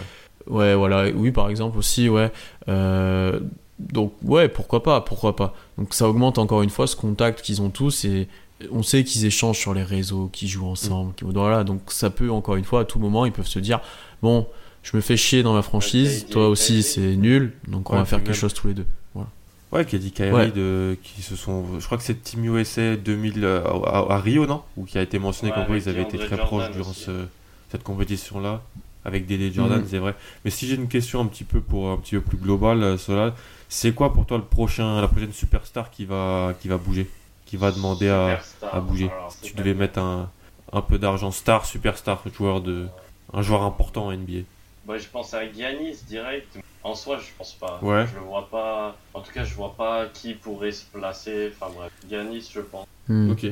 Ouais, 0.47 0.75
voilà, 0.75 1.09
oui, 1.13 1.31
par 1.31 1.49
exemple 1.49 1.77
aussi, 1.77 2.09
ouais. 2.09 2.31
Euh, 2.67 3.39
donc, 3.79 4.13
ouais, 4.23 4.47
pourquoi 4.47 4.81
pas, 4.81 5.01
pourquoi 5.01 5.35
pas. 5.35 5.53
Donc, 5.77 5.93
ça 5.93 6.09
augmente 6.09 6.37
encore 6.37 6.63
une 6.63 6.69
fois 6.69 6.87
ce 6.87 6.95
contact 6.95 7.41
qu'ils 7.41 7.61
ont 7.61 7.69
tous 7.69 8.05
et 8.05 8.27
on 8.71 8.81
sait 8.81 9.03
qu'ils 9.03 9.25
échangent 9.25 9.59
sur 9.59 9.73
les 9.73 9.83
réseaux, 9.83 10.29
qu'ils 10.33 10.47
jouent 10.47 10.67
ensemble. 10.67 11.13
Voilà, 11.21 11.63
donc 11.63 11.81
ça 11.87 12.09
peut, 12.09 12.31
encore 12.31 12.55
une 12.55 12.63
fois, 12.63 12.81
à 12.81 12.85
tout 12.85 12.97
moment, 12.97 13.25
ils 13.25 13.31
peuvent 13.31 13.47
se 13.47 13.59
dire 13.59 13.81
bon, 14.21 14.47
je 14.89 14.95
me 14.95 15.01
fais 15.01 15.17
chier 15.17 15.43
dans 15.43 15.53
ma 15.53 15.61
franchise, 15.61 16.27
toi 16.29 16.47
aussi, 16.47 16.81
c'est 16.83 17.15
nul, 17.15 17.53
donc 17.67 17.89
on 17.89 17.93
Ouais, 17.93 17.99
va 17.99 18.05
faire 18.05 18.19
quelque 18.19 18.27
même- 18.29 18.35
chose 18.37 18.53
tous 18.53 18.67
les 18.67 18.73
deux. 18.73 18.85
Voilà. 19.13 19.29
Ouais, 19.71 19.85
qui 19.85 19.95
a 19.97 19.99
dit 19.99 20.11
Kyrie 20.11 20.31
Ouais. 20.31 20.51
de, 20.51 20.97
qui 21.03 21.21
se 21.21 21.35
sont. 21.35 21.79
Je 21.79 21.85
crois 21.85 21.97
que 21.97 22.03
c'est 22.03 22.21
Team 22.23 22.45
USA 22.45 22.95
2000 22.95 23.43
euh, 23.43 23.61
à, 23.85 24.13
à 24.15 24.19
Rio, 24.19 24.45
non? 24.45 24.61
Ou 24.77 24.85
qui 24.85 24.97
a 24.97 25.01
été 25.01 25.19
mentionné 25.19 25.51
Ouais, 25.51 25.55
comme 25.57 25.65
quoi 25.65 25.75
avec 25.75 25.85
ils 25.85 25.89
avaient 25.89 26.03
été 26.03 26.17
très 26.17 26.29
Jordan 26.37 26.45
proches 26.47 26.71
durant 26.71 26.93
ce- 26.93 27.25
cette 27.69 27.83
compétition-là, 27.83 28.61
avec 29.03 29.27
Dele 29.27 29.51
Jordan, 29.53 29.79
Mhm. 29.81 29.87
c'est 29.89 29.97
vrai. 29.97 30.15
Mais 30.45 30.51
si 30.51 30.67
j'ai 30.67 30.75
une 30.75 30.87
question 30.87 31.19
un 31.19 31.25
petit 31.25 31.43
peu 31.43 31.59
pour 31.59 31.89
un 31.91 31.97
petit 31.97 32.15
peu 32.15 32.21
plus 32.21 32.37
globale, 32.37 32.81
euh, 32.81 32.97
Solal, 32.97 33.33
c'est 33.67 33.93
quoi 33.93 34.13
pour 34.13 34.25
toi 34.25 34.37
le 34.37 34.43
prochain, 34.45 35.01
la 35.01 35.07
prochaine 35.09 35.33
superstar 35.33 35.91
qui 35.91 36.05
va, 36.05 36.53
qui 36.61 36.69
va 36.69 36.77
bouger, 36.77 37.09
qui 37.45 37.57
va 37.57 37.71
demander 37.71 38.07
à, 38.07 38.39
bouger? 38.79 39.09
Alors, 39.13 39.33
Si 39.33 39.41
tu 39.51 39.53
devais 39.57 39.73
mettre 39.73 39.99
un, 39.99 40.29
un 40.71 40.81
peu 40.81 40.97
d'argent, 40.97 41.31
star, 41.31 41.65
superstar, 41.65 42.23
joueur 42.37 42.61
de, 42.61 42.85
un 43.33 43.41
joueur 43.41 43.63
important 43.63 44.05
en 44.07 44.11
NBA. 44.13 44.43
Bah, 44.87 44.97
je 44.97 45.07
pense 45.11 45.33
à 45.33 45.41
Giannis 45.51 45.97
direct. 46.07 46.57
En 46.83 46.95
soi, 46.95 47.17
je 47.19 47.25
pense 47.37 47.53
pas. 47.53 47.79
Ouais. 47.81 48.05
Je 48.07 48.15
le 48.19 48.25
vois 48.25 48.47
pas. 48.49 48.95
En 49.13 49.19
tout 49.21 49.31
cas, 49.33 49.43
je 49.43 49.53
vois 49.53 49.75
pas 49.77 50.05
qui 50.13 50.33
pourrait 50.33 50.71
se 50.71 50.85
placer. 50.85 51.51
Enfin 51.59 51.71
bref, 51.75 51.91
Giannis, 52.09 52.49
je 52.53 52.61
pense. 52.61 52.87
Hmm. 53.09 53.31
Ok. 53.31 53.45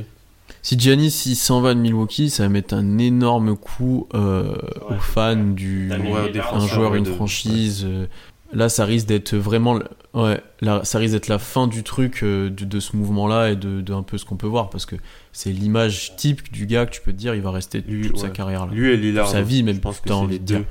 Si 0.62 0.80
Giannis 0.80 1.24
il 1.26 1.36
s'en 1.36 1.60
va 1.60 1.74
de 1.74 1.80
Milwaukee, 1.80 2.30
ça 2.30 2.44
va 2.44 2.50
mettre 2.50 2.74
un 2.76 2.98
énorme 3.00 3.58
coup 3.58 4.08
euh, 4.14 4.54
Ouais, 4.90 4.96
aux 4.96 5.00
fans 5.00 5.36
du 5.36 5.90
Ouais, 5.92 6.40
un 6.54 6.68
joueur, 6.68 6.96
une 6.96 7.04
de- 7.04 7.12
franchise. 7.12 7.84
euh, 7.86 8.06
Là, 8.54 8.70
ça 8.70 8.86
risque 8.86 9.08
d'être 9.08 9.36
vraiment, 9.36 9.80
ouais, 10.14 10.40
là, 10.62 10.82
ça 10.86 11.00
risque 11.00 11.14
d'être 11.14 11.28
la 11.28 11.40
fin 11.40 11.68
du 11.68 11.84
truc 11.84 12.22
euh, 12.24 12.50
de, 12.50 12.64
de 12.64 12.80
ce 12.80 12.96
mouvement-là 12.96 13.50
et 13.50 13.56
de, 13.56 13.82
de 13.82 13.92
un 13.94 14.04
peu 14.04 14.18
ce 14.20 14.24
qu'on 14.24 14.38
peut 14.38 14.48
voir 14.48 14.70
parce 14.70 14.86
que 14.86 14.96
c'est 15.34 15.50
l'image 15.52 16.16
type 16.16 16.52
du 16.54 16.68
gars 16.68 16.86
que 16.86 16.92
tu 16.92 17.02
peux 17.02 17.12
te 17.12 17.18
dire, 17.18 17.34
il 17.36 17.42
va 17.42 17.52
rester 17.52 17.82
Lui, 17.86 18.08
toute 18.08 18.20
sa 18.20 18.30
carrière 18.30 18.68
là. 18.68 18.72
Lui 18.72 18.94
et 18.94 18.98
Lillard. 18.98 19.28
Sa 19.28 19.42
vie, 19.42 19.64
même, 19.64 19.76
je 19.76 19.82
pense 19.82 20.00
que 20.00 20.08
c'est 20.08 20.28
les 20.28 20.40
de 20.40 20.44
dire. 20.46 20.64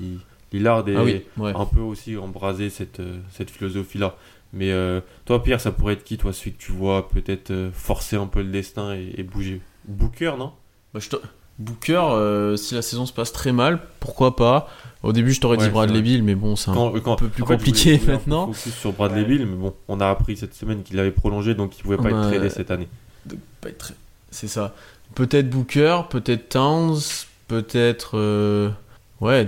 Qui. 0.00 0.18
Lillard 0.52 0.88
est 0.88 0.96
Ah 0.96 1.04
oui, 1.04 1.22
ouais. 1.36 1.52
un 1.54 1.64
peu 1.64 1.80
aussi 1.80 2.16
embrasé 2.16 2.70
cette, 2.70 2.98
euh, 3.00 3.18
cette 3.32 3.50
philosophie-là. 3.50 4.16
Mais 4.52 4.72
euh, 4.72 5.00
toi, 5.26 5.42
Pierre, 5.44 5.60
ça 5.60 5.70
pourrait 5.70 5.92
être 5.94 6.02
qui, 6.02 6.18
toi, 6.18 6.32
celui 6.32 6.52
que 6.54 6.58
tu 6.62 6.72
vois 6.72 7.08
peut-être 7.08 7.52
euh, 7.52 7.70
forcer 7.72 8.16
un 8.16 8.26
peu 8.26 8.40
le 8.42 8.48
destin 8.50 8.94
et, 8.94 9.14
et 9.16 9.22
bouger? 9.22 9.60
Booker, 9.86 10.32
non? 10.38 10.52
Bah, 10.92 10.98
je 11.00 11.08
Booker, 11.60 12.00
euh, 12.12 12.56
si 12.56 12.74
la 12.74 12.82
saison 12.82 13.06
se 13.06 13.12
passe 13.12 13.32
très 13.32 13.52
mal, 13.52 13.80
pourquoi 14.00 14.34
pas? 14.34 14.68
Au 15.02 15.12
début, 15.12 15.32
je 15.32 15.40
t'aurais 15.40 15.58
Ouais, 15.58 15.66
dit 15.66 15.70
Bradley. 15.70 16.02
Bill, 16.02 16.22
mais 16.24 16.34
bon, 16.34 16.56
c'est 16.56 16.70
un 16.70 16.74
Quand- 16.74 16.98
quand- 17.00 17.16
peu 17.16 17.28
plus 17.28 17.44
fait, 17.44 17.54
compliqué 17.54 18.00
maintenant. 18.06 18.46
focus 18.52 18.74
sur 18.74 18.92
Bradley 18.92 19.20
Ouais. 19.22 19.28
Bill, 19.28 19.46
mais 19.46 19.56
bon, 19.56 19.74
on 19.86 20.00
a 20.00 20.08
appris 20.08 20.36
cette 20.36 20.54
semaine 20.54 20.82
qu'il 20.82 20.98
avait 20.98 21.10
prolongé, 21.12 21.54
donc 21.54 21.78
il 21.78 21.82
pouvait 21.82 21.96
pas 21.98 22.08
être 22.10 22.30
tradé 22.30 22.50
cette 22.50 22.70
année. 22.72 22.88
très- 23.78 23.94
C'est 24.32 24.48
ça. 24.48 24.74
Peut-être 25.14 25.48
Booker, 25.50 26.02
peut-être 26.10 26.48
Towns, 26.48 26.98
peut-être. 27.46 28.12
euh, 28.18 28.70
Ouais, 29.20 29.44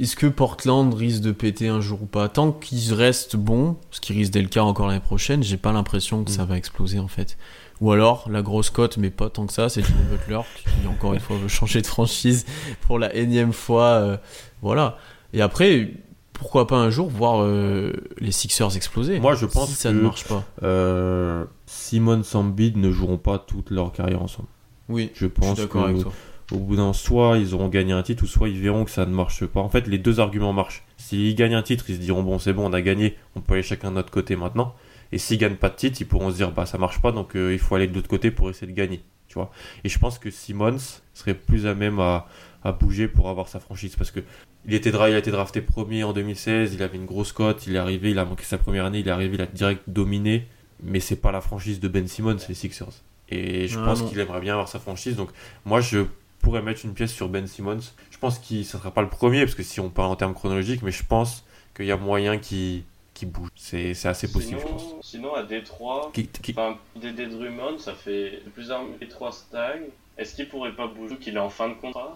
est-ce 0.00 0.16
que 0.16 0.26
Portland 0.26 0.92
risque 0.94 1.20
de 1.22 1.32
péter 1.32 1.68
un 1.68 1.80
jour 1.80 2.02
ou 2.02 2.06
pas? 2.06 2.28
Tant 2.28 2.52
qu'ils 2.52 2.94
restent 2.94 3.36
bons, 3.36 3.76
ce 3.90 4.00
qui 4.00 4.12
risque 4.12 4.32
d'être 4.32 4.42
le 4.44 4.48
cas 4.48 4.62
encore 4.62 4.86
l'année 4.88 5.00
prochaine, 5.00 5.42
j'ai 5.42 5.56
pas 5.56 5.72
l'impression 5.72 6.24
que 6.24 6.30
Mm. 6.30 6.34
ça 6.34 6.44
va 6.44 6.56
exploser 6.56 6.98
en 6.98 7.08
fait. 7.08 7.36
Ou 7.80 7.92
alors, 7.92 8.28
la 8.30 8.42
grosse 8.42 8.68
cote, 8.70 8.98
mais 8.98 9.10
pas 9.10 9.30
tant 9.30 9.46
que 9.46 9.52
ça, 9.52 9.68
c'est 9.70 9.82
Jimmy 9.82 10.02
Butler, 10.10 10.40
qui 10.56 10.86
encore 10.86 11.14
une 11.14 11.20
fois 11.20 11.36
veut 11.38 11.48
changer 11.48 11.80
de 11.80 11.86
franchise 11.86 12.44
pour 12.82 12.98
la 12.98 13.14
énième 13.14 13.52
fois. 13.54 13.84
euh, 13.86 14.16
voilà. 14.60 14.98
Et 15.32 15.40
après, 15.40 15.92
pourquoi 16.34 16.66
pas 16.66 16.76
un 16.76 16.90
jour 16.90 17.08
voir 17.08 17.42
euh, 17.42 17.92
les 18.18 18.32
Sixers 18.32 18.76
exploser 18.76 19.18
Moi, 19.20 19.34
je 19.34 19.46
pense 19.46 19.68
si 19.70 19.74
ça 19.76 19.90
que- 19.90 19.94
ne 19.96 20.00
marche 20.02 20.24
pas. 20.24 20.44
Euh, 20.62 21.44
Simon 21.66 22.22
Sambid 22.22 22.76
ne 22.76 22.90
joueront 22.90 23.18
pas 23.18 23.38
toute 23.38 23.70
leur 23.70 23.92
carrière 23.92 24.22
ensemble. 24.22 24.48
Oui, 24.88 25.10
Je 25.14 25.20
je 25.20 25.24
suis 25.26 25.28
pense 25.30 25.60
que 25.66 25.78
avec 25.78 26.02
toi. 26.02 26.12
Au 26.52 26.58
bout 26.58 26.76
d'un 26.76 26.92
soit 26.92 27.38
ils 27.38 27.54
auront 27.54 27.68
gagné 27.68 27.92
un 27.92 28.02
titre 28.02 28.24
ou 28.24 28.26
soit 28.26 28.48
ils 28.48 28.58
verront 28.60 28.84
que 28.84 28.90
ça 28.90 29.06
ne 29.06 29.12
marche 29.14 29.46
pas. 29.46 29.60
En 29.60 29.68
fait, 29.68 29.86
les 29.86 29.98
deux 29.98 30.20
arguments 30.20 30.52
marchent. 30.52 30.84
S'ils 30.96 31.34
gagnent 31.34 31.54
un 31.54 31.62
titre, 31.62 31.84
ils 31.88 31.96
se 31.96 32.00
diront 32.00 32.22
bon, 32.22 32.38
c'est 32.38 32.52
bon, 32.52 32.68
on 32.68 32.72
a 32.72 32.80
gagné, 32.82 33.16
on 33.36 33.40
peut 33.40 33.54
aller 33.54 33.62
chacun 33.62 33.90
de 33.90 33.96
notre 33.96 34.10
côté 34.10 34.36
maintenant. 34.36 34.74
Et 35.12 35.18
s'ils 35.18 35.38
gagnent 35.38 35.56
pas 35.56 35.70
de 35.70 35.76
titre, 35.76 36.00
ils 36.00 36.06
pourront 36.06 36.30
se 36.30 36.36
dire 36.36 36.52
bah 36.52 36.66
ça 36.66 36.78
marche 36.78 37.00
pas, 37.00 37.12
donc 37.12 37.34
euh, 37.36 37.52
il 37.52 37.58
faut 37.58 37.74
aller 37.74 37.86
de 37.86 37.94
l'autre 37.94 38.08
côté 38.08 38.30
pour 38.30 38.48
essayer 38.50 38.66
de 38.70 38.76
gagner. 38.76 39.02
Tu 39.28 39.34
vois. 39.34 39.50
Et 39.84 39.88
je 39.88 39.98
pense 39.98 40.18
que 40.18 40.30
Simmons 40.30 40.76
serait 41.14 41.34
plus 41.34 41.66
à 41.66 41.74
même 41.74 42.00
à, 42.00 42.26
à 42.64 42.72
bouger 42.72 43.06
pour 43.06 43.28
avoir 43.28 43.46
sa 43.48 43.60
franchise 43.60 43.94
parce 43.96 44.10
que 44.10 44.20
il, 44.66 44.74
était, 44.74 44.90
dra- 44.90 45.08
il 45.08 45.14
a 45.14 45.18
été 45.18 45.30
drafté 45.30 45.60
premier 45.60 46.02
en 46.04 46.12
2016, 46.12 46.74
il 46.74 46.82
avait 46.82 46.96
une 46.98 47.06
grosse 47.06 47.32
cote, 47.32 47.66
il 47.68 47.76
est 47.76 47.78
arrivé, 47.78 48.10
il 48.10 48.18
a 48.18 48.24
manqué 48.24 48.44
sa 48.44 48.58
première 48.58 48.84
année, 48.84 48.98
il 48.98 49.08
est 49.08 49.10
arrivé, 49.12 49.36
il 49.36 49.40
a 49.40 49.46
direct 49.46 49.82
dominé, 49.86 50.46
mais 50.82 50.98
c'est 51.00 51.16
pas 51.16 51.30
la 51.32 51.40
franchise 51.40 51.78
de 51.80 51.86
Ben 51.88 52.06
Simmons, 52.08 52.36
les 52.48 52.54
Sixers. 52.54 53.02
Et 53.30 53.68
je 53.68 53.78
Ah, 53.78 53.84
pense 53.84 54.02
qu'il 54.02 54.18
aimerait 54.18 54.40
bien 54.40 54.54
avoir 54.54 54.68
sa 54.68 54.80
franchise, 54.80 55.14
donc 55.16 55.30
moi 55.64 55.80
je 55.80 56.00
pourrais 56.40 56.62
mettre 56.62 56.84
une 56.84 56.94
pièce 56.94 57.12
sur 57.12 57.28
Ben 57.28 57.46
Simmons. 57.46 57.80
Je 58.10 58.18
pense 58.18 58.38
qu'il 58.38 58.58
ne 58.58 58.64
sera 58.64 58.90
pas 58.90 59.02
le 59.02 59.08
premier, 59.08 59.44
parce 59.44 59.54
que 59.54 59.62
si 59.62 59.80
on 59.80 59.90
parle 59.90 60.10
en 60.10 60.16
termes 60.16 60.34
chronologiques, 60.34 60.82
mais 60.82 60.90
je 60.92 61.04
pense 61.04 61.44
qu'il 61.76 61.86
y 61.86 61.92
a 61.92 61.96
moyen 61.96 62.38
qu'il 62.38 62.82
qu'il 63.14 63.28
bouge. 63.30 63.48
C'est 63.54 63.92
c'est 63.94 64.08
assez 64.08 64.30
possible, 64.32 64.60
je 64.60 64.66
pense. 64.66 64.82
Sinon, 64.82 64.98
sinon, 65.02 65.34
à 65.34 65.42
Détroit, 65.42 66.10
Qui- 66.14 66.26
qui- 66.28 66.54
Dédé 66.96 67.26
Drummond, 67.26 67.78
ça 67.78 67.92
fait 67.94 68.42
plusieurs 68.54 68.82
Détroit 68.98 69.32
stag. 69.32 69.82
Est-ce 70.16 70.34
qu'il 70.34 70.48
pourrait 70.48 70.74
pas 70.74 70.86
bouger 70.86 71.16
qu'il 71.16 71.34
est 71.36 71.40
en 71.40 71.50
fin 71.50 71.68
de 71.68 71.74
contrat? 71.74 72.12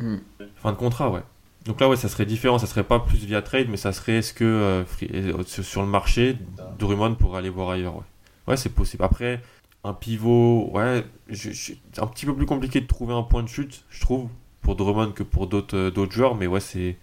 Fin 0.57 0.73
de 0.73 0.77
contrat, 0.77 1.11
ouais. 1.11 1.21
Donc 1.67 1.81
là, 1.81 1.89
ouais, 1.89 1.97
ça 1.97 2.09
serait 2.09 2.27
différent. 2.27 2.59
Ça 2.59 2.67
serait 2.67 2.85
pas 2.85 3.01
plus 3.01 3.19
via 3.25 3.41
trade, 3.43 3.69
mais 3.71 3.77
ça 3.79 3.93
serait 3.93 4.15
est-ce 4.19 4.33
que 4.35 4.45
euh, 4.45 4.85
free- 4.85 5.11
euh, 5.15 5.43
sur, 5.47 5.65
sur 5.65 5.81
le 5.83 5.89
marché, 5.89 6.37
Drummond 6.79 7.15
pourrait 7.15 7.39
aller 7.39 7.49
voir 7.51 7.71
ailleurs, 7.71 7.97
ouais. 7.97 8.03
Ouais, 8.47 8.57
c'est 8.59 8.69
possible. 8.75 9.03
Après, 9.05 9.41
un 9.85 9.93
pivot, 9.93 10.71
ouais, 10.73 11.05
c'est 11.33 11.77
un 11.99 12.07
petit 12.07 12.27
peu 12.27 12.35
plus 12.35 12.47
compliqué 12.47 12.81
de 12.81 12.87
trouver 12.87 13.15
un 13.15 13.23
point 13.23 13.43
de 13.43 13.49
chute, 13.49 13.85
je 13.91 14.01
trouve, 14.01 14.29
pour 14.63 14.77
Drummond 14.77 15.13
que 15.13 15.23
pour 15.23 15.47
d'autres 15.47 15.77
euh, 15.77 16.11
joueurs, 16.11 16.35
mais 16.35 16.47
ouais, 16.47 16.61
c'est 16.61 16.97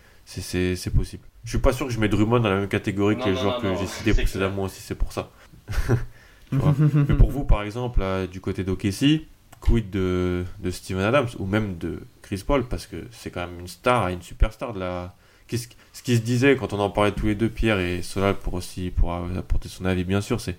possible. 0.95 1.23
Je 1.43 1.49
suis 1.49 1.59
pas 1.59 1.73
sûr 1.73 1.87
que 1.87 1.93
je 1.93 1.99
mets 1.99 2.09
Drummond 2.09 2.39
dans 2.39 2.49
la 2.49 2.59
même 2.59 2.67
catégorie 2.69 3.15
Non, 3.15 3.23
que 3.23 3.29
les 3.29 3.35
non, 3.35 3.41
joueurs 3.41 3.63
non, 3.63 3.73
que 3.73 3.79
j'ai 3.79 3.87
cités 3.87 4.13
précédemment 4.13 4.63
aussi, 4.63 4.81
c'est 4.81 4.95
pour 4.95 5.13
ça. 5.13 5.29
Mais 6.51 7.15
pour 7.15 7.31
vous, 7.31 7.45
par 7.45 7.63
exemple, 7.63 8.01
là, 8.01 8.27
du 8.27 8.41
côté 8.41 8.63
d'OKC, 8.63 9.25
quid 9.61 9.89
de, 9.89 10.43
de 10.59 10.71
Steven 10.71 11.03
Adams 11.03 11.29
ou 11.39 11.45
même 11.45 11.77
de 11.77 12.01
Chris 12.21 12.43
Paul 12.45 12.67
parce 12.67 12.87
que 12.87 13.07
c'est 13.11 13.29
quand 13.29 13.47
même 13.47 13.59
une 13.59 13.67
star, 13.67 14.09
une 14.09 14.21
superstar 14.21 14.73
de 14.73 14.79
la. 14.79 15.15
Ce 15.57 16.03
qui 16.03 16.15
se 16.15 16.21
disait 16.21 16.55
quand 16.55 16.73
on 16.73 16.79
en 16.79 16.89
parlait 16.89 17.11
tous 17.11 17.27
les 17.27 17.35
deux, 17.35 17.49
Pierre 17.49 17.79
et 17.79 18.01
Solal 18.01 18.35
pour 18.35 18.53
aussi 18.53 18.91
pour 18.91 19.13
apporter 19.13 19.69
son 19.69 19.85
avis 19.85 20.03
bien 20.03 20.21
sûr, 20.21 20.39
c'est 20.39 20.57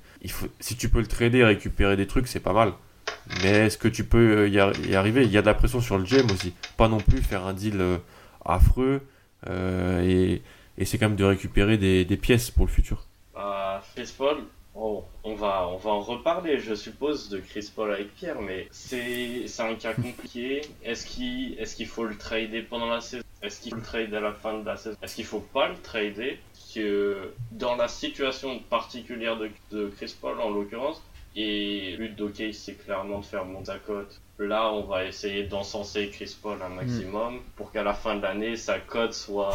si 0.60 0.76
tu 0.76 0.88
peux 0.88 1.00
le 1.00 1.06
trader 1.06 1.44
récupérer 1.44 1.96
des 1.96 2.06
trucs, 2.06 2.28
c'est 2.28 2.40
pas 2.40 2.52
mal. 2.52 2.72
Mais 3.42 3.66
est-ce 3.66 3.78
que 3.78 3.88
tu 3.88 4.04
peux 4.04 4.38
euh, 4.38 4.48
y, 4.48 4.58
ar- 4.58 4.78
y 4.80 4.94
arriver? 4.94 5.24
Il 5.24 5.30
y 5.30 5.38
a 5.38 5.42
de 5.42 5.46
la 5.46 5.54
pression 5.54 5.80
sur 5.80 5.98
le 5.98 6.04
GM 6.04 6.30
aussi. 6.32 6.54
Pas 6.76 6.88
non 6.88 6.98
plus 6.98 7.22
faire 7.22 7.46
un 7.46 7.52
deal 7.52 7.80
euh, 7.80 7.98
affreux 8.44 9.02
euh, 9.48 10.02
et, 10.02 10.42
c'est 10.84 10.98
quand 10.98 11.08
même 11.08 11.16
de 11.16 11.24
récupérer 11.24 11.76
des, 11.78 12.16
pièces 12.16 12.50
pour 12.50 12.66
le 12.66 12.70
futur. 12.70 13.06
Bah, 13.34 13.82
oh, 14.74 15.04
on, 15.24 15.34
va, 15.34 15.68
on 15.68 15.76
va 15.76 15.90
en 15.90 16.00
reparler, 16.00 16.58
je 16.58 16.74
suppose, 16.74 17.28
de 17.28 17.38
Chris 17.38 17.70
Paul 17.74 17.92
avec 17.92 18.14
Pierre, 18.14 18.40
mais 18.40 18.68
c'est 18.70 19.46
c'est 19.46 19.62
un 19.62 19.74
cas 19.74 19.94
compliqué. 19.94 20.62
Est-ce 20.84 21.06
qu'il 21.06 21.58
est 21.58 21.74
qu'il 21.74 21.86
faut 21.86 22.04
le 22.04 22.16
trader 22.16 22.62
pendant 22.62 22.86
la 22.88 23.00
saison? 23.00 23.24
Est-ce 23.42 23.60
qu'il 23.60 23.72
faut 23.72 23.78
le 23.78 23.82
trader 23.82 24.16
à 24.16 24.20
la 24.20 24.32
fin 24.32 24.58
de 24.58 24.66
la 24.66 24.76
saison? 24.76 24.96
Est-ce 25.02 25.16
qu'il 25.16 25.24
faut 25.24 25.40
pas 25.40 25.68
le 25.68 25.76
trader? 25.76 26.38
Parce 26.52 26.74
que 26.74 27.32
dans 27.50 27.76
la 27.76 27.88
situation 27.88 28.60
particulière 28.60 29.36
de, 29.36 29.50
de 29.72 29.88
Chris 29.88 30.14
Paul, 30.20 30.40
en 30.40 30.50
l'occurrence, 30.50 31.02
et 31.34 31.96
but 31.96 32.14
d'OK, 32.14 32.42
c'est 32.52 32.74
clairement 32.74 33.20
de 33.20 33.24
faire 33.24 33.44
monter 33.44 33.72
cote. 33.86 34.20
Là, 34.38 34.70
on 34.72 34.82
va 34.82 35.04
essayer 35.04 35.44
d'encenser 35.44 36.10
Chris 36.10 36.36
Paul 36.40 36.60
un 36.62 36.68
maximum 36.68 37.40
pour 37.56 37.72
qu'à 37.72 37.82
la 37.82 37.94
fin 37.94 38.16
de 38.16 38.22
l'année, 38.22 38.56
sa 38.56 38.78
cote 38.78 39.14
soit, 39.14 39.54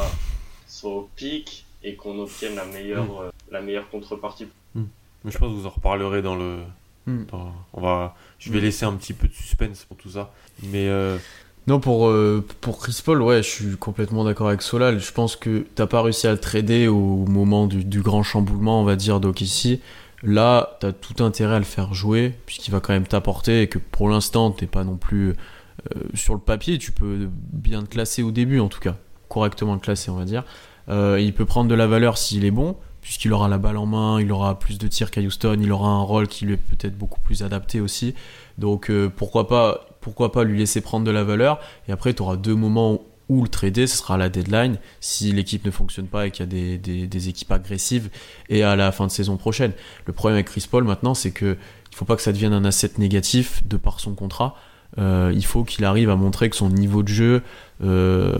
soit 0.67 0.91
au 0.91 1.09
pic 1.15 1.65
et 1.83 1.95
qu'on 1.95 2.19
obtienne 2.19 2.55
la 2.55 2.65
meilleure, 2.65 3.21
euh, 3.21 3.29
la 3.51 3.61
meilleure 3.61 3.89
contrepartie. 3.89 4.47
Mais 5.27 5.31
je 5.33 5.37
pense 5.37 5.49
que 5.53 5.59
vous 5.59 5.67
en 5.67 5.71
reparlerez 5.71 6.21
dans 6.23 6.35
le. 6.35 6.59
Hmm. 7.05 7.25
dans- 7.31 7.53
on 7.73 7.81
va, 7.81 8.15
je 8.39 8.49
vais 8.51 8.59
Hmm. 8.59 8.63
laisser 8.63 8.85
un 8.85 8.93
petit 8.93 9.13
peu 9.13 9.27
de 9.27 9.33
suspense 9.33 9.85
pour 9.85 9.95
tout 9.97 10.09
ça. 10.09 10.31
Mais 10.63 10.87
euh, 10.87 11.17
Non, 11.67 11.79
pour, 11.81 12.07
euh, 12.07 12.45
pour 12.61 12.79
Chris 12.79 13.01
Paul, 13.03 13.21
ouais, 13.21 13.43
je 13.43 13.49
suis 13.49 13.75
complètement 13.77 14.23
d'accord 14.23 14.47
avec 14.47 14.61
Solal. 14.61 14.99
Je 15.01 15.11
pense 15.11 15.35
que 15.35 15.65
t'as 15.75 15.85
pas 15.85 16.01
réussi 16.01 16.25
à 16.25 16.31
le 16.31 16.37
trader 16.39 16.87
au 16.87 17.25
moment 17.27 17.67
du, 17.67 17.83
du 17.83 18.01
grand 18.01 18.23
chamboulement, 18.23 18.79
on 18.81 18.85
va 18.85 18.95
dire, 18.95 19.19
d'OKC. 19.19 19.81
Là, 20.23 20.77
t'as 20.79 20.93
tout 20.93 21.21
intérêt 21.23 21.55
à 21.55 21.59
le 21.59 21.65
faire 21.65 21.93
jouer, 21.93 22.33
puisqu'il 22.45 22.71
va 22.71 22.79
quand 22.79 22.93
même 22.93 23.05
t'apporter 23.05 23.61
et 23.63 23.67
que 23.67 23.79
pour 23.79 24.07
l'instant, 24.09 24.51
t'es 24.51 24.65
pas 24.65 24.85
non 24.85 24.95
plus 24.95 25.29
euh, 25.31 25.99
sur 26.13 26.33
le 26.33 26.39
papier. 26.39 26.77
Tu 26.77 26.91
peux 26.93 27.27
bien 27.53 27.83
te 27.83 27.89
classer 27.89 28.23
au 28.23 28.31
début, 28.31 28.59
en 28.61 28.69
tout 28.69 28.79
cas, 28.79 28.95
correctement 29.29 29.73
le 29.73 29.79
classer, 29.81 30.09
on 30.09 30.15
va 30.15 30.25
dire. 30.25 30.43
Euh, 30.89 31.19
il 31.19 31.33
peut 31.33 31.45
prendre 31.45 31.69
de 31.69 31.75
la 31.75 31.85
valeur 31.87 32.17
s'il 32.17 32.45
est 32.45 32.51
bon, 32.51 32.77
puisqu'il 33.07 33.31
aura 33.31 33.47
la 33.47 33.57
balle 33.57 33.77
en 33.77 33.85
main, 33.85 34.19
il 34.19 34.33
aura 34.33 34.59
plus 34.59 34.77
de 34.77 34.85
tirs 34.85 35.11
qu'à 35.11 35.21
Houston, 35.21 35.57
il 35.61 35.71
aura 35.71 35.87
un 35.87 36.01
rôle 36.01 36.27
qui 36.27 36.43
lui 36.43 36.55
est 36.55 36.57
peut-être 36.57 36.97
beaucoup 36.97 37.21
plus 37.21 37.41
adapté 37.41 37.79
aussi. 37.79 38.13
Donc 38.57 38.91
euh, 38.91 39.09
pourquoi 39.09 39.47
pas 39.47 40.43
lui 40.43 40.59
laisser 40.59 40.81
prendre 40.81 41.05
de 41.05 41.11
la 41.11 41.23
valeur 41.23 41.61
et 41.87 41.93
après 41.93 42.13
tu 42.13 42.21
auras 42.21 42.35
deux 42.35 42.53
moments 42.53 42.99
où 43.29 43.43
le 43.43 43.47
trader, 43.47 43.87
ce 43.87 43.95
sera 43.95 44.15
à 44.15 44.17
la 44.17 44.27
deadline 44.27 44.77
si 44.99 45.31
l'équipe 45.31 45.63
ne 45.63 45.71
fonctionne 45.71 46.07
pas 46.07 46.27
et 46.27 46.31
qu'il 46.31 46.53
y 46.53 46.73
a 46.73 47.07
des 47.07 47.29
équipes 47.29 47.53
agressives 47.53 48.09
et 48.49 48.63
à 48.63 48.75
la 48.75 48.91
fin 48.91 49.07
de 49.07 49.11
saison 49.11 49.37
prochaine. 49.37 49.71
Le 50.05 50.11
problème 50.11 50.35
avec 50.35 50.47
Chris 50.47 50.67
Paul 50.69 50.83
maintenant, 50.83 51.13
c'est 51.13 51.31
que 51.31 51.55
il 51.89 51.95
faut 51.95 52.03
pas 52.03 52.17
que 52.17 52.21
ça 52.21 52.33
devienne 52.33 52.51
un 52.51 52.65
asset 52.65 52.91
négatif 52.97 53.65
de 53.65 53.77
par 53.77 54.01
son 54.01 54.15
contrat. 54.15 54.53
Euh, 54.97 55.31
il 55.35 55.45
faut 55.45 55.63
qu'il 55.63 55.85
arrive 55.85 56.09
à 56.09 56.15
montrer 56.15 56.49
que 56.49 56.55
son 56.55 56.69
niveau 56.69 57.03
de 57.03 57.07
jeu 57.07 57.43
euh, 57.83 58.33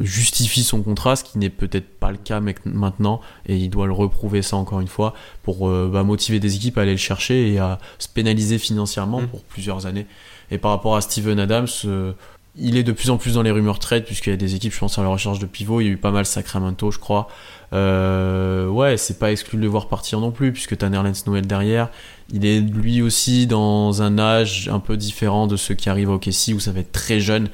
justifie 0.00 0.62
son 0.62 0.82
contrat, 0.82 1.16
ce 1.16 1.24
qui 1.24 1.38
n'est 1.38 1.50
peut-être 1.50 1.98
pas 1.98 2.10
le 2.10 2.16
cas 2.16 2.40
maintenant, 2.64 3.20
et 3.46 3.56
il 3.56 3.68
doit 3.68 3.86
le 3.86 3.92
reprouver 3.92 4.40
ça 4.40 4.56
encore 4.56 4.80
une 4.80 4.88
fois 4.88 5.12
pour 5.42 5.68
euh, 5.68 5.90
bah, 5.92 6.04
motiver 6.04 6.40
des 6.40 6.56
équipes 6.56 6.78
à 6.78 6.82
aller 6.82 6.92
le 6.92 6.96
chercher 6.96 7.52
et 7.52 7.58
à 7.58 7.78
se 7.98 8.08
pénaliser 8.08 8.58
financièrement 8.58 9.18
Mm. 9.22 9.26
pour 9.28 9.42
plusieurs 9.42 9.86
années. 9.86 10.06
Et 10.50 10.58
par 10.58 10.70
rapport 10.70 10.96
à 10.96 11.00
Steven 11.00 11.38
Adams, 11.38 11.66
euh, 11.84 12.12
il 12.58 12.76
est 12.76 12.82
de 12.82 12.92
plus 12.92 13.10
en 13.10 13.16
plus 13.18 13.34
dans 13.34 13.42
les 13.42 13.50
rumeurs 13.50 13.78
trade, 13.78 14.04
puisqu'il 14.04 14.30
y 14.30 14.32
a 14.32 14.36
des 14.36 14.54
équipes, 14.54 14.72
je 14.72 14.78
pense, 14.78 14.98
à 14.98 15.02
la 15.02 15.08
recherche 15.08 15.38
de 15.38 15.46
pivot. 15.46 15.80
Il 15.80 15.84
y 15.84 15.88
a 15.88 15.92
eu 15.92 15.96
pas 15.96 16.10
mal 16.10 16.26
Sacramento, 16.26 16.90
je 16.90 16.98
crois. 16.98 17.28
Euh, 17.72 18.66
ouais, 18.68 18.96
c'est 18.96 19.18
pas 19.18 19.30
exclu 19.30 19.58
de 19.58 19.62
le 19.62 19.68
voir 19.68 19.88
partir 19.88 20.20
non 20.20 20.30
plus, 20.30 20.52
puisque 20.52 20.76
t'as 20.76 20.88
Nerlens 20.88 21.24
Noël 21.26 21.46
derrière. 21.46 21.90
Il 22.32 22.44
est 22.44 22.60
lui 22.60 23.00
aussi 23.02 23.46
dans 23.46 24.02
un 24.02 24.18
âge 24.18 24.68
un 24.72 24.80
peu 24.80 24.96
différent 24.96 25.46
de 25.46 25.56
ceux 25.56 25.74
qui 25.74 25.88
arrivent 25.88 26.10
au 26.10 26.18
KC, 26.18 26.52
où 26.54 26.60
ça 26.60 26.72
va 26.72 26.80
être 26.80 26.92
très 26.92 27.20
jeune. 27.20 27.48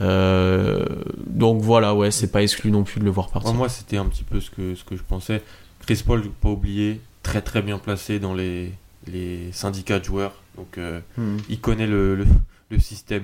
Euh, 0.00 0.84
donc 1.26 1.60
voilà, 1.62 1.94
ouais, 1.94 2.10
c'est 2.10 2.30
pas 2.32 2.42
exclu 2.42 2.70
non 2.70 2.84
plus 2.84 3.00
de 3.00 3.04
le 3.04 3.10
voir 3.10 3.28
partir. 3.30 3.50
moi, 3.52 3.58
moi, 3.58 3.68
c'était 3.68 3.96
un 3.96 4.06
petit 4.06 4.24
peu 4.24 4.40
ce 4.40 4.50
que, 4.50 4.74
ce 4.74 4.84
que 4.84 4.96
je 4.96 5.02
pensais. 5.02 5.42
Chris 5.86 6.02
Paul, 6.06 6.22
pas 6.40 6.48
oublié, 6.48 7.00
très 7.22 7.42
très 7.42 7.62
bien 7.62 7.78
placé 7.78 8.18
dans 8.18 8.34
les, 8.34 8.72
les 9.06 9.50
syndicats 9.52 9.98
de 9.98 10.04
joueurs. 10.04 10.34
Donc 10.56 10.78
euh, 10.78 11.00
Hmm. 11.16 11.36
il 11.48 11.60
connaît 11.60 11.86
le, 11.86 12.16
le, 12.16 12.26
le 12.70 12.78
système. 12.78 13.22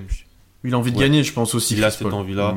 Il 0.63 0.73
a 0.73 0.77
envie 0.77 0.91
de 0.91 0.97
Ouais. 0.97 1.03
gagner, 1.03 1.23
je 1.23 1.33
pense 1.33 1.53
aussi. 1.55 1.75
Il 1.75 1.83
a 1.83 1.91
cette 1.91 2.07
envie-là. 2.07 2.55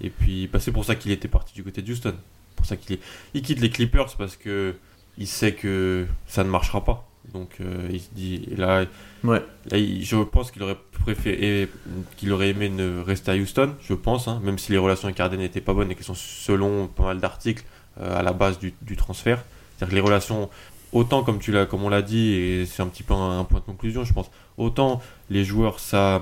Et 0.00 0.10
puis 0.10 0.46
bah, 0.46 0.60
c'est 0.60 0.72
pour 0.72 0.84
ça 0.84 0.94
qu'il 0.94 1.10
était 1.12 1.28
parti 1.28 1.52
du 1.54 1.62
côté 1.64 1.82
de 1.82 1.90
Houston. 1.92 2.14
Pour 2.56 2.66
ça 2.66 2.76
qu'il 2.76 2.96
est... 2.96 3.00
il 3.34 3.42
quitte 3.42 3.60
les 3.60 3.70
Clippers 3.70 4.14
parce 4.16 4.36
que 4.36 4.74
il 5.18 5.26
sait 5.26 5.52
que 5.52 6.06
ça 6.26 6.44
ne 6.44 6.48
marchera 6.50 6.84
pas. 6.84 7.06
Donc 7.34 7.48
euh, 7.60 7.88
il 7.92 8.00
se 8.00 8.08
dit 8.14 8.48
et 8.50 8.56
là, 8.56 8.84
Ouais. 9.24 9.42
là, 9.70 9.76
il- 9.78 10.04
je 10.04 10.16
pense 10.16 10.50
qu'il 10.50 10.62
aurait 10.62 10.78
préféré 11.04 11.68
qu'il 12.16 12.32
aurait 12.32 12.48
aimé 12.50 12.68
ne 12.68 13.00
rester 13.00 13.30
à 13.30 13.36
Houston, 13.36 13.74
je 13.82 13.94
pense, 13.94 14.26
hein, 14.28 14.40
même 14.42 14.58
si 14.58 14.72
les 14.72 14.78
relations 14.78 15.06
avec 15.08 15.20
Harden 15.20 15.36
n'étaient 15.38 15.60
pas 15.60 15.74
bonnes 15.74 15.90
et 15.90 15.94
qu'elles 15.94 16.04
sont 16.04 16.14
selon 16.14 16.86
pas 16.88 17.04
mal 17.04 17.18
d'articles 17.20 17.64
euh, 18.00 18.18
à 18.18 18.22
la 18.22 18.32
base 18.32 18.58
du, 18.58 18.72
du 18.82 18.96
transfert. 18.96 19.42
C'est-à-dire 19.76 19.90
que 19.90 19.94
les 19.96 20.00
relations 20.00 20.48
autant 20.92 21.22
comme 21.22 21.38
tu 21.38 21.52
l'as 21.52 21.66
comme 21.66 21.82
on 21.84 21.88
l'a 21.88 22.02
dit 22.02 22.32
et 22.32 22.66
c'est 22.66 22.82
un 22.82 22.88
petit 22.88 23.02
peu 23.04 23.14
un, 23.14 23.40
un 23.40 23.44
point 23.44 23.60
de 23.60 23.64
conclusion, 23.64 24.04
je 24.04 24.12
pense. 24.12 24.30
Autant 24.56 25.00
les 25.28 25.44
joueurs 25.44 25.78
ça 25.78 26.20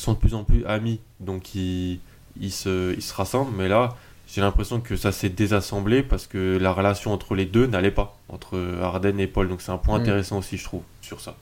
sont 0.00 0.12
de 0.14 0.18
plus 0.18 0.34
en 0.34 0.44
plus 0.44 0.64
amis, 0.66 1.00
donc 1.20 1.54
ils, 1.54 2.00
ils 2.40 2.52
se 2.52 2.94
ils 2.94 3.02
se 3.02 3.14
rassemblent, 3.14 3.52
mais 3.56 3.68
là 3.68 3.96
j'ai 4.26 4.40
l'impression 4.40 4.80
que 4.80 4.94
ça 4.94 5.10
s'est 5.10 5.28
désassemblé 5.28 6.02
parce 6.04 6.26
que 6.28 6.56
la 6.60 6.72
relation 6.72 7.12
entre 7.12 7.34
les 7.34 7.46
deux 7.46 7.66
n'allait 7.66 7.90
pas, 7.90 8.16
entre 8.28 8.56
Harden 8.80 9.18
et 9.18 9.26
Paul. 9.26 9.48
Donc 9.48 9.60
c'est 9.60 9.72
un 9.72 9.76
point 9.78 9.98
Mm. 9.98 10.02
intéressant 10.02 10.38
aussi, 10.38 10.56
je 10.56 10.62
trouve, 10.64 10.82
sur 11.02 11.20
ça. 11.20 11.34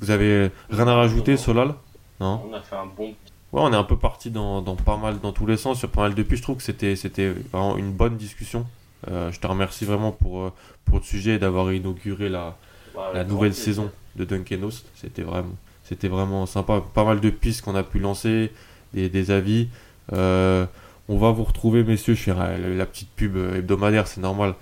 Vous 0.00 0.10
avez 0.10 0.50
rien 0.70 0.86
à 0.88 0.94
rajouter. 0.94 1.36
Solal? 1.38 1.74
Non? 2.20 2.42
On 2.50 2.52
a 2.52 2.60
fait 2.60 2.76
un 2.76 2.84
bon 2.86 3.14
Ouais, 3.52 3.60
on 3.62 3.72
est 3.72 3.76
un 3.76 3.84
peu 3.84 3.96
parti 3.96 4.30
dans, 4.30 4.60
dans 4.60 4.74
pas 4.76 4.96
mal, 4.98 5.18
dans 5.20 5.32
tous 5.32 5.46
les 5.46 5.56
sens, 5.56 5.78
sur 5.78 5.88
pas 5.88 6.02
mal 6.02 6.14
de 6.14 6.22
pistes. 6.22 6.38
Je 6.38 6.42
trouve 6.42 6.56
que 6.56 6.62
c'était, 6.62 6.94
c'était 6.96 7.30
vraiment 7.52 7.76
une 7.78 7.92
bonne 7.92 8.16
discussion. 8.16 8.66
Euh, 9.10 9.30
je 9.32 9.38
te 9.40 9.46
remercie 9.46 9.84
vraiment 9.84 10.12
pour, 10.12 10.42
euh, 10.42 10.52
pour 10.84 10.98
le 10.98 11.04
sujet 11.04 11.34
et 11.34 11.38
d'avoir 11.38 11.72
inauguré 11.72 12.28
la, 12.28 12.56
bah, 12.94 13.12
la 13.14 13.24
nouvelle 13.24 13.50
plaisir. 13.52 13.64
saison 13.64 13.90
de 14.16 14.24
Duncan 14.24 14.62
Host. 14.64 14.84
C'était 14.96 15.22
vraiment, 15.22 15.54
c'était 15.84 16.08
vraiment 16.08 16.46
sympa. 16.46 16.82
Pas 16.94 17.04
mal 17.04 17.20
de 17.20 17.30
pistes 17.30 17.62
qu'on 17.62 17.74
a 17.74 17.82
pu 17.82 17.98
lancer, 17.98 18.52
des, 18.92 19.08
des 19.08 19.30
avis. 19.30 19.68
Euh, 20.12 20.66
on 21.08 21.18
va 21.18 21.30
vous 21.30 21.44
retrouver, 21.44 21.84
messieurs, 21.84 22.14
chez 22.14 22.32
la, 22.32 22.56
la 22.58 22.86
petite 22.86 23.10
pub 23.10 23.36
hebdomadaire, 23.36 24.06
c'est 24.06 24.20
normal, 24.20 24.54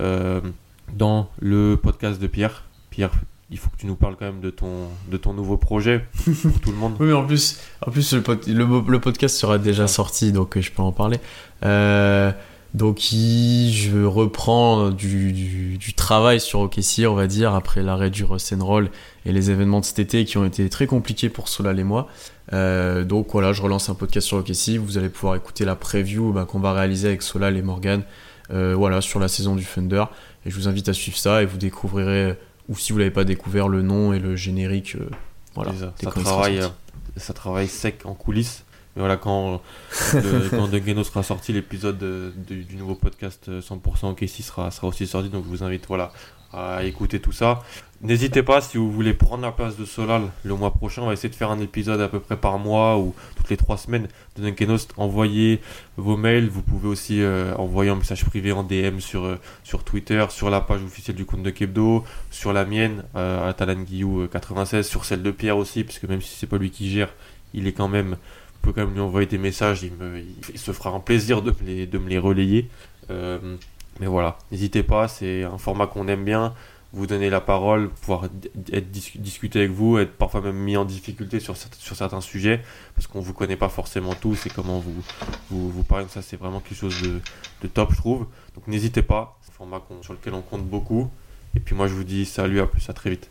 euh, 0.00 0.40
dans 0.94 1.30
le 1.40 1.76
podcast 1.76 2.20
de 2.20 2.26
Pierre. 2.26 2.64
Pierre, 2.90 3.10
il 3.50 3.58
faut 3.58 3.68
que 3.70 3.76
tu 3.76 3.86
nous 3.86 3.96
parles 3.96 4.16
quand 4.18 4.26
même 4.26 4.40
de 4.40 4.50
ton, 4.50 4.88
de 5.10 5.16
ton 5.16 5.34
nouveau 5.34 5.56
projet 5.56 6.06
pour 6.42 6.60
tout 6.60 6.70
le 6.70 6.76
monde. 6.76 6.96
Oui, 7.00 7.08
mais 7.08 7.12
en 7.12 7.26
plus, 7.26 7.60
en 7.86 7.90
plus 7.90 8.14
le, 8.14 8.90
le, 8.90 9.00
podcast 9.00 9.36
sera 9.36 9.58
déjà 9.58 9.86
sorti, 9.88 10.32
donc 10.32 10.58
je 10.58 10.70
peux 10.70 10.82
en 10.82 10.92
parler. 10.92 11.18
Euh, 11.64 12.32
Donc 12.74 13.12
il, 13.12 13.72
je 13.72 14.04
reprends 14.04 14.90
du, 14.90 15.32
du, 15.32 15.76
du, 15.76 15.94
travail 15.94 16.38
sur 16.40 16.60
OKC, 16.60 17.04
on 17.06 17.14
va 17.14 17.26
dire, 17.26 17.54
après 17.54 17.82
l'arrêt 17.82 18.10
du 18.10 18.24
Roll 18.24 18.90
et 19.26 19.32
les 19.32 19.50
événements 19.50 19.80
de 19.80 19.84
cet 19.84 19.98
été 19.98 20.24
qui 20.24 20.38
ont 20.38 20.44
été 20.44 20.68
très 20.68 20.86
compliqués 20.86 21.28
pour 21.28 21.48
Solal 21.48 21.80
et 21.80 21.84
moi. 21.84 22.08
Euh, 22.52 23.04
donc 23.04 23.28
voilà, 23.32 23.52
je 23.52 23.62
relance 23.62 23.88
un 23.88 23.94
podcast 23.94 24.26
sur 24.26 24.38
OKC. 24.38 24.76
Vous 24.78 24.98
allez 24.98 25.08
pouvoir 25.08 25.34
écouter 25.34 25.64
la 25.64 25.74
preview 25.74 26.32
bah, 26.32 26.44
qu'on 26.44 26.60
va 26.60 26.72
réaliser 26.72 27.08
avec 27.08 27.22
Solal 27.22 27.56
et 27.56 27.62
Morgan 27.62 28.02
euh, 28.52 28.74
voilà, 28.76 29.00
sur 29.00 29.20
la 29.20 29.28
saison 29.28 29.54
du 29.54 29.64
Thunder. 29.64 30.04
Et 30.46 30.50
je 30.50 30.56
vous 30.56 30.68
invite 30.68 30.88
à 30.88 30.92
suivre 30.92 31.16
ça 31.18 31.42
et 31.42 31.46
vous 31.46 31.58
découvrirez, 31.58 32.36
ou 32.68 32.76
si 32.76 32.92
vous 32.92 32.98
l'avez 32.98 33.10
pas 33.10 33.24
découvert, 33.24 33.68
le 33.68 33.82
nom 33.82 34.12
et 34.12 34.18
le 34.18 34.36
générique. 34.36 34.96
Euh, 34.96 35.08
voilà, 35.54 35.72
ça, 35.76 36.10
travaille, 36.10 36.60
ça 37.16 37.32
travaille 37.32 37.68
sec 37.68 38.02
en 38.04 38.14
coulisses. 38.14 38.64
Mais 38.96 39.00
voilà, 39.00 39.16
quand, 39.16 39.60
le, 40.14 41.02
sera 41.04 41.22
sorti, 41.22 41.52
l'épisode 41.52 41.98
du 42.46 42.76
nouveau 42.76 42.94
podcast 42.94 43.48
100% 43.48 44.10
OK 44.10 44.24
sera, 44.28 44.70
sera 44.70 44.88
aussi 44.88 45.06
sorti. 45.06 45.28
Donc 45.28 45.44
je 45.44 45.48
vous 45.48 45.62
invite 45.62 45.86
voilà, 45.86 46.12
à 46.52 46.84
écouter 46.84 47.20
tout 47.20 47.32
ça. 47.32 47.62
N'hésitez 48.02 48.42
pas 48.42 48.62
si 48.62 48.78
vous 48.78 48.90
voulez 48.90 49.12
prendre 49.12 49.42
la 49.42 49.52
place 49.52 49.76
de 49.76 49.84
Solal 49.84 50.22
le 50.42 50.54
mois 50.54 50.72
prochain. 50.72 51.02
On 51.02 51.06
va 51.06 51.12
essayer 51.12 51.28
de 51.28 51.34
faire 51.34 51.50
un 51.50 51.60
épisode 51.60 52.00
à 52.00 52.08
peu 52.08 52.18
près 52.18 52.38
par 52.38 52.58
mois 52.58 52.98
ou 52.98 53.14
toutes 53.36 53.50
les 53.50 53.58
trois 53.58 53.76
semaines 53.76 54.08
de 54.36 54.42
Dunkenost. 54.42 54.94
Envoyez 54.96 55.60
vos 55.98 56.16
mails. 56.16 56.48
Vous 56.48 56.62
pouvez 56.62 56.88
aussi 56.88 57.20
euh, 57.20 57.54
envoyer 57.56 57.90
un 57.90 57.96
message 57.96 58.24
privé 58.24 58.52
en 58.52 58.62
DM 58.62 59.00
sur, 59.00 59.24
euh, 59.24 59.38
sur 59.64 59.84
Twitter, 59.84 60.24
sur 60.30 60.48
la 60.48 60.62
page 60.62 60.82
officielle 60.82 61.16
du 61.16 61.26
compte 61.26 61.42
de 61.42 61.50
Kebdo, 61.50 62.02
sur 62.30 62.54
la 62.54 62.64
mienne, 62.64 63.04
euh, 63.16 63.50
à 63.50 63.52
Talan 63.52 63.84
96, 64.32 64.88
sur 64.88 65.04
celle 65.04 65.22
de 65.22 65.30
Pierre 65.30 65.58
aussi, 65.58 65.84
parce 65.84 65.98
que 65.98 66.06
même 66.06 66.22
si 66.22 66.34
c'est 66.34 66.46
pas 66.46 66.56
lui 66.56 66.70
qui 66.70 66.90
gère, 66.90 67.12
il 67.52 67.66
est 67.66 67.72
quand 67.72 67.88
même 67.88 68.16
peut 68.60 68.72
quand 68.72 68.84
même 68.84 68.94
lui 68.94 69.00
envoyer 69.00 69.26
des 69.26 69.38
messages, 69.38 69.82
il, 69.82 69.92
me, 69.92 70.22
se 70.54 70.72
fera 70.72 70.90
un 70.90 71.00
plaisir 71.00 71.42
de 71.42 71.50
me 71.50 71.66
les, 71.66 71.86
de 71.86 71.98
me 71.98 72.08
les 72.08 72.18
relayer. 72.18 72.68
Euh, 73.10 73.56
mais 74.00 74.06
voilà, 74.06 74.38
n'hésitez 74.50 74.82
pas, 74.82 75.08
c'est 75.08 75.44
un 75.44 75.58
format 75.58 75.86
qu'on 75.86 76.08
aime 76.08 76.24
bien. 76.24 76.54
Vous 76.92 77.06
donner 77.06 77.30
la 77.30 77.40
parole, 77.40 77.88
pouvoir 77.88 78.24
être 78.72 78.90
discuter 78.90 79.60
avec 79.60 79.70
vous, 79.70 79.98
être 79.98 80.12
parfois 80.12 80.40
même 80.40 80.56
mis 80.56 80.76
en 80.76 80.84
difficulté 80.84 81.38
sur, 81.38 81.56
certains 81.56 82.20
sujets, 82.20 82.62
parce 82.96 83.06
qu'on 83.06 83.20
vous 83.20 83.32
connaît 83.32 83.56
pas 83.56 83.68
forcément 83.68 84.14
tous 84.14 84.46
et 84.46 84.50
comment 84.50 84.80
vous, 84.80 85.00
vous, 85.50 85.70
vous 85.70 85.84
parlez. 85.84 86.06
ça, 86.08 86.20
c'est 86.20 86.36
vraiment 86.36 86.58
quelque 86.58 86.78
chose 86.78 87.00
de, 87.02 87.20
de, 87.62 87.68
top, 87.68 87.92
je 87.92 87.96
trouve. 87.96 88.26
Donc 88.56 88.66
n'hésitez 88.66 89.02
pas, 89.02 89.38
c'est 89.42 89.52
un 89.52 89.54
format 89.54 89.82
sur 90.02 90.14
lequel 90.14 90.34
on 90.34 90.42
compte 90.42 90.64
beaucoup. 90.64 91.08
Et 91.54 91.60
puis 91.60 91.76
moi, 91.76 91.86
je 91.86 91.94
vous 91.94 92.04
dis 92.04 92.24
salut, 92.24 92.58
à 92.60 92.66
plus, 92.66 92.88
à 92.90 92.92
très 92.92 93.10
vite. 93.10 93.30